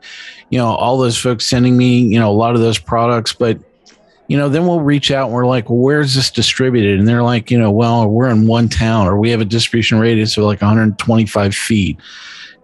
you 0.50 0.58
know, 0.58 0.66
all 0.66 0.98
those 0.98 1.18
folks 1.18 1.46
sending 1.46 1.76
me, 1.76 2.00
you 2.00 2.18
know, 2.18 2.30
a 2.30 2.32
lot 2.32 2.54
of 2.54 2.60
those 2.60 2.78
products. 2.78 3.32
But, 3.32 3.58
you 4.28 4.36
know, 4.36 4.48
then 4.48 4.66
we'll 4.66 4.80
reach 4.80 5.10
out 5.10 5.26
and 5.26 5.34
we're 5.34 5.46
like, 5.46 5.68
well, 5.68 5.78
where's 5.78 6.14
this 6.14 6.30
distributed? 6.30 6.98
And 6.98 7.08
they're 7.08 7.22
like, 7.22 7.50
you 7.50 7.58
know, 7.58 7.70
well, 7.70 8.06
we're 8.08 8.30
in 8.30 8.46
one 8.46 8.68
town 8.68 9.06
or 9.06 9.18
we 9.18 9.30
have 9.30 9.40
a 9.40 9.44
distribution 9.44 9.98
radius 9.98 10.36
of 10.36 10.44
like 10.44 10.60
125 10.60 11.54
feet. 11.54 11.98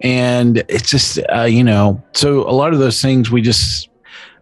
And 0.02 0.58
it's 0.68 0.88
just, 0.88 1.18
uh, 1.34 1.42
you 1.42 1.62
know, 1.62 2.02
so 2.12 2.48
a 2.48 2.52
lot 2.52 2.72
of 2.72 2.78
those 2.78 3.02
things 3.02 3.30
we 3.30 3.42
just, 3.42 3.88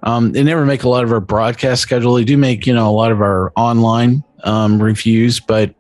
um, 0.04 0.30
they 0.30 0.44
never 0.44 0.64
make 0.64 0.84
a 0.84 0.88
lot 0.88 1.02
of 1.02 1.10
our 1.10 1.20
broadcast 1.20 1.82
schedule. 1.82 2.14
They 2.14 2.24
do 2.24 2.36
make, 2.36 2.66
you 2.66 2.74
know, 2.74 2.88
a 2.88 2.92
lot 2.92 3.10
of 3.10 3.20
our 3.20 3.52
online 3.56 4.22
um, 4.44 4.80
reviews, 4.80 5.40
but 5.40 5.74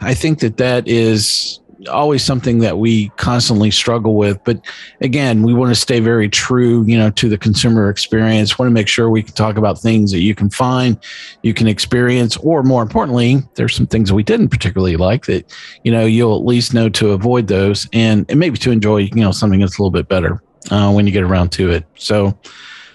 I 0.00 0.14
think 0.14 0.40
that 0.40 0.56
that 0.58 0.86
is 0.86 1.60
always 1.88 2.22
something 2.22 2.58
that 2.60 2.78
we 2.78 3.08
constantly 3.10 3.70
struggle 3.70 4.16
with. 4.16 4.42
But 4.44 4.60
again, 5.00 5.42
we 5.42 5.54
want 5.54 5.70
to 5.70 5.74
stay 5.74 6.00
very 6.00 6.28
true, 6.28 6.84
you 6.84 6.96
know, 6.96 7.10
to 7.10 7.28
the 7.28 7.38
consumer 7.38 7.90
experience. 7.90 8.58
Want 8.58 8.68
to 8.68 8.72
make 8.72 8.88
sure 8.88 9.10
we 9.10 9.22
can 9.22 9.34
talk 9.34 9.56
about 9.56 9.80
things 9.80 10.10
that 10.12 10.20
you 10.20 10.34
can 10.34 10.50
find, 10.50 10.98
you 11.42 11.54
can 11.54 11.66
experience, 11.66 12.36
or 12.38 12.62
more 12.62 12.82
importantly, 12.82 13.42
there's 13.54 13.74
some 13.74 13.86
things 13.86 14.12
we 14.12 14.22
didn't 14.22 14.48
particularly 14.48 14.96
like 14.96 15.26
that, 15.26 15.52
you 15.82 15.92
know, 15.92 16.04
you'll 16.04 16.36
at 16.36 16.44
least 16.44 16.74
know 16.74 16.88
to 16.90 17.10
avoid 17.10 17.48
those 17.48 17.88
and, 17.92 18.26
and 18.28 18.38
maybe 18.38 18.58
to 18.58 18.70
enjoy, 18.70 18.98
you 18.98 19.16
know, 19.16 19.32
something 19.32 19.60
that's 19.60 19.78
a 19.78 19.82
little 19.82 19.90
bit 19.90 20.08
better 20.08 20.42
uh, 20.70 20.92
when 20.92 21.06
you 21.06 21.12
get 21.12 21.24
around 21.24 21.50
to 21.52 21.70
it. 21.70 21.84
So 21.96 22.38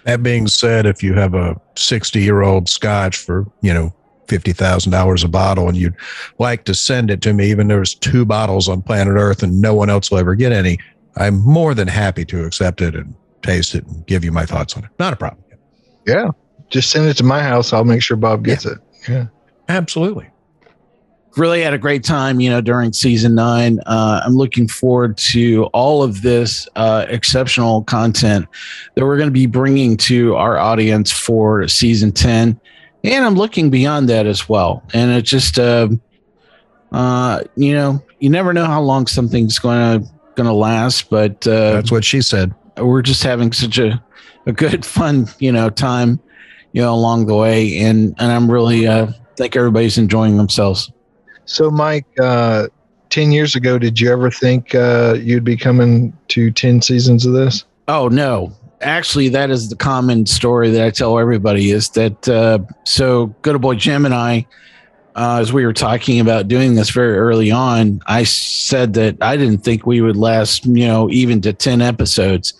That 0.06 0.24
being 0.24 0.48
said, 0.48 0.86
if 0.86 1.04
you 1.04 1.14
have 1.14 1.34
a 1.34 1.60
60 1.76 2.22
year 2.22 2.42
old 2.42 2.70
scotch 2.70 3.18
for, 3.18 3.46
you 3.62 3.74
know, 3.74 3.94
$50,000 4.30 5.24
a 5.24 5.28
bottle 5.28 5.68
and 5.68 5.76
you'd 5.76 5.96
like 6.38 6.64
to 6.66 6.74
send 6.74 7.12
it 7.12 7.22
to 7.24 7.34
me, 7.34 7.50
even 7.52 7.68
there's 7.68 7.94
two 7.96 8.24
bottles 8.26 8.70
on 8.70 8.82
planet 8.82 9.16
Earth 9.18 9.44
and 9.44 9.62
no 9.62 9.74
one 9.76 9.90
else 9.90 10.10
will 10.10 10.20
ever 10.20 10.36
get 10.36 10.52
any, 10.54 10.78
I'm 11.18 11.40
more 11.46 11.74
than 11.74 11.88
happy 11.90 12.24
to 12.26 12.46
accept 12.46 12.82
it 12.82 12.96
and 12.96 13.14
taste 13.42 13.76
it 13.76 13.86
and 13.88 14.06
give 14.08 14.24
you 14.24 14.32
my 14.32 14.46
thoughts 14.46 14.78
on 14.78 14.86
it. 14.86 14.90
Not 15.00 15.12
a 15.12 15.18
problem. 15.18 15.44
yeah 16.08 16.30
just 16.70 16.92
send 16.92 17.08
it 17.08 17.18
to 17.18 17.24
my 17.24 17.42
house 17.42 17.74
i'll 17.74 17.84
make 17.84 18.02
sure 18.02 18.16
bob 18.16 18.44
gets 18.46 18.64
it 18.66 18.78
yeah 19.10 19.26
Absolutely. 19.70 20.28
really 21.38 21.62
had 21.62 21.74
a 21.76 21.78
great 21.78 22.04
time, 22.04 22.40
you 22.40 22.50
know, 22.50 22.60
during 22.60 22.92
season 22.92 23.36
nine. 23.36 23.80
Uh, 23.86 24.20
I'm 24.26 24.36
looking 24.36 24.68
forward 24.68 25.16
to 25.32 25.66
all 25.66 26.02
of 26.02 26.24
this 26.24 26.68
uh, 26.76 27.06
exceptional 27.08 27.84
content 27.84 28.48
that 28.96 29.06
we're 29.06 29.18
going 29.18 29.30
to 29.30 29.32
be 29.34 29.46
bringing 29.46 29.96
to 29.98 30.36
our 30.36 30.58
audience 30.58 31.12
for 31.12 31.68
season 31.68 32.12
10. 32.12 32.60
And 33.04 33.24
I'm 33.26 33.36
looking 33.36 33.70
beyond 33.70 34.10
that 34.10 34.26
as 34.26 34.50
well. 34.50 34.84
And 34.94 35.12
it 35.12 35.22
just, 35.24 35.58
uh, 35.58 35.88
uh, 36.92 37.42
you 37.56 37.74
know, 37.74 38.04
you 38.20 38.30
never 38.30 38.54
know 38.54 38.66
how 38.66 38.82
long 38.82 39.08
something's 39.08 39.60
going 39.60 40.02
to 40.04 40.10
going 40.36 40.48
to 40.48 40.54
last, 40.54 41.10
but 41.10 41.46
uh, 41.48 41.74
That's 41.74 41.92
what 41.92 42.04
she 42.06 42.22
said. 42.22 42.54
we're 42.78 43.02
just 43.02 43.24
having 43.24 43.52
such 43.52 43.78
a, 43.78 44.02
a 44.46 44.52
good 44.54 44.86
fun 44.86 45.28
you 45.40 45.52
know 45.52 45.70
time 45.70 46.20
you 46.72 46.82
know 46.82 46.94
along 46.94 47.26
the 47.26 47.36
way 47.36 47.78
and 47.80 48.16
and 48.20 48.32
i'm 48.32 48.50
really 48.50 48.88
uh 48.88 49.08
think 49.36 49.56
everybody's 49.58 49.98
enjoying 49.98 50.38
themselves 50.38 50.90
So, 51.46 51.70
Mike, 51.70 52.06
uh, 52.22 52.68
10 53.10 53.32
years 53.34 53.56
ago, 53.56 53.78
did 53.80 54.00
you 54.00 54.12
ever 54.12 54.30
think 54.32 54.74
uh, 54.76 55.16
you'd 55.20 55.44
be 55.44 55.58
coming 55.58 56.16
to 56.30 56.52
10 56.52 56.82
seasons 56.82 57.26
of 57.26 57.34
this? 57.34 57.66
oh 57.90 58.08
no 58.08 58.54
actually 58.82 59.30
that 59.30 59.50
is 59.50 59.70
the 59.70 59.76
common 59.76 60.26
story 60.26 60.70
that 60.70 60.86
i 60.86 60.90
tell 60.90 61.20
everybody 61.20 61.72
is 61.72 61.90
that 61.90 62.30
uh 62.30 62.60
so 62.86 63.28
good 63.42 63.56
old 63.56 63.62
boy 63.62 63.76
jim 63.76 64.06
and 64.06 64.14
i 64.14 64.46
uh, 65.16 65.40
as 65.42 65.52
we 65.52 65.66
were 65.66 65.74
talking 65.74 66.20
about 66.20 66.48
doing 66.48 66.76
this 66.76 66.90
very 66.92 67.18
early 67.18 67.52
on 67.52 68.00
i 68.08 68.24
said 68.24 68.94
that 68.94 69.22
i 69.22 69.36
didn't 69.36 69.58
think 69.60 69.86
we 69.86 70.02
would 70.02 70.16
last 70.16 70.66
you 70.66 70.88
know 70.88 71.10
even 71.10 71.42
to 71.42 71.52
10 71.52 71.82
episodes. 71.82 72.54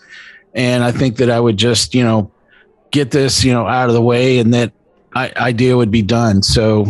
And 0.54 0.82
i 0.82 0.90
think 0.90 1.16
that 1.16 1.30
i 1.30 1.38
would 1.38 1.56
just 1.56 1.94
you 1.94 2.02
know 2.02 2.30
get 2.90 3.12
this 3.12 3.44
you 3.44 3.52
know 3.52 3.66
out 3.66 3.88
of 3.88 3.94
the 3.94 4.02
way 4.02 4.38
and 4.40 4.52
that 4.52 4.72
I, 5.14 5.32
idea 5.36 5.76
would 5.76 5.90
be 5.90 6.02
done. 6.02 6.42
So 6.42 6.86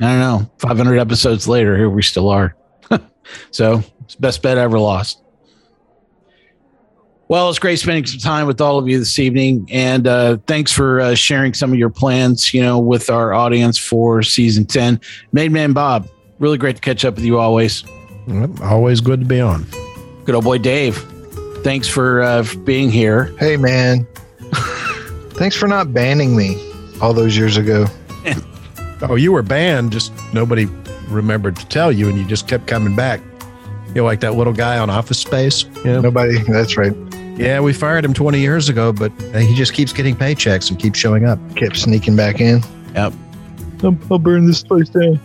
i 0.00 0.18
don't 0.18 0.18
know 0.18 0.50
500 0.58 0.98
episodes 0.98 1.46
later 1.48 1.76
here 1.76 1.88
we 1.88 2.02
still 2.02 2.28
are. 2.28 2.56
So 3.50 3.82
it's 4.00 4.16
best 4.16 4.42
bet 4.42 4.58
I 4.58 4.62
ever 4.62 4.78
lost 4.78 5.21
well, 7.32 7.48
it's 7.48 7.58
great 7.58 7.78
spending 7.78 8.04
some 8.04 8.20
time 8.20 8.46
with 8.46 8.60
all 8.60 8.76
of 8.76 8.86
you 8.86 8.98
this 8.98 9.18
evening, 9.18 9.66
and 9.72 10.06
uh, 10.06 10.36
thanks 10.46 10.70
for 10.70 11.00
uh, 11.00 11.14
sharing 11.14 11.54
some 11.54 11.72
of 11.72 11.78
your 11.78 11.88
plans, 11.88 12.52
you 12.52 12.60
know, 12.60 12.78
with 12.78 13.08
our 13.08 13.32
audience 13.32 13.78
for 13.78 14.22
season 14.22 14.66
ten. 14.66 15.00
Made 15.32 15.50
Man 15.50 15.72
Bob, 15.72 16.06
really 16.40 16.58
great 16.58 16.76
to 16.76 16.82
catch 16.82 17.06
up 17.06 17.14
with 17.14 17.24
you 17.24 17.38
always. 17.38 17.84
Well, 18.26 18.54
Always 18.62 19.00
good 19.00 19.20
to 19.20 19.26
be 19.26 19.40
on. 19.40 19.64
Good 20.26 20.34
old 20.34 20.44
boy 20.44 20.58
Dave, 20.58 20.98
thanks 21.64 21.88
for, 21.88 22.20
uh, 22.20 22.42
for 22.42 22.58
being 22.58 22.90
here. 22.90 23.34
Hey, 23.38 23.56
man. 23.56 24.06
Thanks 25.32 25.56
for 25.56 25.66
not 25.66 25.94
banning 25.94 26.36
me 26.36 26.60
all 27.00 27.14
those 27.14 27.34
years 27.34 27.56
ago. 27.56 27.86
Oh, 29.04 29.16
you 29.16 29.32
were 29.32 29.42
banned, 29.42 29.90
just 29.90 30.12
nobody 30.32 30.66
remembered 31.08 31.56
to 31.56 31.66
tell 31.66 31.90
you, 31.90 32.08
and 32.08 32.16
you 32.16 32.24
just 32.24 32.46
kept 32.46 32.68
coming 32.68 32.94
back. 32.94 33.20
You 33.88 33.94
know, 33.94 34.04
like 34.04 34.20
that 34.20 34.34
little 34.34 34.52
guy 34.52 34.78
on 34.78 34.90
Office 34.90 35.18
Space. 35.18 35.64
You 35.64 35.84
know? 35.84 36.00
Nobody, 36.02 36.38
that's 36.44 36.76
right, 36.76 36.94
Yeah, 37.36 37.60
we 37.60 37.72
fired 37.72 38.04
him 38.04 38.12
20 38.12 38.38
years 38.40 38.68
ago, 38.68 38.92
but 38.92 39.10
uh, 39.34 39.38
he 39.38 39.54
just 39.54 39.72
keeps 39.72 39.92
getting 39.92 40.14
paychecks 40.14 40.70
and 40.70 40.78
keeps 40.78 40.98
showing 40.98 41.24
up. 41.24 41.38
kept 41.56 41.76
sneaking 41.76 42.14
back 42.14 42.40
in. 42.40 42.60
Yep. 42.94 43.12
I'll, 43.82 43.98
I'll 44.10 44.18
burn 44.18 44.46
this 44.46 44.62
place 44.62 44.88
down. 44.90 45.18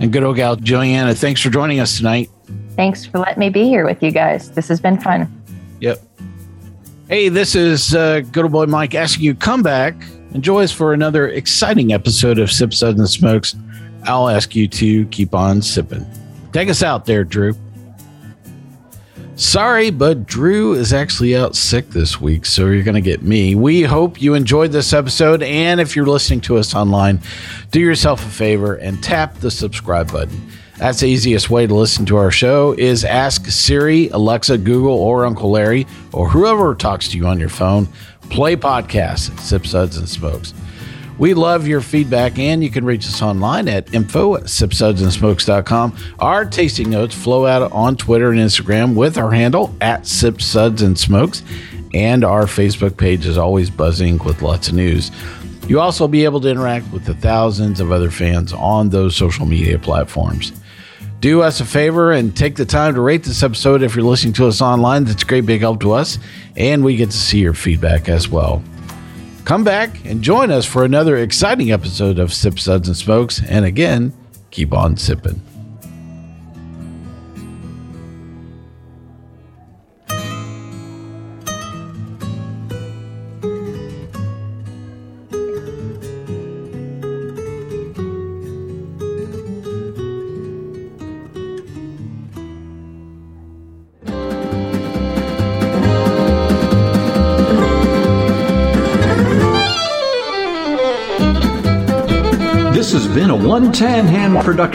And 0.00 0.12
good 0.12 0.22
old 0.22 0.36
gal 0.36 0.56
Joanna, 0.56 1.14
thanks 1.14 1.40
for 1.40 1.50
joining 1.50 1.80
us 1.80 1.96
tonight. 1.96 2.30
Thanks 2.74 3.04
for 3.06 3.18
letting 3.18 3.40
me 3.40 3.48
be 3.48 3.64
here 3.64 3.84
with 3.84 4.02
you 4.02 4.10
guys. 4.10 4.50
This 4.50 4.68
has 4.68 4.80
been 4.80 5.00
fun. 5.00 5.30
Yep. 5.80 6.02
Hey, 7.08 7.28
this 7.28 7.54
is 7.54 7.94
uh, 7.94 8.20
good 8.32 8.44
old 8.44 8.52
boy 8.52 8.66
Mike 8.66 8.94
asking 8.94 9.24
you 9.24 9.34
come 9.34 9.62
back 9.62 9.94
and 10.34 10.42
join 10.42 10.64
us 10.64 10.72
for 10.72 10.92
another 10.92 11.28
exciting 11.28 11.92
episode 11.92 12.38
of 12.38 12.50
Sip 12.50 12.74
Suds 12.74 12.98
and 12.98 13.08
Smokes. 13.08 13.54
I'll 14.04 14.28
ask 14.28 14.54
you 14.54 14.68
to 14.68 15.06
keep 15.06 15.34
on 15.34 15.62
sipping. 15.62 16.04
Take 16.52 16.68
us 16.68 16.82
out 16.82 17.06
there, 17.06 17.24
Drew. 17.24 17.54
Sorry, 19.38 19.90
but 19.90 20.24
Drew 20.24 20.72
is 20.72 20.94
actually 20.94 21.36
out 21.36 21.54
sick 21.54 21.90
this 21.90 22.18
week, 22.18 22.46
so 22.46 22.68
you're 22.68 22.82
going 22.82 22.94
to 22.94 23.02
get 23.02 23.20
me. 23.22 23.54
We 23.54 23.82
hope 23.82 24.20
you 24.20 24.32
enjoyed 24.32 24.72
this 24.72 24.94
episode, 24.94 25.42
and 25.42 25.78
if 25.78 25.94
you're 25.94 26.06
listening 26.06 26.40
to 26.42 26.56
us 26.56 26.74
online, 26.74 27.20
do 27.70 27.78
yourself 27.78 28.24
a 28.24 28.30
favor 28.30 28.76
and 28.76 29.02
tap 29.02 29.34
the 29.34 29.50
subscribe 29.50 30.10
button. 30.10 30.40
That's 30.78 31.00
the 31.00 31.08
easiest 31.08 31.50
way 31.50 31.66
to 31.66 31.74
listen 31.74 32.06
to 32.06 32.16
our 32.16 32.30
show 32.30 32.72
is 32.78 33.04
ask 33.04 33.44
Siri, 33.44 34.08
Alexa, 34.08 34.56
Google, 34.56 34.94
or 34.94 35.26
Uncle 35.26 35.50
Larry, 35.50 35.86
or 36.14 36.30
whoever 36.30 36.74
talks 36.74 37.06
to 37.08 37.18
you 37.18 37.26
on 37.26 37.38
your 37.38 37.50
phone, 37.50 37.88
play 38.30 38.56
podcasts, 38.56 39.38
Sip 39.40 39.66
Suds 39.66 39.98
and 39.98 40.08
Smokes. 40.08 40.54
We 41.18 41.32
love 41.32 41.66
your 41.66 41.80
feedback, 41.80 42.38
and 42.38 42.62
you 42.62 42.70
can 42.70 42.84
reach 42.84 43.06
us 43.06 43.22
online 43.22 43.68
at 43.68 43.94
info 43.94 44.36
at 44.36 44.44
sipsudsandsmokes.com. 44.44 45.96
Our 46.18 46.44
tasting 46.44 46.90
notes 46.90 47.14
flow 47.14 47.46
out 47.46 47.72
on 47.72 47.96
Twitter 47.96 48.30
and 48.30 48.38
Instagram 48.38 48.94
with 48.94 49.16
our 49.16 49.30
handle 49.30 49.74
at 49.80 50.02
sipsuds 50.02 50.82
and 50.82 50.98
smokes, 50.98 51.42
and 51.94 52.22
our 52.22 52.44
Facebook 52.44 52.98
page 52.98 53.24
is 53.24 53.38
always 53.38 53.70
buzzing 53.70 54.18
with 54.18 54.42
lots 54.42 54.68
of 54.68 54.74
news. 54.74 55.10
You'll 55.66 55.80
also 55.80 56.06
be 56.06 56.24
able 56.24 56.40
to 56.42 56.48
interact 56.48 56.92
with 56.92 57.06
the 57.06 57.14
thousands 57.14 57.80
of 57.80 57.90
other 57.90 58.10
fans 58.10 58.52
on 58.52 58.90
those 58.90 59.16
social 59.16 59.46
media 59.46 59.78
platforms. 59.78 60.52
Do 61.20 61.40
us 61.40 61.60
a 61.60 61.64
favor 61.64 62.12
and 62.12 62.36
take 62.36 62.56
the 62.56 62.66
time 62.66 62.94
to 62.94 63.00
rate 63.00 63.24
this 63.24 63.42
episode 63.42 63.82
if 63.82 63.96
you're 63.96 64.04
listening 64.04 64.34
to 64.34 64.46
us 64.46 64.60
online. 64.60 65.04
That's 65.04 65.22
a 65.22 65.26
great 65.26 65.46
big 65.46 65.62
help 65.62 65.80
to 65.80 65.92
us, 65.92 66.18
and 66.56 66.84
we 66.84 66.94
get 66.94 67.10
to 67.10 67.16
see 67.16 67.38
your 67.38 67.54
feedback 67.54 68.10
as 68.10 68.28
well. 68.28 68.62
Come 69.46 69.62
back 69.62 70.04
and 70.04 70.22
join 70.22 70.50
us 70.50 70.66
for 70.66 70.84
another 70.84 71.16
exciting 71.18 71.70
episode 71.70 72.18
of 72.18 72.34
Sip 72.34 72.58
Suds 72.58 72.88
and 72.88 72.96
Smokes. 72.96 73.40
And 73.44 73.64
again, 73.64 74.12
keep 74.50 74.72
on 74.72 74.96
sipping. 74.96 75.40